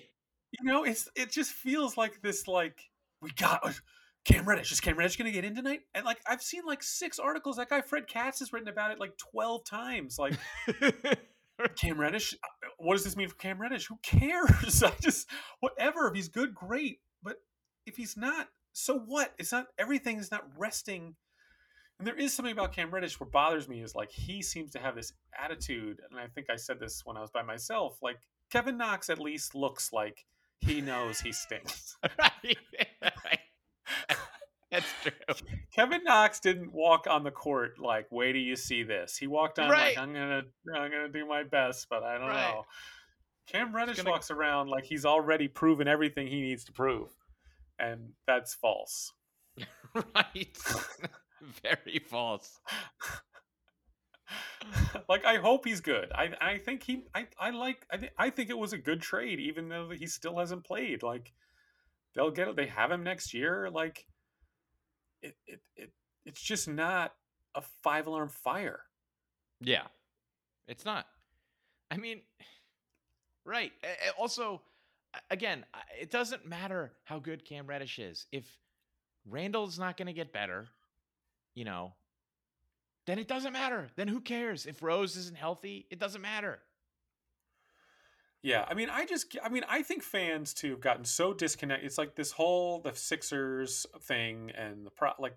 you 0.58 0.64
know, 0.70 0.84
it's 0.84 1.08
it 1.14 1.30
just 1.30 1.52
feels 1.52 1.96
like 1.96 2.22
this 2.22 2.48
like 2.48 2.90
we 3.20 3.30
got 3.32 3.80
Cam 4.24 4.46
Reddish. 4.46 4.72
Is 4.72 4.80
Cam 4.80 4.96
Reddish 4.96 5.16
gonna 5.16 5.30
get 5.30 5.44
in 5.44 5.54
tonight? 5.54 5.80
And 5.94 6.04
like 6.06 6.20
I've 6.26 6.42
seen 6.42 6.62
like 6.66 6.82
six 6.82 7.18
articles. 7.18 7.56
That 7.56 7.68
guy 7.68 7.82
Fred 7.82 8.06
Katz 8.06 8.38
has 8.40 8.52
written 8.52 8.68
about 8.68 8.92
it 8.92 9.00
like 9.00 9.16
twelve 9.18 9.64
times. 9.64 10.18
Like 10.18 10.34
Cam 11.76 12.00
Reddish. 12.00 12.34
uh, 12.34 12.68
What 12.78 12.94
does 12.94 13.04
this 13.04 13.16
mean 13.16 13.28
for 13.28 13.36
Cam 13.36 13.60
Reddish? 13.60 13.86
Who 13.88 13.98
cares? 14.02 14.82
I 14.82 14.92
just 15.00 15.28
whatever. 15.60 16.08
If 16.08 16.14
he's 16.14 16.28
good, 16.28 16.54
great. 16.54 17.00
But 17.22 17.36
if 17.86 17.96
he's 17.96 18.16
not, 18.16 18.48
so 18.72 18.98
what? 18.98 19.32
It's 19.38 19.52
not 19.52 19.66
everything 19.78 20.18
is 20.18 20.30
not 20.30 20.44
resting. 20.56 21.14
And 21.98 22.06
there 22.06 22.16
is 22.16 22.32
something 22.32 22.52
about 22.52 22.72
Cam 22.72 22.90
Reddish 22.90 23.20
what 23.20 23.30
bothers 23.30 23.68
me 23.68 23.82
is 23.82 23.94
like 23.94 24.10
he 24.10 24.40
seems 24.42 24.70
to 24.72 24.78
have 24.78 24.94
this 24.94 25.12
attitude, 25.38 26.00
and 26.10 26.18
I 26.18 26.28
think 26.28 26.48
I 26.50 26.56
said 26.56 26.80
this 26.80 27.02
when 27.04 27.16
I 27.16 27.20
was 27.20 27.30
by 27.30 27.42
myself. 27.42 27.98
Like 28.02 28.18
Kevin 28.50 28.76
Knox 28.78 29.10
at 29.10 29.18
least 29.18 29.54
looks 29.54 29.92
like 29.92 30.24
he 30.60 30.80
knows 30.80 31.20
he 31.20 31.32
stinks. 31.32 31.96
right. 32.18 32.56
That's 34.70 34.86
true. 35.02 35.12
Kevin 35.74 36.04
Knox 36.04 36.38
didn't 36.38 36.72
walk 36.72 37.06
on 37.10 37.24
the 37.24 37.30
court 37.32 37.80
like, 37.80 38.06
"Wait 38.12 38.32
till 38.34 38.40
you 38.42 38.54
see 38.54 38.84
this." 38.84 39.16
He 39.16 39.26
walked 39.26 39.58
on 39.58 39.68
Right. 39.68 39.96
like, 39.96 39.98
"I'm 39.98 40.12
gonna, 40.12 40.42
I'm 40.74 40.90
gonna 40.90 41.08
do 41.08 41.26
my 41.26 41.42
best," 41.42 41.88
but 41.90 42.04
I 42.04 42.18
don't 42.18 42.28
Right. 42.28 42.50
know. 42.52 42.66
Cam 43.48 43.74
Reddish 43.74 43.96
gonna- 43.96 44.10
walks 44.10 44.30
around 44.30 44.68
like 44.68 44.84
he's 44.84 45.04
already 45.04 45.48
proven 45.48 45.88
everything 45.88 46.28
he 46.28 46.40
needs 46.40 46.64
to 46.66 46.72
prove, 46.72 47.10
and 47.80 48.10
that's 48.26 48.54
false. 48.54 49.12
right. 49.94 50.58
Very 51.62 52.00
false. 52.06 52.60
like 55.08 55.24
I 55.24 55.36
hope 55.36 55.66
he's 55.66 55.80
good. 55.80 56.12
I 56.12 56.30
I 56.40 56.58
think 56.58 56.82
he 56.82 57.04
I 57.14 57.26
I 57.38 57.50
like 57.50 57.86
I 57.90 57.96
think 57.96 58.12
I 58.18 58.30
think 58.30 58.50
it 58.50 58.58
was 58.58 58.72
a 58.72 58.78
good 58.78 59.00
trade, 59.00 59.40
even 59.40 59.68
though 59.68 59.90
he 59.90 60.06
still 60.06 60.38
hasn't 60.38 60.64
played. 60.64 61.02
Like 61.02 61.32
they'll 62.14 62.30
get 62.30 62.48
it. 62.48 62.56
They 62.56 62.66
have 62.66 62.90
him 62.90 63.02
next 63.02 63.32
year. 63.32 63.70
Like 63.72 64.06
it 65.22 65.34
it, 65.46 65.60
it 65.76 65.92
it's 66.26 66.42
just 66.42 66.68
not 66.68 67.14
a 67.54 67.62
five 67.82 68.06
alarm 68.06 68.28
fire. 68.28 68.82
Yeah. 69.60 69.86
It's 70.66 70.84
not. 70.84 71.06
I 71.90 71.96
mean, 71.96 72.22
right. 73.44 73.72
Also, 74.18 74.62
again, 75.30 75.64
it 76.00 76.10
doesn't 76.10 76.46
matter 76.46 76.92
how 77.04 77.18
good 77.18 77.44
Cam 77.44 77.66
Reddish 77.66 77.98
is. 77.98 78.26
If 78.32 78.46
Randle's 79.28 79.78
not 79.78 79.96
going 79.96 80.06
to 80.06 80.12
get 80.12 80.32
better, 80.32 80.68
you 81.54 81.64
know, 81.64 81.94
then 83.06 83.18
it 83.18 83.28
doesn't 83.28 83.52
matter. 83.52 83.88
Then 83.96 84.08
who 84.08 84.20
cares? 84.20 84.66
If 84.66 84.82
Rose 84.82 85.16
isn't 85.16 85.36
healthy, 85.36 85.86
it 85.90 85.98
doesn't 85.98 86.22
matter. 86.22 86.60
Yeah, 88.42 88.64
I 88.68 88.74
mean, 88.74 88.88
I 88.88 89.04
just, 89.04 89.36
I 89.44 89.50
mean, 89.50 89.64
I 89.68 89.82
think 89.82 90.02
fans 90.02 90.54
too 90.54 90.70
have 90.70 90.80
gotten 90.80 91.04
so 91.04 91.34
disconnected. 91.34 91.86
It's 91.86 91.98
like 91.98 92.14
this 92.14 92.32
whole 92.32 92.80
the 92.80 92.94
Sixers 92.94 93.86
thing 94.02 94.50
and 94.56 94.86
the 94.86 94.90
pro, 94.90 95.10
like, 95.18 95.36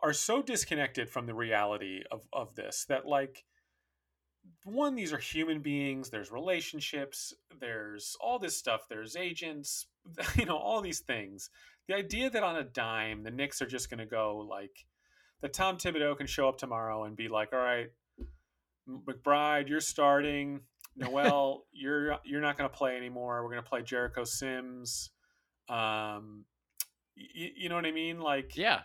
are 0.00 0.12
so 0.12 0.42
disconnected 0.42 1.08
from 1.08 1.26
the 1.26 1.34
reality 1.34 2.02
of 2.10 2.26
of 2.32 2.56
this 2.56 2.84
that 2.88 3.06
like, 3.06 3.44
one, 4.64 4.94
these 4.94 5.12
are 5.12 5.18
human 5.18 5.60
beings. 5.60 6.10
There's 6.10 6.30
relationships. 6.30 7.34
There's 7.60 8.16
all 8.20 8.38
this 8.38 8.56
stuff. 8.56 8.82
There's 8.88 9.16
agents. 9.16 9.86
You 10.36 10.46
know, 10.46 10.56
all 10.56 10.80
these 10.80 10.98
things. 11.00 11.48
The 11.88 11.94
idea 11.94 12.28
that 12.30 12.42
on 12.42 12.56
a 12.56 12.64
dime 12.64 13.22
the 13.22 13.30
Knicks 13.30 13.62
are 13.62 13.66
just 13.66 13.88
going 13.90 13.98
to 13.98 14.06
go 14.06 14.38
like, 14.38 14.84
that 15.42 15.52
Tom 15.52 15.76
Thibodeau 15.76 16.16
can 16.16 16.26
show 16.26 16.48
up 16.48 16.58
tomorrow 16.58 17.04
and 17.04 17.16
be 17.16 17.28
like, 17.28 17.52
all 17.52 17.58
right, 17.60 17.88
McBride, 18.88 19.68
you're 19.68 19.80
starting. 19.80 20.60
Noel, 20.96 21.64
you're 21.72 22.18
you're 22.24 22.40
not 22.40 22.56
going 22.58 22.68
to 22.68 22.76
play 22.76 22.96
anymore. 22.96 23.42
We're 23.42 23.50
going 23.50 23.62
to 23.62 23.68
play 23.68 23.82
Jericho 23.82 24.24
Sims. 24.24 25.10
Um, 25.68 26.44
y- 27.16 27.52
you 27.56 27.68
know 27.68 27.76
what 27.76 27.86
I 27.86 27.92
mean? 27.92 28.20
Like, 28.20 28.56
Yeah. 28.56 28.80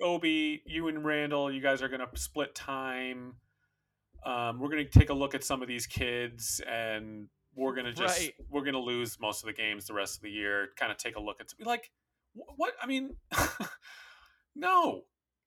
Obi, 0.00 0.62
you 0.66 0.88
and 0.88 1.04
Randle, 1.04 1.52
you 1.52 1.60
guys 1.60 1.82
are 1.82 1.88
going 1.88 2.00
to 2.00 2.08
split 2.18 2.54
time. 2.54 3.34
Um, 4.26 4.58
we're 4.58 4.68
going 4.68 4.84
to 4.84 4.98
take 4.98 5.10
a 5.10 5.14
look 5.14 5.34
at 5.36 5.44
some 5.44 5.62
of 5.62 5.68
these 5.68 5.86
kids, 5.86 6.60
and 6.68 7.28
we're 7.54 7.74
going 7.74 7.86
to 7.86 7.92
just 7.92 8.20
Right. 8.20 8.34
we're 8.50 8.62
going 8.62 8.74
to 8.74 8.80
lose 8.80 9.18
most 9.20 9.42
of 9.42 9.46
the 9.46 9.52
games 9.52 9.86
the 9.86 9.94
rest 9.94 10.16
of 10.16 10.22
the 10.22 10.30
year. 10.30 10.68
Kind 10.76 10.90
of 10.90 10.98
take 10.98 11.16
a 11.16 11.20
look 11.20 11.36
at 11.40 11.52
like 11.64 11.90
what 12.34 12.74
I 12.82 12.86
mean. 12.86 13.16
no, 14.56 15.02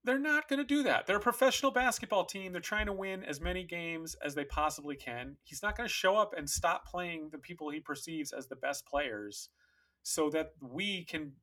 they're 0.05 0.17
not 0.17 0.47
going 0.47 0.59
to 0.59 0.65
do 0.65 0.83
that. 0.83 1.05
They're 1.05 1.17
a 1.17 1.21
professional 1.21 1.71
basketball 1.71 2.23
team. 2.25 2.53
They're 2.53 2.61
trying 2.61 2.85
to 2.85 2.93
win 2.93 3.23
as 3.23 3.41
many 3.41 3.63
games 3.63 4.15
as 4.23 4.33
they 4.33 4.45
possibly 4.45 4.95
can. 4.95 5.35
He's 5.43 5.61
not 5.61 5.75
going 5.75 5.87
to 5.87 5.93
show 5.93 6.15
up 6.15 6.33
and 6.37 6.49
stop 6.49 6.87
playing 6.87 7.29
the 7.31 7.37
people 7.37 7.69
he 7.69 7.81
perceives 7.81 8.31
as 8.31 8.47
the 8.47 8.55
best 8.55 8.85
players 8.87 9.49
so 10.03 10.29
that 10.29 10.53
we 10.61 11.03
can 11.03 11.33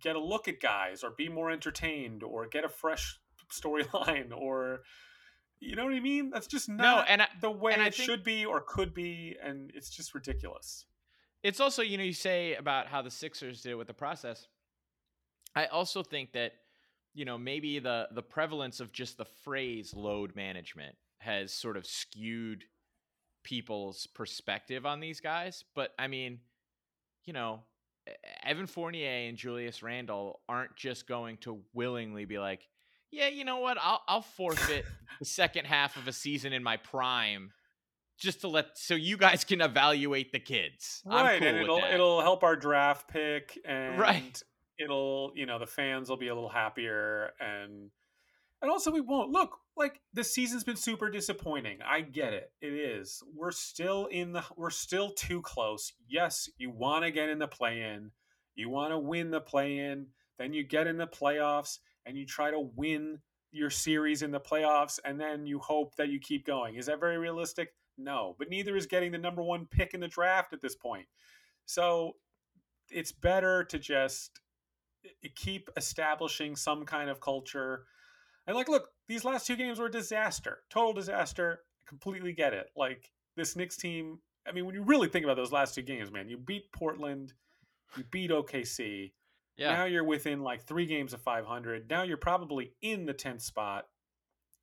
get 0.00 0.14
a 0.14 0.20
look 0.20 0.46
at 0.46 0.60
guys 0.60 1.02
or 1.02 1.10
be 1.16 1.28
more 1.28 1.50
entertained 1.50 2.22
or 2.22 2.46
get 2.46 2.64
a 2.64 2.68
fresh 2.68 3.18
storyline 3.52 4.30
or 4.36 4.82
you 5.60 5.74
know 5.76 5.84
what 5.84 5.94
I 5.94 6.00
mean? 6.00 6.30
That's 6.30 6.46
just 6.46 6.68
not 6.68 7.06
and 7.08 7.22
I- 7.22 7.28
the 7.40 7.50
way 7.50 7.72
and 7.72 7.82
it 7.82 7.94
should 7.94 8.22
be 8.24 8.44
or 8.44 8.60
could 8.60 8.94
be 8.94 9.36
and 9.42 9.70
it's 9.74 9.90
just 9.90 10.14
ridiculous. 10.14 10.84
It's 11.42 11.60
also, 11.60 11.82
you 11.82 11.96
know, 11.96 12.04
you 12.04 12.12
say 12.12 12.54
about 12.54 12.88
how 12.88 13.02
the 13.02 13.10
Sixers 13.10 13.62
did 13.62 13.72
it 13.72 13.74
with 13.76 13.86
the 13.86 13.94
process. 13.94 14.48
I 15.54 15.66
also 15.66 16.02
think 16.02 16.32
that, 16.32 16.52
you 17.14 17.24
know, 17.24 17.38
maybe 17.38 17.78
the 17.78 18.08
the 18.12 18.22
prevalence 18.22 18.80
of 18.80 18.92
just 18.92 19.16
the 19.16 19.24
phrase 19.24 19.94
load 19.94 20.34
management 20.36 20.96
has 21.18 21.52
sort 21.52 21.76
of 21.76 21.86
skewed 21.86 22.64
people's 23.42 24.06
perspective 24.08 24.84
on 24.84 25.00
these 25.00 25.20
guys. 25.20 25.64
But 25.74 25.94
I 25.98 26.08
mean, 26.08 26.40
you 27.24 27.32
know, 27.32 27.60
Evan 28.42 28.66
Fournier 28.66 29.28
and 29.28 29.36
Julius 29.36 29.82
Randle 29.82 30.40
aren't 30.48 30.76
just 30.76 31.06
going 31.06 31.38
to 31.38 31.60
willingly 31.72 32.24
be 32.24 32.38
like, 32.38 32.68
yeah, 33.16 33.28
you 33.28 33.44
know 33.44 33.58
what? 33.58 33.78
I'll 33.80 34.02
I'll 34.06 34.22
forfeit 34.22 34.84
the 35.18 35.24
second 35.24 35.64
half 35.64 35.96
of 35.96 36.06
a 36.06 36.12
season 36.12 36.52
in 36.52 36.62
my 36.62 36.76
prime 36.76 37.50
just 38.18 38.42
to 38.42 38.48
let 38.48 38.76
so 38.76 38.94
you 38.94 39.16
guys 39.16 39.44
can 39.44 39.60
evaluate 39.60 40.32
the 40.32 40.38
kids. 40.38 41.02
Right, 41.06 41.38
cool 41.38 41.48
and 41.48 41.58
it'll 41.58 41.82
it'll 41.92 42.20
help 42.20 42.42
our 42.44 42.56
draft 42.56 43.08
pick, 43.08 43.58
and 43.64 43.98
Right. 43.98 44.40
it'll 44.78 45.32
you 45.34 45.46
know 45.46 45.58
the 45.58 45.66
fans 45.66 46.10
will 46.10 46.18
be 46.18 46.28
a 46.28 46.34
little 46.34 46.50
happier, 46.50 47.32
and 47.40 47.90
and 48.60 48.70
also 48.70 48.90
we 48.90 49.00
won't 49.00 49.30
look 49.30 49.56
like 49.76 50.00
the 50.12 50.24
season's 50.24 50.64
been 50.64 50.76
super 50.76 51.10
disappointing. 51.10 51.78
I 51.82 52.02
get 52.02 52.34
it, 52.34 52.52
it 52.60 52.72
is. 52.72 53.22
We're 53.34 53.50
still 53.50 54.06
in 54.06 54.32
the 54.32 54.44
we're 54.56 54.70
still 54.70 55.10
too 55.10 55.40
close. 55.40 55.92
Yes, 56.06 56.50
you 56.58 56.70
want 56.70 57.04
to 57.04 57.10
get 57.10 57.30
in 57.30 57.38
the 57.38 57.48
play 57.48 57.80
in, 57.80 58.10
you 58.54 58.68
want 58.68 58.92
to 58.92 58.98
win 58.98 59.30
the 59.30 59.40
play 59.40 59.78
in, 59.78 60.08
then 60.38 60.52
you 60.52 60.64
get 60.64 60.86
in 60.86 60.98
the 60.98 61.06
playoffs 61.06 61.78
and 62.06 62.16
you 62.16 62.24
try 62.24 62.50
to 62.50 62.70
win 62.76 63.18
your 63.52 63.70
series 63.70 64.22
in 64.22 64.30
the 64.30 64.40
playoffs, 64.40 64.98
and 65.04 65.20
then 65.20 65.46
you 65.46 65.58
hope 65.58 65.94
that 65.96 66.08
you 66.08 66.20
keep 66.20 66.46
going. 66.46 66.76
Is 66.76 66.86
that 66.86 67.00
very 67.00 67.18
realistic? 67.18 67.74
No, 67.98 68.36
but 68.38 68.48
neither 68.48 68.76
is 68.76 68.86
getting 68.86 69.12
the 69.12 69.18
number 69.18 69.42
one 69.42 69.66
pick 69.66 69.94
in 69.94 70.00
the 70.00 70.08
draft 70.08 70.52
at 70.52 70.60
this 70.60 70.74
point. 70.74 71.06
So 71.64 72.12
it's 72.90 73.12
better 73.12 73.64
to 73.64 73.78
just 73.78 74.40
eh, 75.04 75.28
keep 75.34 75.70
establishing 75.76 76.56
some 76.56 76.84
kind 76.84 77.10
of 77.10 77.20
culture. 77.20 77.84
And 78.46 78.56
like, 78.56 78.68
look, 78.68 78.88
these 79.08 79.24
last 79.24 79.46
two 79.46 79.56
games 79.56 79.78
were 79.78 79.86
a 79.86 79.90
disaster, 79.90 80.58
total 80.70 80.92
disaster. 80.92 81.60
Completely 81.88 82.32
get 82.32 82.52
it. 82.52 82.66
Like 82.76 83.10
this 83.36 83.56
Knicks 83.56 83.76
team. 83.76 84.18
I 84.46 84.52
mean, 84.52 84.66
when 84.66 84.74
you 84.74 84.82
really 84.82 85.08
think 85.08 85.24
about 85.24 85.36
those 85.36 85.52
last 85.52 85.74
two 85.74 85.82
games, 85.82 86.12
man, 86.12 86.28
you 86.28 86.36
beat 86.36 86.70
Portland, 86.72 87.32
you 87.96 88.04
beat 88.10 88.30
OKC. 88.30 89.12
Yeah. 89.56 89.72
Now 89.74 89.84
you're 89.84 90.04
within 90.04 90.42
like 90.42 90.64
three 90.64 90.86
games 90.86 91.12
of 91.12 91.20
500. 91.22 91.88
Now 91.90 92.02
you're 92.02 92.16
probably 92.16 92.72
in 92.82 93.06
the 93.06 93.14
10th 93.14 93.42
spot. 93.42 93.86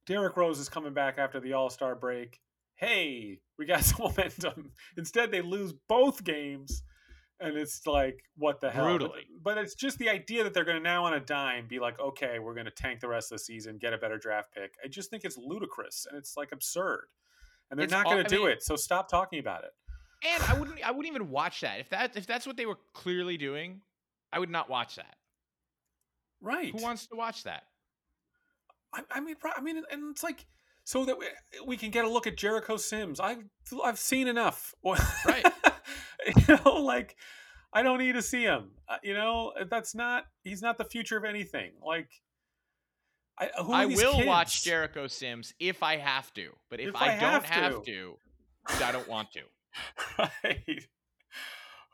Derrick 0.06 0.36
Rose 0.36 0.60
is 0.60 0.70
coming 0.70 0.94
back 0.94 1.18
after 1.18 1.40
the 1.40 1.54
All 1.54 1.70
Star 1.70 1.96
break. 1.96 2.40
Hey, 2.76 3.40
we 3.58 3.66
got 3.66 3.84
some 3.84 4.02
momentum. 4.08 4.72
Instead, 4.98 5.32
they 5.32 5.42
lose 5.42 5.74
both 5.88 6.24
games. 6.24 6.84
And 7.40 7.58
it's 7.58 7.86
like, 7.88 8.24
what 8.38 8.62
the 8.62 8.70
hell? 8.70 8.86
But- 8.86 8.98
Brutally. 9.00 9.26
But, 9.42 9.58
it's 9.58 9.76
just 9.76 9.98
the 9.98 10.10
idea 10.10 10.44
that 10.44 10.54
they're 10.54 10.64
going 10.64 10.78
to 10.78 10.84
now 10.84 11.06
on 11.06 11.14
a 11.14 11.20
dime 11.20 11.68
be 11.68 11.80
like, 11.80 12.00
okay, 12.00 12.40
we're 12.40 12.54
going 12.54 12.66
to 12.66 12.72
tank 12.72 13.00
the 13.02 13.08
rest 13.10 13.32
of 13.32 13.38
the 13.40 13.44
season, 13.44 13.78
get 13.80 13.92
a 13.94 13.98
better 13.98 14.18
draft 14.18 14.54
pick. 14.54 14.76
I 14.84 14.88
just 14.88 15.10
think 15.10 15.24
it's 15.26 15.38
ludicrous 15.38 16.06
and 16.10 16.18
it's 16.18 16.38
like 16.38 16.52
absurd. 16.54 17.06
And 17.70 17.78
they're 17.80 17.86
It's 17.86 17.92
not 17.92 18.06
going 18.06 18.24
to 18.24 18.30
do 18.30 18.42
mean- 18.44 18.52
it. 18.52 18.64
So 18.64 18.76
stop 18.76 19.10
talking 19.10 19.40
about 19.40 19.64
it. 19.64 19.72
And 20.26 20.44
I 20.44 20.58
wouldn't 20.58 20.82
I 20.88 20.92
wouldn't 20.92 21.14
even 21.14 21.30
watch 21.30 21.60
that. 21.62 21.82
If 21.82 21.90
that 21.90 22.16
if 22.16 22.26
that's 22.26 22.48
what 22.48 22.56
they 22.56 22.66
were 22.66 22.78
clearly 22.94 23.36
doing, 23.36 23.82
I 24.34 24.40
would 24.40 24.50
not 24.50 24.70
watch 24.70 24.96
that. 24.96 25.16
Right. 26.42 26.72
Who 26.76 26.82
wants 26.84 27.08
to 27.08 27.16
watch 27.16 27.44
that? 27.44 27.64
I, 28.94 29.02
I 29.12 29.20
mean, 29.22 29.36
I 29.56 29.62
mean, 29.62 29.78
and 29.92 30.12
it's 30.12 30.24
like 30.24 30.46
so 30.84 31.06
that 31.06 31.18
we, 31.18 31.26
we 31.66 31.78
can 31.78 31.90
get 31.92 32.04
a 32.06 32.10
look 32.10 32.28
at 32.28 32.36
Jericho 32.38 32.78
Sims. 32.78 33.20
I've 33.20 33.44
I've 33.84 34.00
seen 34.00 34.28
enough. 34.28 34.74
Right. 35.26 35.46
you 36.48 36.58
know, 36.66 36.74
like 36.82 37.16
I 37.74 37.84
don't 37.84 37.98
need 38.00 38.14
to 38.14 38.22
see 38.22 38.44
him. 38.44 38.72
Uh, 38.88 38.98
You 39.04 39.14
know, 39.14 39.54
that's 39.70 39.96
not. 39.96 40.26
He's 40.44 40.62
not 40.62 40.78
the 40.78 40.86
future 40.86 41.18
of 41.18 41.24
anything. 41.26 41.72
Like, 41.86 42.10
I 43.38 43.50
who 43.64 43.74
I 43.74 43.86
will 43.88 44.26
watch? 44.26 44.64
Jericho 44.64 45.08
Sims 45.08 45.54
if 45.60 45.82
I 45.84 45.98
have 45.98 46.34
to. 46.36 46.52
But 46.70 46.80
if, 46.80 46.90
If 46.90 46.96
I, 46.96 47.16
I 47.18 47.20
don't 47.20 47.32
have 47.32 47.46
have 47.46 47.84
to. 47.84 48.18
to, 48.70 48.84
I 48.84 48.92
don't 48.92 49.08
want 49.08 49.30
to. 49.34 49.42
right. 50.44 50.88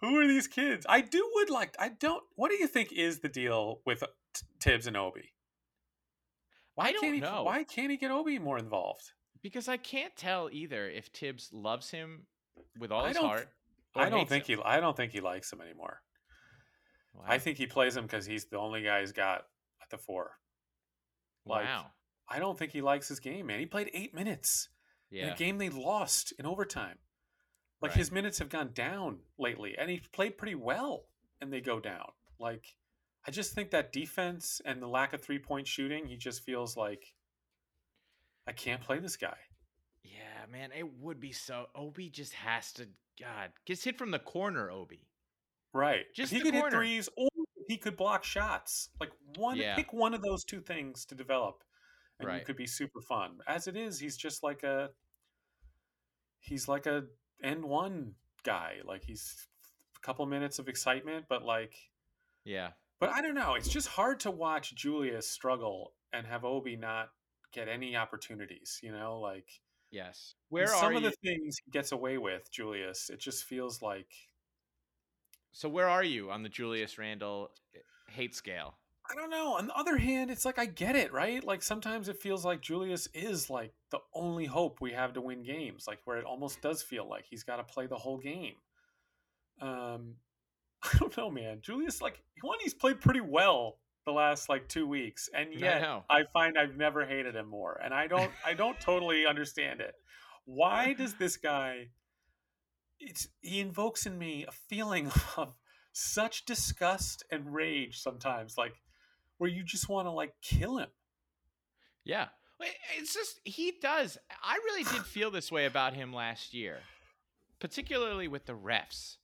Who 0.01 0.17
are 0.19 0.27
these 0.27 0.47
kids? 0.47 0.85
I 0.87 1.01
do 1.01 1.29
would 1.35 1.49
like. 1.49 1.75
I 1.79 1.89
don't. 1.89 2.23
What 2.35 2.51
do 2.51 2.57
you 2.57 2.67
think 2.67 2.91
is 2.93 3.19
the 3.19 3.29
deal 3.29 3.81
with 3.85 4.01
uh, 4.03 4.07
T- 4.33 4.45
Thibs 4.61 4.87
and 4.87 4.95
Obi? 4.95 5.33
I 6.77 6.93
don't 6.93 7.01
can't 7.01 7.15
he, 7.15 7.19
know. 7.19 7.43
Why 7.43 7.63
can't 7.65 7.91
he 7.91 7.97
get 7.97 8.09
Obi 8.09 8.39
more 8.39 8.57
involved? 8.57 9.11
Because 9.43 9.67
I 9.67 9.77
can't 9.77 10.15
tell 10.15 10.49
either 10.51 10.89
if 10.89 11.07
Thibs 11.07 11.49
loves 11.51 11.89
him 11.89 12.27
with 12.79 12.91
all 12.91 13.05
his 13.05 13.17
heart. 13.17 13.49
I 13.95 14.09
don't 14.09 14.29
think 14.29 14.47
him. 14.47 14.59
he. 14.59 14.63
I 14.63 14.79
don't 14.79 14.95
think 14.95 15.11
he 15.11 15.19
likes 15.19 15.51
him 15.51 15.59
anymore. 15.61 16.01
Wow. 17.13 17.23
I 17.27 17.37
think 17.37 17.57
he 17.57 17.65
plays 17.65 17.97
him 17.97 18.03
because 18.03 18.25
he's 18.25 18.45
the 18.45 18.57
only 18.57 18.83
guy 18.83 19.01
he's 19.01 19.11
got 19.11 19.41
at 19.81 19.89
the 19.89 19.97
four. 19.97 20.31
like, 21.45 21.65
wow. 21.65 21.87
I 22.29 22.39
don't 22.39 22.57
think 22.57 22.71
he 22.71 22.81
likes 22.81 23.07
his 23.09 23.19
game, 23.19 23.47
man. 23.47 23.59
He 23.59 23.65
played 23.65 23.89
eight 23.93 24.13
minutes 24.13 24.69
in 25.11 25.29
a 25.29 25.35
game 25.35 25.57
they 25.57 25.69
lost 25.69 26.33
in 26.37 26.45
overtime. 26.45 26.99
Like 27.81 27.91
Right. 27.91 27.97
his 27.97 28.11
minutes 28.11 28.39
have 28.39 28.49
gone 28.49 28.73
down 28.73 29.19
lately, 29.37 29.77
and 29.77 29.89
he 29.89 29.99
played 30.11 30.37
pretty 30.37 30.55
well, 30.55 31.05
and 31.39 31.51
they 31.51 31.61
go 31.61 31.79
down. 31.79 32.11
Like 32.39 32.75
I 33.25 33.31
just 33.31 33.53
think 33.53 33.71
that 33.71 33.91
defense 33.93 34.61
and 34.65 34.81
the 34.81 34.87
lack 34.87 35.13
of 35.13 35.21
three 35.21 35.39
point 35.39 35.67
shooting, 35.67 36.05
he 36.07 36.17
just 36.17 36.43
feels 36.43 36.75
like 36.75 37.13
I 38.47 38.51
can't 38.53 38.81
play 38.81 38.99
this 38.99 39.15
guy. 39.17 39.37
Yeah, 40.03 40.45
man, 40.51 40.71
it 40.71 40.87
would 40.99 41.19
be 41.19 41.31
so. 41.31 41.67
Obi 41.75 42.09
just 42.09 42.33
has 42.33 42.71
to. 42.73 42.87
God, 43.19 43.51
gets 43.65 43.83
hit 43.83 43.97
from 43.97 44.11
the 44.11 44.19
corner. 44.19 44.71
Obi. 44.71 45.07
Right. 45.73 46.05
Just 46.15 46.31
he 46.33 46.39
could 46.39 46.53
hit 46.53 46.71
threes 46.71 47.09
or 47.17 47.27
he 47.67 47.77
could 47.77 47.95
block 47.97 48.23
shots. 48.23 48.89
Like 48.99 49.11
one 49.35 49.57
Yeah. 49.57 49.75
pick 49.75 49.91
one 49.93 50.13
of 50.13 50.21
those 50.21 50.43
two 50.45 50.61
things 50.61 51.05
to 51.05 51.15
develop. 51.15 51.63
And 52.19 52.31
you 52.33 52.43
could 52.45 52.55
be 52.57 52.65
super 52.67 53.01
fun. 53.01 53.39
As 53.47 53.67
it 53.67 53.77
is, 53.77 53.99
he's 53.99 54.17
just 54.17 54.41
like 54.43 54.63
a 54.63 54.89
he's 56.39 56.67
like 56.67 56.85
a 56.85 57.03
end 57.43 57.63
one 57.65 58.15
guy. 58.43 58.77
Like 58.85 59.03
he's 59.03 59.47
a 59.97 59.99
couple 60.01 60.25
minutes 60.25 60.59
of 60.59 60.67
excitement, 60.69 61.25
but 61.29 61.43
like 61.43 61.73
Yeah. 62.43 62.73
but 62.99 63.09
I 63.09 63.21
don't 63.21 63.35
know. 63.35 63.55
It's 63.55 63.69
just 63.69 63.87
hard 63.87 64.19
to 64.21 64.31
watch 64.31 64.75
Julius 64.75 65.27
struggle 65.29 65.93
and 66.13 66.25
have 66.27 66.43
Obi 66.45 66.75
not 66.75 67.09
get 67.53 67.67
any 67.67 67.95
opportunities, 67.95 68.79
you 68.83 68.91
know, 68.91 69.19
like 69.19 69.47
Yes. 69.91 70.35
and 70.57 70.67
Where 70.67 70.67
some 70.67 70.95
of 70.95 71.03
you? 71.03 71.09
the 71.09 71.15
things 71.23 71.57
he 71.63 71.71
gets 71.71 71.91
away 71.91 72.17
with, 72.17 72.51
Julius, 72.51 73.09
it 73.09 73.19
just 73.19 73.45
feels 73.45 73.81
like 73.81 74.11
So 75.51 75.69
where 75.69 75.87
are 75.87 76.03
you 76.03 76.31
on 76.31 76.41
the 76.41 76.49
Julius 76.49 76.97
Randle 76.97 77.51
eh, 77.75 77.79
hate 78.07 78.33
scale? 78.35 78.78
I 79.09 79.15
don't 79.15 79.31
know. 79.31 79.55
On 79.55 79.65
the 79.65 79.75
other 79.75 79.97
hand, 79.97 80.29
it's 80.29 80.45
like 80.45 80.59
I 80.59 80.65
get 80.65 80.95
it, 80.95 81.11
right? 81.11 81.43
Like 81.43 81.63
sometimes 81.63 82.09
it 82.09 82.17
feels 82.21 82.45
like 82.45 82.61
Julius 82.61 83.07
is 83.13 83.49
like 83.49 83.73
the 83.89 83.99
only 84.13 84.45
hope 84.45 84.77
we 84.81 84.91
have 84.91 85.13
to 85.13 85.21
win 85.21 85.43
games, 85.43 85.85
like 85.87 85.99
where 86.05 86.17
it 86.17 86.25
almost 86.25 86.61
does 86.61 86.83
feel 86.83 87.09
like 87.09 87.25
he's 87.27 87.43
got 87.43 87.55
to 87.57 87.63
play 87.63 87.87
the 87.87 87.97
whole 87.97 88.19
game. 88.19 88.53
Um, 89.61 90.15
I 90.83 90.97
don't 90.99 91.15
know, 91.17 91.31
man. 91.31 91.59
Julius, 91.61 92.01
like 92.01 92.21
one, 92.41 92.59
he's 92.61 92.75
played 92.75 93.01
pretty 93.01 93.21
well 93.21 93.79
the 94.05 94.11
last 94.11 94.47
like 94.47 94.67
two 94.67 94.87
weeks, 94.87 95.27
and 95.33 95.49
I 95.49 95.57
yet 95.57 95.81
know. 95.81 96.03
I, 96.09 96.23
find 96.31 96.57
I've 96.57 96.77
never 96.77 97.05
hated 97.05 97.35
him 97.35 97.47
more, 97.47 97.79
and 97.83 97.93
I 97.93 98.07
don't, 98.07 98.31
I 98.45 98.53
don't 98.53 98.79
totally 98.79 99.25
understand 99.25 99.81
it. 99.81 99.95
Why 100.45 100.93
does 100.93 101.15
this 101.15 101.37
guy? 101.37 101.89
It's 102.99 103.27
he 103.41 103.59
invokes 103.59 104.05
in 104.05 104.17
me 104.17 104.45
a 104.47 104.51
feeling 104.51 105.11
of 105.37 105.55
such 105.93 106.45
disgust 106.45 107.23
and 107.31 107.53
rage 107.53 107.99
sometimes, 107.99 108.57
like 108.57 108.75
where 109.39 109.49
you 109.49 109.63
just 109.63 109.89
want 109.89 110.05
to 110.05 110.11
like 110.11 110.33
kill 110.41 110.77
him. 110.77 110.89
Yeah. 112.05 112.27
It's 112.97 113.13
just 113.13 113.39
he 113.45 113.73
does. 113.81 114.17
I 114.43 114.55
really 114.65 114.83
did 114.83 115.03
feel 115.05 115.31
this 115.31 115.51
way 115.51 115.65
about 115.65 115.93
him 115.93 116.13
last 116.13 116.53
year, 116.53 116.79
particularly 117.59 118.27
with 118.27 118.45
the 118.45 118.53
refs. 118.53 119.15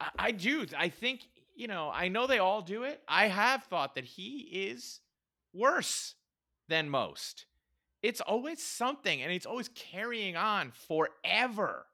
I, 0.00 0.08
I 0.18 0.30
do. 0.32 0.66
I 0.76 0.88
think 0.88 1.20
you 1.54 1.68
know. 1.68 1.88
I 1.94 2.08
know 2.08 2.26
they 2.26 2.40
all 2.40 2.62
do 2.62 2.82
it. 2.82 3.00
I 3.06 3.28
have 3.28 3.62
thought 3.64 3.94
that 3.94 4.04
he 4.04 4.40
is 4.52 5.00
worse 5.54 6.16
than 6.68 6.90
most. 6.90 7.46
It's 8.02 8.20
always 8.20 8.60
something, 8.60 9.22
and 9.22 9.30
it's 9.30 9.46
always 9.46 9.68
carrying 9.68 10.36
on 10.36 10.72
forever 10.88 11.86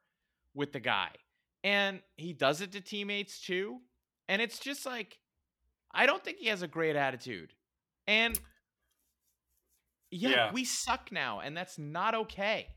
with 0.54 0.72
the 0.72 0.80
guy, 0.80 1.10
and 1.62 2.00
he 2.16 2.32
does 2.32 2.62
it 2.62 2.72
to 2.72 2.80
teammates 2.80 3.38
too. 3.38 3.80
And 4.28 4.40
it's 4.40 4.58
just 4.58 4.86
like, 4.86 5.18
I 5.94 6.06
don't 6.06 6.24
think 6.24 6.38
he 6.38 6.48
has 6.48 6.62
a 6.62 6.68
great 6.68 6.96
attitude, 6.96 7.52
and 8.06 8.38
yeah, 10.10 10.30
Yeah. 10.30 10.52
we 10.52 10.64
suck 10.64 11.10
now, 11.12 11.40
and 11.40 11.56
that's 11.56 11.78
not 11.78 12.14
okay. 12.14 12.68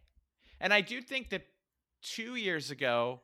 And 0.60 0.74
I 0.74 0.82
do 0.82 1.02
think 1.02 1.30
that 1.30 1.46
two 2.02 2.36
years 2.36 2.72
ago, 2.72 3.22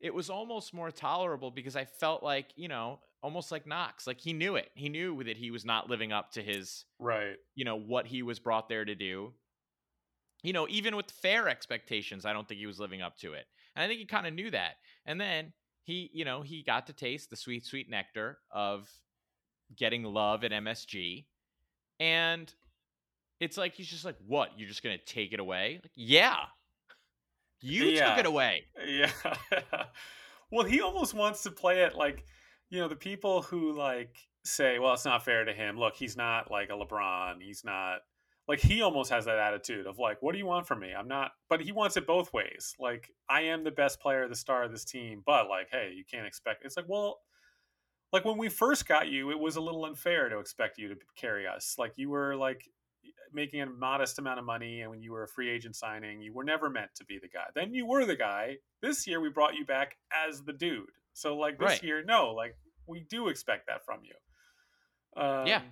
it 0.00 0.14
was 0.14 0.30
almost 0.30 0.72
more 0.74 0.90
tolerable 0.90 1.50
because 1.50 1.76
I 1.76 1.84
felt 1.84 2.22
like, 2.22 2.52
you 2.56 2.68
know, 2.68 3.00
almost 3.22 3.50
like 3.52 3.66
Knox. 3.66 4.06
Like 4.06 4.20
he 4.20 4.32
knew 4.32 4.56
it. 4.56 4.70
He 4.74 4.88
knew 4.88 5.22
that 5.24 5.36
he 5.36 5.50
was 5.50 5.64
not 5.64 5.88
living 5.88 6.12
up 6.12 6.32
to 6.32 6.42
his, 6.42 6.84
Right. 6.98 7.36
you 7.54 7.64
know, 7.64 7.76
what 7.76 8.06
he 8.06 8.22
was 8.22 8.38
brought 8.38 8.68
there 8.68 8.84
to 8.84 8.94
do. 8.94 9.34
You 10.42 10.52
know, 10.52 10.66
even 10.68 10.94
with 10.96 11.10
fair 11.10 11.48
expectations, 11.48 12.26
I 12.26 12.32
don't 12.34 12.46
think 12.46 12.60
he 12.60 12.66
was 12.66 12.78
living 12.78 13.00
up 13.02 13.16
to 13.18 13.32
it. 13.32 13.46
And 13.74 13.82
I 13.82 13.88
think 13.88 13.98
he 14.00 14.06
kind 14.06 14.26
of 14.26 14.34
knew 14.34 14.50
that. 14.50 14.76
And 15.06 15.18
then 15.20 15.52
he, 15.84 16.10
you 16.12 16.24
know, 16.26 16.42
he 16.42 16.62
got 16.62 16.86
to 16.88 16.92
taste 16.92 17.30
the 17.30 17.36
sweet, 17.36 17.64
sweet 17.64 17.88
nectar 17.88 18.38
of 18.50 18.88
getting 19.76 20.02
love 20.04 20.44
at 20.44 20.50
MSG. 20.52 21.26
And 22.00 22.52
it's 23.40 23.56
like 23.56 23.74
he's 23.74 23.88
just 23.88 24.04
like, 24.04 24.16
what? 24.26 24.50
You're 24.56 24.68
just 24.68 24.82
gonna 24.82 24.98
take 24.98 25.32
it 25.32 25.40
away? 25.40 25.80
Like, 25.82 25.92
yeah. 25.94 26.36
You 27.60 27.84
Yeah. 27.84 28.10
took 28.10 28.18
it 28.20 28.26
away. 28.26 28.64
Yeah. 28.86 29.10
well, 30.50 30.66
he 30.66 30.80
almost 30.80 31.14
wants 31.14 31.42
to 31.44 31.50
play 31.50 31.82
it 31.82 31.94
like 31.94 32.24
you 32.70 32.80
know, 32.80 32.88
the 32.88 32.96
people 32.96 33.42
who 33.42 33.72
like 33.72 34.16
say, 34.44 34.78
well, 34.78 34.94
it's 34.94 35.04
not 35.04 35.24
fair 35.24 35.44
to 35.44 35.52
him. 35.52 35.78
Look, 35.78 35.94
he's 35.94 36.16
not 36.16 36.50
like 36.50 36.70
a 36.70 36.72
LeBron. 36.72 37.40
He's 37.40 37.62
not 37.64 37.98
like 38.48 38.58
he 38.60 38.82
almost 38.82 39.10
has 39.10 39.24
that 39.26 39.38
attitude 39.38 39.86
of 39.86 39.98
like, 39.98 40.20
what 40.22 40.32
do 40.32 40.38
you 40.38 40.46
want 40.46 40.66
from 40.66 40.80
me? 40.80 40.92
I'm 40.92 41.08
not, 41.08 41.32
but 41.48 41.60
he 41.60 41.72
wants 41.72 41.96
it 41.96 42.06
both 42.06 42.32
ways. 42.32 42.74
Like, 42.78 43.08
I 43.28 43.42
am 43.42 43.64
the 43.64 43.70
best 43.70 44.00
player, 44.00 44.28
the 44.28 44.34
star 44.36 44.64
of 44.64 44.72
this 44.72 44.84
team, 44.84 45.22
but 45.24 45.48
like, 45.48 45.68
hey, 45.70 45.92
you 45.96 46.04
can't 46.10 46.26
expect. 46.26 46.64
It's 46.64 46.76
like, 46.76 46.88
well, 46.88 47.20
like 48.12 48.24
when 48.24 48.38
we 48.38 48.48
first 48.48 48.86
got 48.86 49.08
you, 49.08 49.30
it 49.30 49.38
was 49.38 49.56
a 49.56 49.60
little 49.60 49.84
unfair 49.84 50.28
to 50.28 50.38
expect 50.38 50.78
you 50.78 50.88
to 50.88 50.96
carry 51.16 51.46
us. 51.46 51.74
Like 51.78 51.92
you 51.96 52.10
were 52.10 52.36
like 52.36 52.62
making 53.32 53.60
a 53.60 53.66
modest 53.66 54.18
amount 54.18 54.38
of 54.38 54.44
money, 54.44 54.82
and 54.82 54.90
when 54.90 55.02
you 55.02 55.12
were 55.12 55.24
a 55.24 55.28
free 55.28 55.50
agent 55.50 55.74
signing, 55.76 56.20
you 56.22 56.32
were 56.32 56.44
never 56.44 56.70
meant 56.70 56.90
to 56.96 57.04
be 57.04 57.18
the 57.18 57.28
guy. 57.28 57.46
Then 57.54 57.74
you 57.74 57.86
were 57.86 58.04
the 58.06 58.16
guy. 58.16 58.56
This 58.82 59.06
year, 59.06 59.20
we 59.20 59.28
brought 59.30 59.54
you 59.54 59.64
back 59.64 59.96
as 60.26 60.42
the 60.44 60.52
dude. 60.52 60.90
So 61.12 61.36
like 61.36 61.58
this 61.58 61.68
Right. 61.68 61.82
year, 61.82 62.04
no, 62.04 62.30
like 62.32 62.56
we 62.86 63.00
do 63.10 63.28
expect 63.28 63.66
that 63.66 63.84
from 63.84 64.00
you. 64.04 65.20
Um, 65.20 65.46
Yeah. 65.46 65.62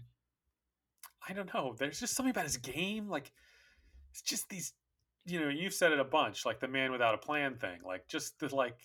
I 1.28 1.32
don't 1.34 1.52
know. 1.54 1.74
There's 1.78 2.00
just 2.00 2.14
something 2.16 2.30
about 2.32 2.44
his 2.44 2.56
game. 2.56 3.08
Like 3.08 3.30
it's 4.10 4.22
just 4.22 4.48
these. 4.48 4.72
You 5.24 5.38
know, 5.38 5.48
you've 5.48 5.72
said 5.74 5.92
it 5.92 6.00
a 6.00 6.04
bunch, 6.04 6.44
like 6.44 6.58
the 6.58 6.66
man 6.66 6.90
without 6.90 7.14
a 7.14 7.18
plan 7.18 7.54
thing. 7.56 7.78
Like 7.84 8.08
just 8.08 8.40
the 8.40 8.52
like. 8.54 8.76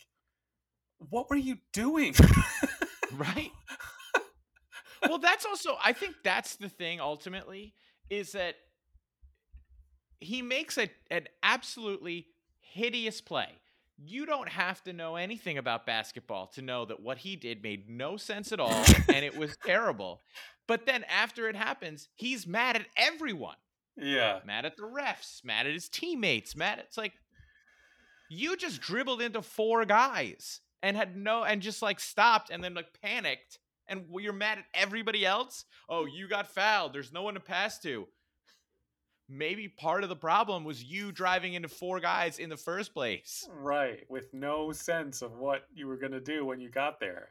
What 1.09 1.29
were 1.31 1.35
you 1.35 1.57
doing? 1.73 2.13
Right. 3.15 3.51
well, 5.07 5.19
that's 5.19 5.45
also 5.45 5.77
I 5.83 5.93
think 5.93 6.15
that's 6.23 6.55
the 6.55 6.69
thing 6.69 6.99
ultimately 6.99 7.73
is 8.09 8.31
that 8.33 8.55
he 10.19 10.41
makes 10.41 10.77
a 10.77 10.89
an 11.11 11.27
absolutely 11.43 12.27
hideous 12.59 13.21
play. 13.21 13.49
You 13.99 14.25
don't 14.25 14.49
have 14.49 14.83
to 14.83 14.93
know 14.93 15.15
anything 15.15 15.57
about 15.57 15.85
basketball 15.85 16.47
to 16.47 16.61
know 16.61 16.85
that 16.85 16.99
what 17.01 17.17
he 17.19 17.35
did 17.35 17.63
made 17.63 17.89
no 17.89 18.17
sense 18.17 18.51
at 18.51 18.59
all 18.59 18.83
and 19.13 19.25
it 19.25 19.35
was 19.37 19.57
terrible. 19.65 20.21
But 20.67 20.85
then 20.85 21.03
after 21.05 21.47
it 21.49 21.55
happens, 21.55 22.09
he's 22.15 22.45
mad 22.45 22.75
at 22.75 22.85
everyone. 22.97 23.55
yeah. 23.95 24.39
Mad 24.45 24.65
at 24.65 24.75
the 24.75 24.83
refs, 24.83 25.43
mad 25.43 25.65
at 25.65 25.73
his 25.73 25.89
teammates, 25.89 26.55
mad 26.55 26.79
at, 26.79 26.85
it's 26.85 26.97
like 26.97 27.13
you 28.29 28.57
just 28.57 28.81
dribbled 28.81 29.21
into 29.21 29.41
four 29.41 29.85
guys 29.85 30.59
and 30.81 30.95
had 30.95 31.15
no 31.15 31.43
and 31.43 31.61
just 31.61 31.81
like 31.81 31.99
stopped 31.99 32.49
and 32.49 32.63
then 32.63 32.73
like 32.73 32.99
panicked 33.01 33.59
and 33.87 34.05
you're 34.19 34.33
mad 34.33 34.59
at 34.59 34.65
everybody 34.73 35.25
else. 35.25 35.65
Oh, 35.89 36.05
you 36.05 36.27
got 36.27 36.47
fouled. 36.47 36.93
There's 36.93 37.13
no 37.13 37.23
one 37.23 37.35
to 37.35 37.39
pass 37.39 37.79
to. 37.79 38.07
Maybe 39.29 39.67
part 39.67 40.03
of 40.03 40.09
the 40.09 40.15
problem 40.15 40.63
was 40.63 40.83
you 40.83 41.11
driving 41.11 41.53
into 41.53 41.67
four 41.67 41.99
guys 41.99 42.39
in 42.39 42.49
the 42.49 42.57
first 42.57 42.93
place. 42.93 43.47
Right, 43.53 44.05
with 44.09 44.33
no 44.33 44.71
sense 44.71 45.21
of 45.21 45.33
what 45.33 45.63
you 45.73 45.87
were 45.87 45.97
gonna 45.97 46.21
do 46.21 46.45
when 46.45 46.61
you 46.61 46.69
got 46.69 46.99
there. 46.99 47.29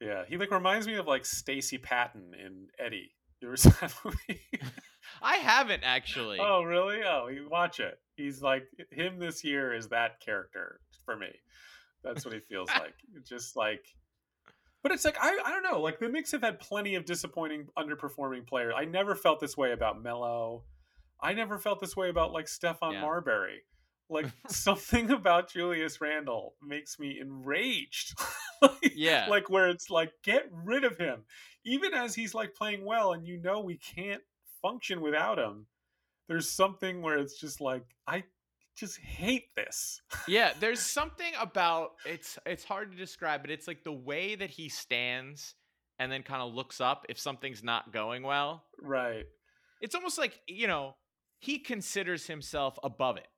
Yeah, 0.00 0.24
he 0.28 0.36
like 0.38 0.50
reminds 0.50 0.86
me 0.86 0.94
of 0.94 1.06
like 1.06 1.24
Stacy 1.24 1.78
Patton 1.78 2.34
in 2.34 2.66
Eddie. 2.84 3.12
You 3.40 3.48
ever 3.48 3.56
see 3.56 3.70
that 3.80 3.94
movie? 4.04 4.40
I 5.22 5.36
haven't 5.36 5.84
actually. 5.84 6.38
oh, 6.40 6.62
really? 6.62 7.00
Oh, 7.06 7.28
you 7.28 7.48
watch 7.48 7.78
it. 7.78 7.98
He's 8.16 8.42
like 8.42 8.64
him 8.90 9.18
this 9.18 9.44
year 9.44 9.72
is 9.72 9.88
that 9.88 10.20
character 10.20 10.80
for 11.04 11.16
me. 11.16 11.28
That's 12.02 12.24
what 12.24 12.34
he 12.34 12.40
feels 12.40 12.68
like. 12.78 12.94
Just 13.28 13.56
like, 13.56 13.84
but 14.82 14.92
it's 14.92 15.04
like 15.04 15.16
I 15.20 15.38
I 15.44 15.50
don't 15.50 15.62
know. 15.62 15.80
Like 15.80 15.98
the 15.98 16.08
Knicks 16.08 16.32
have 16.32 16.42
had 16.42 16.60
plenty 16.60 16.94
of 16.94 17.04
disappointing, 17.04 17.66
underperforming 17.78 18.46
players. 18.46 18.74
I 18.76 18.84
never 18.84 19.14
felt 19.14 19.40
this 19.40 19.56
way 19.56 19.72
about 19.72 20.02
Melo. 20.02 20.64
I 21.22 21.34
never 21.34 21.58
felt 21.58 21.80
this 21.80 21.96
way 21.96 22.08
about 22.08 22.32
like 22.32 22.46
Stephon 22.46 22.92
Yeah. 22.94 23.02
Marbury. 23.02 23.62
Like 24.08 24.26
something 24.48 25.10
about 25.10 25.52
Julius 25.52 26.00
Randle 26.00 26.54
makes 26.62 26.98
me 26.98 27.18
enraged. 27.20 28.18
like, 28.62 28.92
Yeah. 28.94 29.26
like 29.28 29.50
where 29.50 29.68
it's 29.68 29.90
like 29.90 30.12
get 30.24 30.48
rid 30.50 30.84
of 30.84 30.96
him, 30.96 31.20
even 31.64 31.92
as 31.94 32.14
he's 32.14 32.34
like 32.34 32.54
playing 32.54 32.84
well, 32.84 33.12
and 33.12 33.26
you 33.26 33.36
know 33.36 33.60
we 33.60 33.76
can't 33.76 34.22
function 34.62 35.00
without 35.00 35.38
him. 35.38 35.66
There's 36.28 36.48
something 36.48 37.02
where 37.02 37.18
it's 37.18 37.38
just 37.38 37.60
like 37.60 37.84
I 38.06 38.24
just 38.80 38.98
hate 38.98 39.54
this. 39.54 40.00
yeah, 40.28 40.52
there's 40.58 40.80
something 40.80 41.32
about 41.40 41.92
it's 42.04 42.38
it's 42.46 42.64
hard 42.64 42.90
to 42.90 42.96
describe, 42.96 43.42
but 43.42 43.50
it's 43.50 43.68
like 43.68 43.84
the 43.84 43.92
way 43.92 44.34
that 44.34 44.50
he 44.50 44.68
stands 44.68 45.54
and 46.00 46.10
then 46.10 46.22
kind 46.22 46.42
of 46.42 46.54
looks 46.54 46.80
up 46.80 47.04
if 47.08 47.18
something's 47.18 47.62
not 47.62 47.92
going 47.92 48.22
well. 48.22 48.64
right. 48.82 49.26
It's 49.82 49.94
almost 49.94 50.18
like, 50.18 50.38
you 50.46 50.66
know, 50.66 50.94
he 51.38 51.58
considers 51.58 52.26
himself 52.26 52.78
above 52.82 53.16
it. 53.16 53.28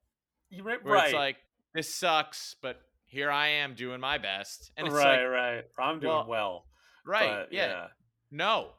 You 0.50 0.64
right. 0.64 0.84
Where 0.84 1.04
it's 1.04 1.14
like, 1.14 1.36
this 1.72 1.94
sucks, 1.94 2.56
but 2.60 2.80
here 3.06 3.30
I 3.30 3.48
am 3.48 3.74
doing 3.74 4.00
my 4.00 4.18
best. 4.18 4.72
And 4.76 4.86
it's 4.86 4.96
right. 4.96 5.22
like, 5.22 5.30
right. 5.30 5.64
I'm 5.78 6.00
doing 6.00 6.12
well, 6.12 6.26
well. 6.28 6.64
right, 7.06 7.46
but, 7.48 7.52
yeah. 7.52 7.86
No. 8.30 8.70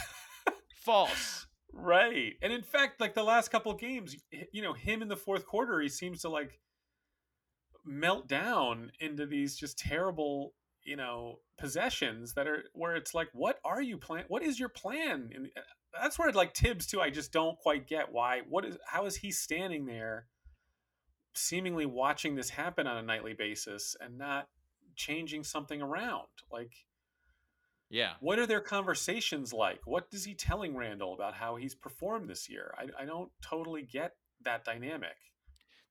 False. 0.84 1.41
Right. 1.72 2.34
And 2.42 2.52
in 2.52 2.62
fact, 2.62 3.00
like 3.00 3.14
the 3.14 3.22
last 3.22 3.50
couple 3.50 3.72
games, 3.74 4.16
you 4.52 4.62
know, 4.62 4.74
him 4.74 5.02
in 5.02 5.08
the 5.08 5.16
fourth 5.16 5.46
quarter, 5.46 5.80
he 5.80 5.88
seems 5.88 6.20
to 6.22 6.28
like 6.28 6.60
melt 7.84 8.28
down 8.28 8.92
into 9.00 9.26
these 9.26 9.56
just 9.56 9.78
terrible, 9.78 10.54
you 10.84 10.96
know, 10.96 11.38
possessions 11.58 12.34
that 12.34 12.46
are 12.46 12.64
where 12.74 12.94
it's 12.94 13.14
like, 13.14 13.28
what 13.32 13.58
are 13.64 13.80
you 13.80 13.96
plan? 13.96 14.24
What 14.28 14.42
is 14.42 14.60
your 14.60 14.68
plan? 14.68 15.30
And 15.34 15.46
uh, 15.56 15.60
that's 16.00 16.18
where 16.18 16.30
like 16.32 16.54
Thibs 16.54 16.86
too. 16.86 17.00
I 17.00 17.10
just 17.10 17.32
don't 17.32 17.58
quite 17.58 17.88
get 17.88 18.12
why. 18.12 18.40
What 18.48 18.64
is? 18.64 18.76
How 18.86 19.06
is 19.06 19.16
he 19.16 19.30
standing 19.30 19.86
there, 19.86 20.26
seemingly 21.34 21.86
watching 21.86 22.34
this 22.34 22.50
happen 22.50 22.86
on 22.86 22.98
a 22.98 23.02
nightly 23.02 23.32
basis 23.32 23.96
and 24.00 24.18
not 24.18 24.48
changing 24.94 25.44
something 25.44 25.80
around? 25.80 26.28
Like, 26.50 26.72
Yeah. 27.92 28.14
what 28.20 28.38
are 28.38 28.46
their 28.46 28.60
conversations 28.60 29.52
like? 29.52 29.80
What 29.84 30.06
is 30.12 30.24
he 30.24 30.34
telling 30.34 30.74
Randle 30.74 31.12
about 31.14 31.34
how 31.34 31.56
he's 31.56 31.74
performed 31.74 32.28
this 32.28 32.48
year? 32.48 32.74
I, 32.76 33.02
I 33.02 33.04
don't 33.04 33.30
totally 33.42 33.82
get 33.82 34.14
that 34.44 34.64
dynamic. 34.64 35.14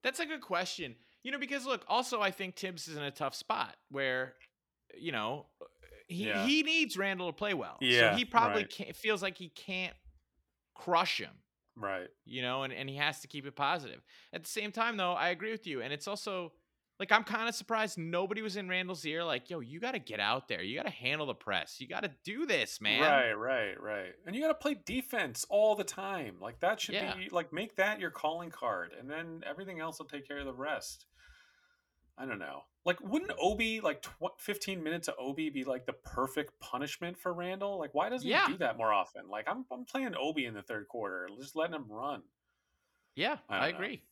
That's 0.04 0.20
a 0.20 0.26
good 0.26 0.42
question. 0.42 0.96
You 1.24 1.32
know, 1.32 1.38
because 1.38 1.66
look, 1.66 1.86
also 1.88 2.20
I 2.20 2.32
think 2.32 2.56
Thibs 2.56 2.88
is 2.88 2.98
in 2.98 3.04
a 3.04 3.12
tough 3.12 3.36
spot 3.36 3.76
where, 3.90 4.34
you 5.00 5.12
know, 5.12 5.46
he 6.08 6.28
Yeah. 6.28 6.46
he 6.46 6.64
needs 6.64 6.98
Randle 6.98 7.28
to 7.28 7.34
play 7.34 7.54
well. 7.54 7.78
Yeah, 7.80 8.12
so 8.12 8.18
he 8.18 8.26
probably 8.26 8.64
right. 8.64 8.70
can't, 8.70 8.96
feels 8.96 9.22
like 9.22 9.38
he 9.38 9.50
can't 9.50 9.96
crush 10.74 11.20
him. 11.20 11.32
Right. 11.76 12.10
You 12.26 12.42
know, 12.42 12.64
and, 12.64 12.74
and 12.74 12.90
he 12.90 12.98
has 12.98 13.22
to 13.22 13.28
keep 13.28 13.46
it 13.46 13.56
positive. 13.56 14.02
At 14.34 14.44
the 14.44 14.50
same 14.50 14.72
time, 14.72 14.98
though, 14.98 15.14
I 15.14 15.30
agree 15.30 15.52
with 15.52 15.66
you. 15.68 15.82
And 15.82 15.94
it's 15.94 16.08
also 16.08 16.52
like 17.02 17.12
I'm 17.12 17.24
kind 17.24 17.50
of 17.50 17.56
surprised 17.56 17.98
nobody 17.98 18.44
was 18.44 18.56
in 18.58 18.70
Randle's 18.70 19.04
ear. 19.06 19.24
Like, 19.24 19.50
yo, 19.50 19.60
you 19.60 19.80
got 19.80 19.94
to 19.94 20.00
get 20.00 20.20
out 20.20 20.48
there. 20.48 20.62
You 20.62 20.78
got 20.78 20.86
to 20.86 20.92
handle 20.94 21.26
the 21.26 21.34
press. 21.34 21.78
You 21.82 21.88
got 21.88 22.04
to 22.04 22.12
do 22.24 22.46
this, 22.46 22.80
man. 22.80 23.02
Right, 23.02 23.34
right, 23.34 23.82
right. 23.82 24.12
And 24.28 24.36
you 24.36 24.42
got 24.44 24.50
to 24.50 24.54
play 24.54 24.78
defense 24.86 25.44
all 25.50 25.76
the 25.76 25.84
time. 25.84 26.36
Like 26.40 26.60
that 26.60 26.80
should 26.80 26.94
Yeah. 26.94 27.16
be 27.16 27.28
like 27.30 27.52
make 27.52 27.76
that 27.78 28.00
your 28.00 28.12
calling 28.12 28.52
card, 28.52 28.92
and 28.98 29.10
then 29.10 29.42
everything 29.50 29.80
else 29.80 29.98
will 29.98 30.06
take 30.06 30.28
care 30.28 30.38
of 30.38 30.46
the 30.46 30.54
rest. 30.54 31.08
I 32.20 32.26
don't 32.28 32.40
know. 32.40 32.62
Like, 32.86 33.00
wouldn't 33.02 33.32
Obi 33.40 33.82
like 33.82 34.04
tw- 34.04 34.38
fifteen 34.40 34.84
minutes 34.84 35.08
of 35.08 35.16
Obi 35.20 35.50
be 35.50 35.64
like 35.64 35.88
the 35.88 35.94
perfect 35.94 36.60
punishment 36.60 37.18
for 37.18 37.34
Randle? 37.34 37.80
Like, 37.80 37.96
why 37.96 38.10
doesn't 38.10 38.28
Yeah. 38.30 38.46
he 38.46 38.52
do 38.54 38.58
that 38.60 38.78
more 38.78 38.94
often? 38.94 39.28
Like, 39.28 39.48
I'm 39.48 39.66
I'm 39.72 39.86
playing 39.86 40.14
Obi 40.16 40.46
in 40.46 40.54
the 40.54 40.62
third 40.62 40.88
quarter, 40.88 41.28
just 41.40 41.56
letting 41.56 41.74
him 41.76 41.86
run. 41.90 42.22
Yeah, 43.16 43.38
I 43.50 43.58
I, 43.58 43.68
agree. 43.70 44.04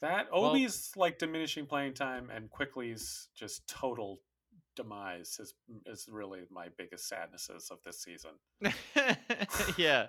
That 0.00 0.30
Well- 0.32 0.50
Obi's 0.50 0.92
like 0.96 1.18
diminishing 1.18 1.66
playing 1.66 1.94
time, 1.94 2.30
and 2.30 2.50
Quickley's 2.50 3.28
just 3.34 3.66
total 3.68 4.20
demise 4.76 5.38
is 5.40 5.54
is 5.86 6.08
really 6.10 6.42
my 6.50 6.68
biggest 6.76 7.08
sadnesses 7.08 7.70
of 7.70 7.78
this 7.84 8.00
season. 8.00 8.30
yeah, 9.76 10.06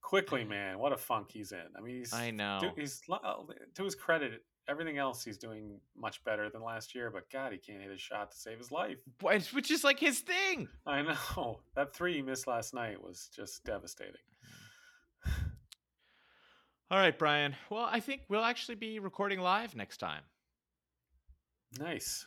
Quickley, 0.00 0.44
man, 0.44 0.78
what 0.78 0.92
a 0.92 0.96
funk 0.96 1.30
he's 1.30 1.52
in. 1.52 1.66
I 1.76 1.80
mean, 1.80 1.96
he's 1.98 2.12
I 2.12 2.30
know. 2.30 2.58
to, 2.62 2.72
he's 2.74 3.02
uh, 3.10 3.34
to 3.74 3.84
his 3.84 3.94
credit, 3.94 4.42
everything 4.68 4.98
else 4.98 5.22
he's 5.22 5.38
doing 5.38 5.78
much 5.96 6.24
better 6.24 6.48
than 6.50 6.62
last 6.62 6.94
year. 6.94 7.10
But 7.10 7.30
God, 7.30 7.52
he 7.52 7.58
can't 7.58 7.82
hit 7.82 7.90
a 7.90 7.98
shot 7.98 8.30
to 8.32 8.36
save 8.36 8.58
his 8.58 8.72
life. 8.72 8.98
Which 9.20 9.52
which 9.52 9.70
is 9.70 9.84
like 9.84 9.98
his 9.98 10.20
thing. 10.20 10.68
I 10.86 11.02
know 11.02 11.60
that 11.76 11.94
three 11.94 12.14
he 12.14 12.22
missed 12.22 12.46
last 12.46 12.74
night 12.74 13.02
was 13.02 13.28
just 13.34 13.64
devastating. 13.64 14.20
All 16.92 16.98
right, 16.98 17.18
Brian. 17.18 17.56
Well, 17.70 17.88
I 17.90 18.00
think 18.00 18.20
we'll 18.28 18.44
actually 18.44 18.74
be 18.74 18.98
recording 18.98 19.40
live 19.40 19.74
next 19.74 19.96
time, 19.96 20.24
Nice. 21.78 22.26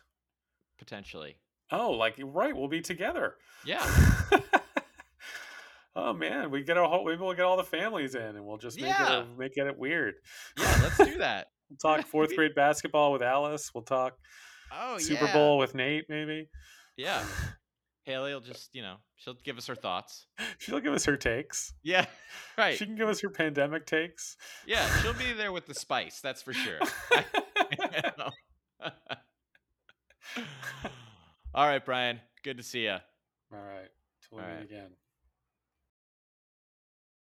potentially. 0.80 1.36
Oh, 1.72 1.92
like 1.92 2.16
right, 2.20 2.56
we'll 2.56 2.68
be 2.68 2.82
together. 2.82 3.36
Yeah. 3.64 3.86
oh 5.96 6.14
man, 6.14 6.50
we 6.50 6.64
get 6.64 6.78
a 6.78 6.88
whole 6.88 7.06
maybe 7.06 7.22
we'll 7.22 7.36
get 7.36 7.46
all 7.46 7.58
the 7.58 7.64
families 7.64 8.16
in 8.16 8.24
and 8.24 8.44
we'll 8.44 8.58
just 8.58 8.78
make 8.82 8.88
Yeah. 8.88 9.20
it 9.22 9.28
make 9.38 9.52
it 9.56 9.78
weird. 9.78 10.16
Yeah, 10.58 10.80
let's 10.82 10.98
do 10.98 11.18
that. 11.20 11.48
We'll 11.70 11.78
talk 11.78 12.06
fourth 12.12 12.36
grade 12.36 12.54
basketball 12.56 13.12
with 13.12 13.22
Alice. 13.24 13.72
We'll 13.74 13.84
talk 13.84 14.14
Oh, 14.72 14.98
Super 15.00 15.26
yeah. 15.26 15.34
Bowl 15.34 15.58
with 15.60 15.74
Nate, 15.76 16.06
maybe. 16.10 16.48
Yeah. 16.98 17.24
Haley 18.06 18.34
will 18.34 18.42
just, 18.42 18.70
you 18.74 18.82
know, 18.84 18.96
she'll 19.16 19.34
give 19.44 19.58
us 19.58 19.68
her 19.68 19.76
thoughts. 19.76 20.28
She'll 20.60 20.80
give 20.80 20.94
us 20.94 21.06
her 21.06 21.18
takes. 21.18 21.74
Yeah. 21.84 22.06
Right. 22.58 22.78
She 22.78 22.86
can 22.86 22.96
give 22.96 23.10
us 23.10 23.20
her 23.20 23.30
pandemic 23.30 23.86
takes. 23.86 24.38
Yeah, 24.66 24.88
she'll 25.02 25.12
be 25.14 25.34
there 25.34 25.52
with 25.52 25.66
the 25.66 25.74
spice, 25.74 26.22
that's 26.22 26.42
for 26.42 26.54
sure. 26.54 26.80
All 31.54 31.68
right, 31.68 31.84
Brian. 31.84 32.22
Good 32.44 32.56
to 32.56 32.64
see 32.64 32.84
you. 32.84 32.92
All 32.92 33.60
right. 33.60 33.90
Till 34.30 34.38
we 34.38 34.44
meet 34.46 34.64
again. 34.64 34.92